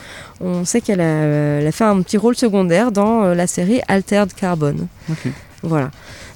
on 0.41 0.63
sait 0.63 0.79
qu'elle 0.81 1.01
a, 1.01 1.71
fait 1.71 1.83
un 1.85 2.01
petit 2.03 2.17
rôle 2.17 2.35
secondaire 2.35 2.91
dans 2.91 3.23
euh, 3.23 3.33
la 3.33 3.47
série 3.47 3.81
Altered 3.87 4.31
Carbon. 4.33 4.75
Ok. 5.09 5.31
Voilà. 5.63 5.89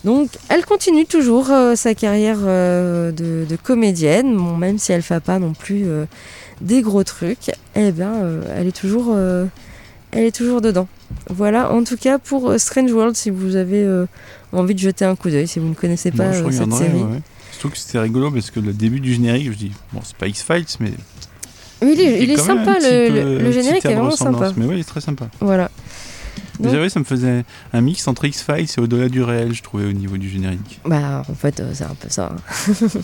Donc, 0.04 0.30
elle 0.50 0.66
continue 0.66 1.06
toujours 1.06 1.52
euh, 1.52 1.76
sa 1.76 1.94
carrière 1.94 2.40
euh, 2.42 3.12
de, 3.12 3.46
de 3.48 3.56
comédienne, 3.56 4.36
bon, 4.36 4.58
même 4.58 4.80
si 4.80 4.92
elle 4.94 5.04
fait 5.04 5.20
pas 5.20 5.38
non 5.38 5.54
plus 5.54 5.84
euh, 5.86 6.06
des 6.62 6.82
gros 6.82 7.04
trucs. 7.04 7.52
Eh 7.76 7.92
bien, 7.92 8.14
euh, 8.14 8.42
elle 8.56 8.68
est 8.68 8.72
toujours, 8.76 9.08
euh, 9.14 9.46
elle 10.12 10.24
est 10.26 10.36
toujours 10.36 10.62
dedans. 10.62 10.88
Voilà. 11.30 11.72
En 11.72 11.84
tout 11.84 11.98
cas, 11.98 12.18
pour 12.20 12.50
euh, 12.50 12.58
Strange 12.58 12.92
World, 12.92 13.16
si 13.16 13.30
vous 13.30 13.56
avez 13.56 13.84
euh, 13.84 14.06
envie 14.54 14.74
de 14.76 14.80
jeter 14.80 15.06
un 15.06 15.16
coup 15.16 15.30
d'œil, 15.30 15.48
si 15.48 15.60
vous 15.60 15.68
ne 15.70 15.74
connaissez 15.74 16.12
pas 16.12 16.32
je 16.32 16.44
euh, 16.44 16.52
cette 16.52 16.74
série. 16.74 17.02
ouais. 17.04 17.22
Surtout 17.52 17.70
que 17.70 17.78
c'était 17.78 18.00
rigolo 18.00 18.32
parce 18.32 18.50
que 18.50 18.60
le 18.60 18.74
début 18.74 19.00
du 19.00 19.14
générique, 19.14 19.52
je 19.52 19.58
dis, 19.58 19.72
bon, 19.94 20.00
c'est 20.04 20.16
pas 20.16 20.28
X-Files, 20.28 20.66
mais. 20.80 20.92
Oui, 21.84 21.94
il 21.96 22.02
est, 22.02 22.24
il 22.24 22.38
sympa. 22.40 22.76
Le, 22.80 23.08
peu- 23.08 23.14
le- 23.14 23.22
un 23.22 23.26
le 23.40 23.50
petit 23.50 23.54
générique 23.54 23.86
est 23.86 23.94
vraiment 23.96 24.12
sympa. 24.12 24.52
Mais 24.56 24.66
oui, 24.66 24.76
il 24.76 24.80
est 24.82 24.84
très 24.88 25.02
sympa. 25.02 25.28
Voilà. 25.40 25.70
Mais 26.60 26.70
c'est 26.70 26.78
vrai, 26.78 26.90
ça 26.90 27.00
me 27.00 27.06
faisait 27.06 27.44
un 27.74 27.82
mix 27.82 28.08
entre 28.08 28.26
X-Files 28.26 28.68
et 28.78 28.80
au-delà 28.82 29.10
du 29.10 29.24
réel, 29.24 29.54
je 29.54 29.64
trouvais, 29.64 29.86
au 29.86 29.92
niveau 29.92 30.18
du 30.18 30.30
générique. 30.30 30.80
Bah, 30.86 31.24
en 31.28 31.34
fait, 31.34 31.60
euh, 31.60 31.72
c'est 31.74 31.84
un 31.86 31.96
peu 32.00 32.08
ça. 32.10 32.34
hein. 32.36 32.88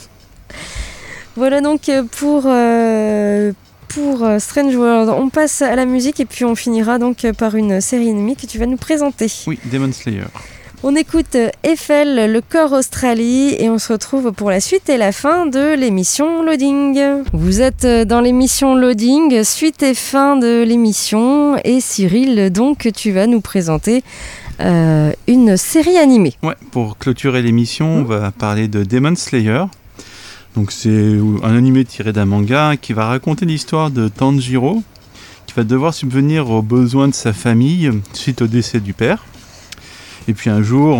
voilà 1.37 1.61
donc 1.61 1.87
euh, 1.87 2.03
pour, 2.03 2.43
euh, 2.47 3.53
pour 3.89 4.23
euh, 4.23 4.39
Strange 4.39 4.75
World. 4.75 5.09
On 5.09 5.29
passe 5.29 5.61
à 5.61 5.75
la 5.75 5.85
musique 5.85 6.19
et 6.19 6.25
puis 6.25 6.43
on 6.45 6.55
finira 6.55 6.97
donc 6.97 7.25
par 7.37 7.55
une 7.55 7.79
série 7.79 8.09
ennemie 8.09 8.35
que 8.35 8.47
tu 8.47 8.57
vas 8.57 8.65
nous 8.65 8.77
présenter. 8.77 9.31
Oui, 9.45 9.59
Demon 9.71 9.91
Slayer. 9.93 10.23
On 10.83 10.95
écoute 10.95 11.37
Eiffel, 11.63 12.31
le 12.31 12.41
corps 12.41 12.71
Australie 12.73 13.55
et 13.57 13.69
on 13.69 13.77
se 13.77 13.93
retrouve 13.93 14.31
pour 14.31 14.49
la 14.49 14.59
suite 14.59 14.89
et 14.89 14.97
la 14.97 15.11
fin 15.11 15.45
de 15.45 15.75
l'émission 15.75 16.43
Loading. 16.43 17.23
Vous 17.33 17.61
êtes 17.61 17.85
dans 17.85 18.21
l'émission 18.21 18.75
Loading, 18.75 19.43
suite 19.43 19.81
et 19.81 19.95
fin 19.95 20.37
de 20.37 20.63
l'émission 20.63 21.57
et 21.63 21.81
Cyril, 21.81 22.51
donc 22.51 22.89
tu 22.95 23.11
vas 23.11 23.25
nous 23.25 23.41
présenter 23.41 24.03
euh, 24.59 25.11
une 25.27 25.55
série 25.55 25.97
animée. 25.97 26.33
Ouais, 26.41 26.55
pour 26.71 26.97
clôturer 26.97 27.41
l'émission, 27.41 27.87
on 27.87 28.03
va 28.03 28.31
parler 28.31 28.67
de 28.67 28.83
Demon 28.83 29.15
Slayer. 29.15 29.65
Donc 30.57 30.71
c'est 30.71 31.19
un 31.43 31.55
animé 31.55 31.85
tiré 31.85 32.11
d'un 32.13 32.25
manga 32.25 32.77
qui 32.77 32.91
va 32.91 33.05
raconter 33.05 33.45
l'histoire 33.45 33.91
de 33.91 34.07
Tanjiro, 34.07 34.81
qui 35.45 35.53
va 35.53 35.63
devoir 35.63 35.93
subvenir 35.93 36.49
aux 36.49 36.63
besoins 36.63 37.07
de 37.07 37.13
sa 37.13 37.31
famille 37.31 37.91
suite 38.13 38.41
au 38.41 38.47
décès 38.47 38.79
du 38.79 38.93
père. 38.93 39.23
Et 40.27 40.33
puis 40.33 40.49
un 40.49 40.63
jour, 40.63 40.97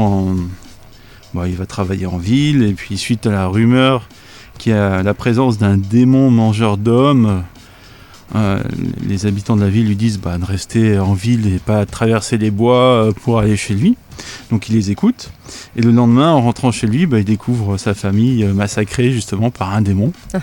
il 1.34 1.56
va 1.56 1.66
travailler 1.66 2.06
en 2.06 2.20
ville, 2.20 2.62
et 2.62 2.74
puis 2.74 3.00
suite 3.00 3.26
à 3.26 3.32
la 3.32 3.48
rumeur 3.48 4.08
qu'il 4.60 4.74
y 4.74 4.76
a 4.76 5.02
la 5.02 5.14
présence 5.16 5.58
d'un 5.58 5.78
démon 5.78 6.30
mangeur 6.30 6.78
d'hommes, 6.78 7.42
euh, 8.36 8.62
les 9.08 9.26
habitants 9.26 9.56
de 9.56 9.62
la 9.62 9.70
ville 9.70 9.88
lui 9.88 9.96
disent 9.96 10.20
bah, 10.20 10.38
de 10.38 10.46
rester 10.46 11.00
en 11.00 11.14
ville 11.14 11.48
et 11.54 11.60
pas 11.60 11.86
traverser 11.86 12.38
les 12.38 12.52
bois 12.52 12.76
euh, 13.08 13.12
pour 13.12 13.40
aller 13.40 13.58
chez 13.58 13.74
lui. 13.74 13.96
Donc 14.52 14.70
il 14.70 14.76
les 14.76 14.92
écoute. 14.92 15.32
Et 15.76 15.82
le 15.82 15.92
lendemain, 15.92 16.32
en 16.32 16.42
rentrant 16.42 16.72
chez 16.72 16.88
lui, 16.88 17.06
bah, 17.06 17.20
il 17.20 17.26
découvre 17.26 17.78
sa 17.78 17.94
famille 17.94 18.44
euh, 18.44 18.54
massacrée 18.54 19.12
justement 19.12 19.50
par 19.50 19.74
un 19.74 19.82
démon. 19.82 20.12
Ah. 20.34 20.42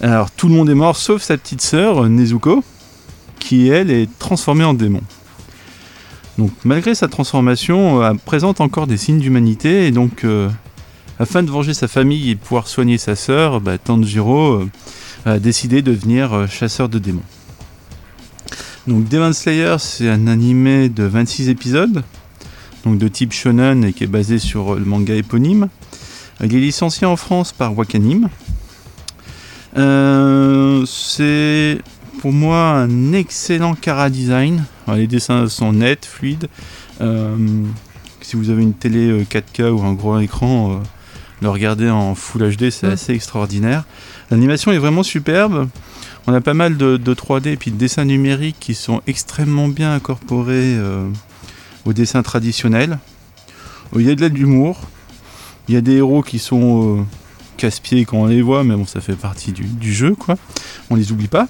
Alors 0.00 0.30
tout 0.30 0.48
le 0.48 0.54
monde 0.54 0.70
est 0.70 0.74
mort 0.74 0.96
sauf 0.96 1.22
sa 1.22 1.36
petite 1.36 1.62
sœur, 1.62 2.08
Nezuko, 2.08 2.62
qui 3.38 3.68
elle 3.68 3.90
est 3.90 4.08
transformée 4.18 4.64
en 4.64 4.74
démon. 4.74 5.02
Donc 6.38 6.50
malgré 6.64 6.94
sa 6.94 7.08
transformation, 7.08 8.06
elle 8.06 8.18
présente 8.18 8.60
encore 8.60 8.86
des 8.86 8.96
signes 8.96 9.20
d'humanité 9.20 9.86
et 9.86 9.90
donc 9.90 10.24
euh, 10.24 10.48
afin 11.18 11.42
de 11.42 11.50
venger 11.50 11.72
sa 11.72 11.88
famille 11.88 12.30
et 12.30 12.34
de 12.34 12.40
pouvoir 12.40 12.68
soigner 12.68 12.98
sa 12.98 13.16
sœur, 13.16 13.60
bah, 13.60 13.78
Tanjiro 13.78 14.52
euh, 14.52 14.68
a 15.26 15.38
décidé 15.38 15.82
de 15.82 15.92
devenir 15.92 16.32
euh, 16.32 16.46
chasseur 16.46 16.88
de 16.88 16.98
démons. 16.98 17.20
Donc 18.86 19.08
Demon 19.08 19.34
Slayer, 19.34 19.76
c'est 19.78 20.08
un 20.08 20.26
animé 20.26 20.88
de 20.88 21.04
26 21.04 21.50
épisodes, 21.50 22.02
donc 22.84 22.96
de 22.98 23.08
type 23.08 23.32
shonen 23.32 23.84
et 23.84 23.92
qui 23.92 24.04
est 24.04 24.08
basé 24.08 24.38
sur 24.38 24.72
euh, 24.74 24.78
le 24.78 24.86
manga 24.86 25.14
éponyme. 25.14 25.68
Il 26.42 26.54
est 26.54 26.60
licencié 26.60 27.06
en 27.06 27.16
France 27.16 27.52
par 27.52 27.76
Wakanim. 27.76 28.28
Euh, 29.76 30.84
c'est 30.86 31.78
pour 32.20 32.32
moi 32.32 32.70
un 32.70 33.12
excellent 33.12 33.74
cara 33.74 34.10
design. 34.10 34.64
Alors, 34.86 34.98
les 34.98 35.06
dessins 35.06 35.48
sont 35.48 35.72
nets, 35.72 36.06
fluides. 36.06 36.48
Euh, 37.00 37.36
si 38.20 38.36
vous 38.36 38.50
avez 38.50 38.62
une 38.62 38.74
télé 38.74 39.08
euh, 39.08 39.24
4K 39.24 39.70
ou 39.70 39.82
un 39.82 39.92
gros 39.92 40.18
écran, 40.18 40.72
euh, 40.72 40.74
le 41.42 41.48
regarder 41.48 41.90
en 41.90 42.14
Full 42.14 42.56
HD, 42.56 42.70
c'est 42.70 42.86
assez 42.86 43.12
extraordinaire. 43.12 43.84
L'animation 44.30 44.72
est 44.72 44.78
vraiment 44.78 45.02
superbe. 45.02 45.68
On 46.26 46.34
a 46.34 46.40
pas 46.40 46.54
mal 46.54 46.76
de, 46.76 46.96
de 46.96 47.14
3D 47.14 47.50
et 47.50 47.56
puis 47.56 47.70
de 47.70 47.76
dessins 47.76 48.04
numériques 48.04 48.56
qui 48.58 48.74
sont 48.74 49.00
extrêmement 49.06 49.68
bien 49.68 49.94
incorporés 49.94 50.74
euh, 50.76 51.08
au 51.84 51.92
dessin 51.92 52.22
traditionnel. 52.22 52.98
Il 53.94 54.02
y 54.02 54.10
a 54.10 54.14
de 54.14 54.26
l'humour. 54.26 54.80
Il 55.68 55.74
y 55.74 55.78
a 55.78 55.80
des 55.80 55.94
héros 55.94 56.22
qui 56.22 56.38
sont 56.38 56.98
euh, 56.98 57.02
casse-pieds 57.56 58.04
quand 58.04 58.18
on 58.18 58.26
les 58.26 58.42
voit, 58.42 58.62
mais 58.64 58.74
bon, 58.76 58.86
ça 58.86 59.00
fait 59.00 59.16
partie 59.16 59.52
du, 59.52 59.92
jeu, 59.92 60.14
quoi. 60.14 60.36
On 60.90 60.94
les 60.94 61.12
oublie 61.12 61.28
pas. 61.28 61.48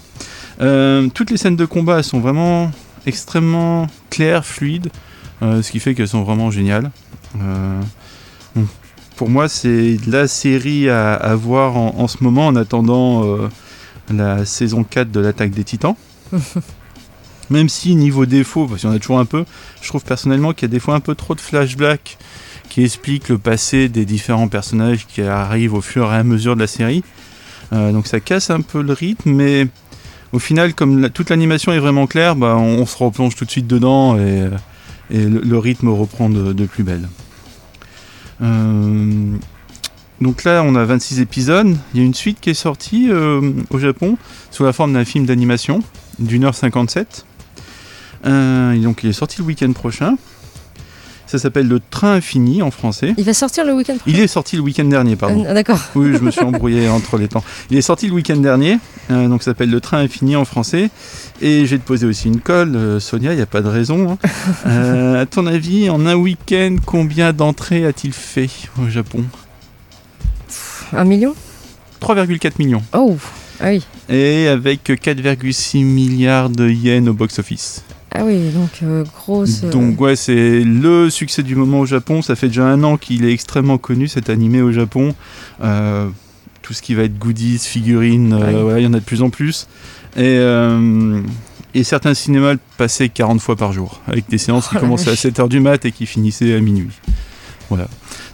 Euh, 0.60 1.08
toutes 1.12 1.30
les 1.30 1.36
scènes 1.36 1.56
de 1.56 1.66
combat 1.66 2.02
sont 2.02 2.20
vraiment 2.20 2.70
extrêmement 3.04 3.88
claires, 4.08 4.46
fluides, 4.46 4.90
euh, 5.42 5.62
ce 5.62 5.70
qui 5.70 5.80
fait 5.80 5.94
qu'elles 5.94 6.08
sont 6.08 6.22
vraiment 6.22 6.50
géniales. 6.50 6.90
Pour 9.16 9.28
moi, 9.30 9.48
c'est 9.48 9.96
la 10.06 10.28
série 10.28 10.88
à, 10.88 11.14
à 11.14 11.34
voir 11.34 11.76
en, 11.76 11.94
en 11.98 12.08
ce 12.08 12.18
moment 12.22 12.46
en 12.46 12.56
attendant 12.56 13.24
euh, 13.24 13.48
la 14.12 14.44
saison 14.44 14.84
4 14.84 15.10
de 15.10 15.20
l'attaque 15.20 15.50
des 15.50 15.64
titans. 15.64 15.96
Même 17.50 17.68
si 17.68 17.94
niveau 17.94 18.26
défaut, 18.26 18.66
parce 18.66 18.80
qu'il 18.80 18.90
y 18.90 18.92
en 18.92 18.96
a 18.96 18.98
toujours 18.98 19.20
un 19.20 19.24
peu, 19.24 19.44
je 19.80 19.88
trouve 19.88 20.02
personnellement 20.04 20.52
qu'il 20.52 20.62
y 20.68 20.70
a 20.70 20.74
des 20.74 20.80
fois 20.80 20.94
un 20.96 21.00
peu 21.00 21.14
trop 21.14 21.34
de 21.36 21.40
flashbacks 21.40 22.18
qui 22.68 22.82
expliquent 22.82 23.28
le 23.28 23.38
passé 23.38 23.88
des 23.88 24.04
différents 24.04 24.48
personnages 24.48 25.06
qui 25.06 25.22
arrivent 25.22 25.74
au 25.74 25.80
fur 25.80 26.12
et 26.12 26.16
à 26.16 26.24
mesure 26.24 26.56
de 26.56 26.60
la 26.60 26.66
série. 26.66 27.04
Euh, 27.72 27.92
donc 27.92 28.08
ça 28.08 28.18
casse 28.18 28.50
un 28.50 28.60
peu 28.62 28.82
le 28.82 28.92
rythme, 28.92 29.30
mais 29.30 29.68
au 30.32 30.40
final, 30.40 30.74
comme 30.74 31.00
la- 31.00 31.08
toute 31.08 31.30
l'animation 31.30 31.72
est 31.72 31.78
vraiment 31.78 32.08
claire, 32.08 32.34
bah, 32.34 32.56
on, 32.58 32.80
on 32.80 32.86
se 32.86 32.96
replonge 32.96 33.36
tout 33.36 33.44
de 33.44 33.50
suite 33.50 33.68
dedans 33.68 34.16
et, 34.16 34.20
euh, 34.42 34.50
et 35.10 35.18
le, 35.24 35.40
le 35.40 35.58
rythme 35.58 35.88
reprend 35.88 36.28
de, 36.28 36.52
de 36.52 36.66
plus 36.66 36.82
belle. 36.82 37.08
Euh, 38.42 39.36
donc 40.20 40.44
là, 40.44 40.62
on 40.64 40.74
a 40.74 40.84
26 40.84 41.20
épisodes. 41.20 41.76
Il 41.92 42.00
y 42.00 42.02
a 42.02 42.06
une 42.06 42.14
suite 42.14 42.40
qui 42.40 42.50
est 42.50 42.54
sortie 42.54 43.10
euh, 43.10 43.52
au 43.70 43.78
Japon 43.78 44.16
sous 44.50 44.64
la 44.64 44.72
forme 44.72 44.94
d'un 44.94 45.04
film 45.04 45.26
d'animation 45.26 45.82
d'une 46.18 46.44
heure 46.44 46.54
57. 46.54 47.26
Euh, 48.24 48.76
donc 48.78 49.02
il 49.02 49.10
est 49.10 49.12
sorti 49.12 49.38
le 49.38 49.44
week-end 49.44 49.72
prochain. 49.72 50.16
Ça 51.26 51.38
s'appelle 51.38 51.66
Le 51.66 51.80
Train 51.80 52.12
Infini 52.14 52.62
en 52.62 52.70
français. 52.70 53.12
Il 53.18 53.24
va 53.24 53.34
sortir 53.34 53.64
le 53.64 53.72
week-end 53.74 53.96
Il 54.06 54.20
est 54.20 54.28
sorti 54.28 54.54
le 54.56 54.62
week-end 54.62 54.84
dernier, 54.84 55.16
pardon. 55.16 55.44
Euh, 55.44 55.54
D'accord. 55.54 55.80
Oui, 55.96 56.12
je 56.12 56.18
me 56.18 56.30
suis 56.30 56.42
embrouillé 56.44 56.88
entre 56.88 57.18
les 57.18 57.26
temps. 57.28 57.42
Il 57.70 57.76
est 57.76 57.82
sorti 57.82 58.06
le 58.06 58.12
week-end 58.12 58.36
dernier, 58.36 58.78
euh, 59.10 59.26
donc 59.28 59.42
ça 59.42 59.50
s'appelle 59.50 59.70
Le 59.70 59.80
Train 59.80 59.98
Infini 59.98 60.36
en 60.36 60.44
français. 60.44 60.88
Et 61.42 61.66
j'ai 61.66 61.78
te 61.78 61.84
posé 61.84 62.06
aussi 62.06 62.28
une 62.28 62.40
colle, 62.40 62.76
euh, 62.76 63.00
Sonia, 63.00 63.32
il 63.32 63.36
n'y 63.36 63.42
a 63.42 63.46
pas 63.46 63.60
de 63.60 63.68
raison. 63.68 64.10
hein. 64.12 64.18
Euh, 64.66 65.22
à 65.22 65.26
ton 65.26 65.46
avis, 65.46 65.90
en 65.90 66.06
un 66.06 66.14
week-end, 66.14 66.76
combien 66.84 67.32
d'entrées 67.32 67.84
a-t-il 67.86 68.12
fait 68.12 68.48
au 68.80 68.88
Japon? 68.88 69.24
Un 70.92 71.04
million? 71.04 71.34
3,4 72.00 72.52
millions. 72.58 72.82
Oh 72.92 73.16
Ah 73.60 73.68
oui. 73.70 73.82
Et 74.08 74.46
avec 74.48 74.84
4,6 74.88 75.84
milliards 75.84 76.50
de 76.50 76.68
yens 76.68 77.08
au 77.08 77.12
box-office. 77.12 77.82
Ah 78.12 78.24
oui, 78.24 78.50
donc 78.50 78.70
euh, 78.82 79.04
grosse. 79.04 79.62
euh, 79.64 79.70
Donc 79.70 80.00
ouais, 80.00 80.16
c'est 80.16 80.62
le 80.64 81.10
succès 81.10 81.42
du 81.42 81.54
moment 81.56 81.80
au 81.80 81.86
Japon. 81.86 82.22
Ça 82.22 82.34
fait 82.36 82.48
déjà 82.48 82.66
un 82.66 82.82
an 82.82 82.96
qu'il 82.96 83.24
est 83.24 83.32
extrêmement 83.32 83.78
connu, 83.78 84.08
cet 84.08 84.30
animé 84.30 84.62
au 84.62 84.72
Japon. 84.72 85.14
Euh, 85.62 86.08
tout 86.62 86.72
ce 86.72 86.82
qui 86.82 86.94
va 86.94 87.02
être 87.02 87.18
goodies, 87.18 87.58
figurines, 87.58 88.32
euh, 88.32 88.74
il 88.78 88.84
y 88.84 88.86
en 88.86 88.94
a 88.94 89.00
de 89.00 89.04
plus 89.04 89.22
en 89.22 89.30
plus. 89.30 89.68
Et, 90.16 90.22
euh, 90.38 91.20
et 91.74 91.84
certains 91.84 92.14
cinémas 92.14 92.54
le 92.54 92.58
passaient 92.78 93.08
40 93.08 93.40
fois 93.40 93.54
par 93.54 93.72
jour, 93.72 94.00
avec 94.08 94.28
des 94.30 94.38
séances 94.38 94.68
qui 94.68 94.76
Oh 94.76 94.80
commençaient 94.80 95.08
à 95.08 95.12
vache. 95.12 95.26
7h 95.26 95.48
du 95.48 95.60
mat 95.60 95.84
et 95.84 95.92
qui 95.92 96.06
finissaient 96.06 96.54
à 96.54 96.60
minuit. 96.60 96.88
Voilà. 97.68 97.86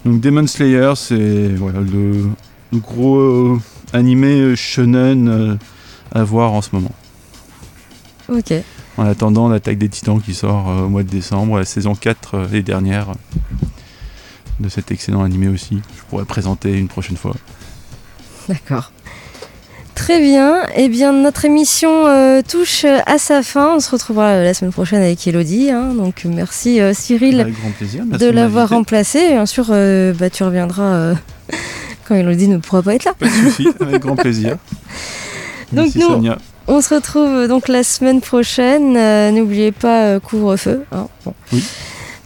Donc 0.05 0.21
Demon 0.21 0.47
Slayer, 0.47 0.93
c'est 0.97 1.49
voilà, 1.57 1.81
le, 1.81 2.29
le 2.73 2.79
gros 2.79 3.59
animé 3.93 4.55
shonen 4.55 5.59
à 6.15 6.23
voir 6.25 6.53
en 6.53 6.63
ce 6.63 6.69
moment. 6.73 6.93
Ok. 8.29 8.53
En 8.99 9.07
attendant 9.07 9.49
l'attaque 9.49 9.79
des 9.79 9.89
titans 9.89 10.21
qui 10.21 10.35
sort 10.35 10.69
euh, 10.69 10.83
au 10.83 10.89
mois 10.89 11.03
de 11.03 11.09
décembre, 11.09 11.59
la 11.59 11.65
saison 11.65 11.95
4 11.95 12.35
euh, 12.35 12.47
et 12.53 12.63
dernière 12.63 13.11
euh, 13.11 13.15
de 14.61 14.69
cet 14.69 14.91
excellent 14.93 15.23
animé 15.25 15.49
aussi. 15.49 15.81
Je 15.97 16.03
pourrais 16.11 16.25
présenter 16.27 16.77
une 16.79 16.89
prochaine 16.89 17.17
fois. 17.17 17.35
D'accord. 18.49 18.93
Très 19.95 20.21
bien. 20.21 20.63
Eh 20.77 20.89
bien, 20.89 21.13
notre 21.13 21.45
émission 21.45 22.07
euh, 22.07 22.43
touche 22.47 22.85
à 22.85 23.19
sa 23.19 23.43
fin. 23.43 23.77
On 23.77 23.81
se 23.81 23.91
retrouvera 23.91 24.37
la 24.43 24.53
semaine 24.53 24.73
prochaine 24.73 25.01
avec 25.03 25.27
Elodie. 25.27 25.71
hein. 25.71 25.95
Donc, 25.95 26.25
merci 26.27 26.81
euh, 26.81 26.93
Cyril 26.93 27.47
plaisir. 27.79 28.05
Merci 28.07 28.25
de 28.27 28.31
l'avoir 28.31 28.69
remplacé. 28.71 29.29
Bien 29.29 29.47
sûr, 29.47 29.67
euh, 29.71 30.13
bah, 30.13 30.29
tu 30.29 30.43
reviendras 30.45 31.15
quand 32.09 32.15
Elodie 32.15 32.49
ne 32.49 32.59
pourra 32.59 32.83
pas 32.83 32.95
être 32.95 33.05
là. 33.05 33.15
Pas 33.15 33.27
de 33.27 33.31
souci, 33.33 33.69
avec 33.81 34.03
grand 34.03 34.17
plaisir. 34.17 34.51
Donc 35.73 35.87
Merci 35.87 35.99
nous- 35.99 36.09
Sonia. 36.09 36.39
On 36.69 36.81
se 36.81 36.95
retrouve 36.95 37.29
euh, 37.29 37.49
donc 37.49 37.69
la 37.69 37.83
semaine 37.83 38.21
prochaine. 38.21 38.97
Euh, 38.97 39.31
N'oubliez 39.31 39.73
pas 39.73 40.05
euh, 40.07 40.21
couvre-feu. 40.21 40.85
hein. 40.93 41.09
Bon. 41.25 41.35
Oui. 41.53 41.63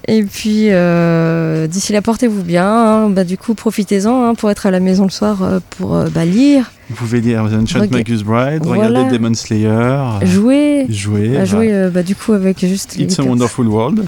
Et 0.08 0.22
puis 0.22 0.66
euh, 0.70 1.66
d'ici 1.66 1.92
là, 1.92 2.00
portez-vous 2.00 2.42
bien. 2.44 2.64
hein. 2.66 3.10
Bah, 3.10 3.24
du 3.24 3.36
coup, 3.36 3.54
profitez-en 3.54 4.24
hein, 4.24 4.34
pour 4.36 4.50
être 4.50 4.66
à 4.66 4.70
la 4.70 4.78
maison 4.78 5.02
le 5.04 5.10
soir 5.10 5.42
euh, 5.42 5.58
pour 5.78 5.96
euh, 5.96 6.08
bah, 6.14 6.24
lire, 6.24 6.70
Vous 6.90 6.94
pouvez 6.96 7.20
lire 7.20 7.44
The 7.50 7.54
Ancient 7.54 7.88
Magus 7.90 8.22
Bride, 8.22 8.62
Voilà. 8.64 8.86
regarder 8.88 9.18
Demon 9.18 9.34
Slayer, 9.34 9.98
jouer. 10.22 10.86
jouer. 10.90 11.36
À 11.38 11.44
jouer 11.44 11.88
bah, 11.92 12.04
du 12.04 12.14
coup 12.14 12.34
avec 12.34 12.60
juste 12.60 12.94
les, 12.96 13.04
It's 13.04 13.18
a 13.18 13.24
Wonderful 13.24 13.66
World. 13.66 14.06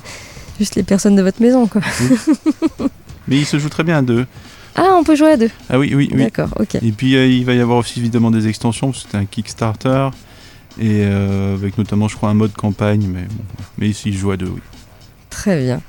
juste 0.61 0.77
les 0.77 0.85
personnes 0.85 1.17
de 1.17 1.23
votre 1.23 1.43
maison. 1.43 1.67
Quoi. 1.67 1.81
Mais 3.29 3.39
il 3.39 3.45
se 3.47 3.59
joue 3.59 3.69
très 3.69 3.83
bien 3.83 3.99
à 3.99 4.03
deux. 4.03 4.25
Ah, 4.79 4.97
on 4.99 5.05
peut 5.05 5.17
jouer 5.17 5.33
à 5.33 5.37
deux. 5.37 5.51
Ah 5.69 5.79
oui, 5.79 5.93
oui, 5.95 6.09
oui. 6.13 6.23
D'accord, 6.23 6.51
ok. 6.59 6.77
Et 6.77 6.93
puis 6.93 7.17
euh, 7.17 7.27
il 7.27 7.45
va 7.45 7.55
y 7.55 7.61
avoir 7.61 7.79
aussi 7.79 7.99
évidemment 7.99 8.31
des 8.31 8.47
extensions, 8.49 8.91
parce 8.91 9.05
que 9.05 9.11
c'est 9.11 9.17
un 9.17 9.25
Kickstarter. 9.25 10.09
Et 10.81 11.03
euh, 11.03 11.55
avec 11.55 11.77
notamment, 11.77 12.07
je 12.07 12.17
crois, 12.17 12.29
un 12.29 12.35
mode 12.35 12.53
campagne. 12.53 13.07
Mais, 13.13 13.23
bon, 13.23 13.45
mais 13.79 13.89
ici, 13.89 14.13
je 14.13 14.19
joue 14.19 14.31
à 14.31 14.37
deux, 14.37 14.47
oui. 14.47 14.61
Très 15.31 15.61
bien. 15.61 15.81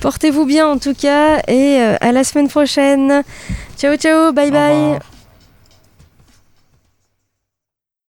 Portez-vous 0.00 0.44
bien 0.44 0.68
en 0.68 0.78
tout 0.78 0.94
cas 0.94 1.38
et 1.48 1.78
euh, 1.80 1.96
à 2.00 2.12
la 2.12 2.24
semaine 2.24 2.48
prochaine. 2.48 3.22
Ciao 3.78 3.96
ciao, 3.96 4.32
bye 4.32 4.50
bye. 4.50 4.98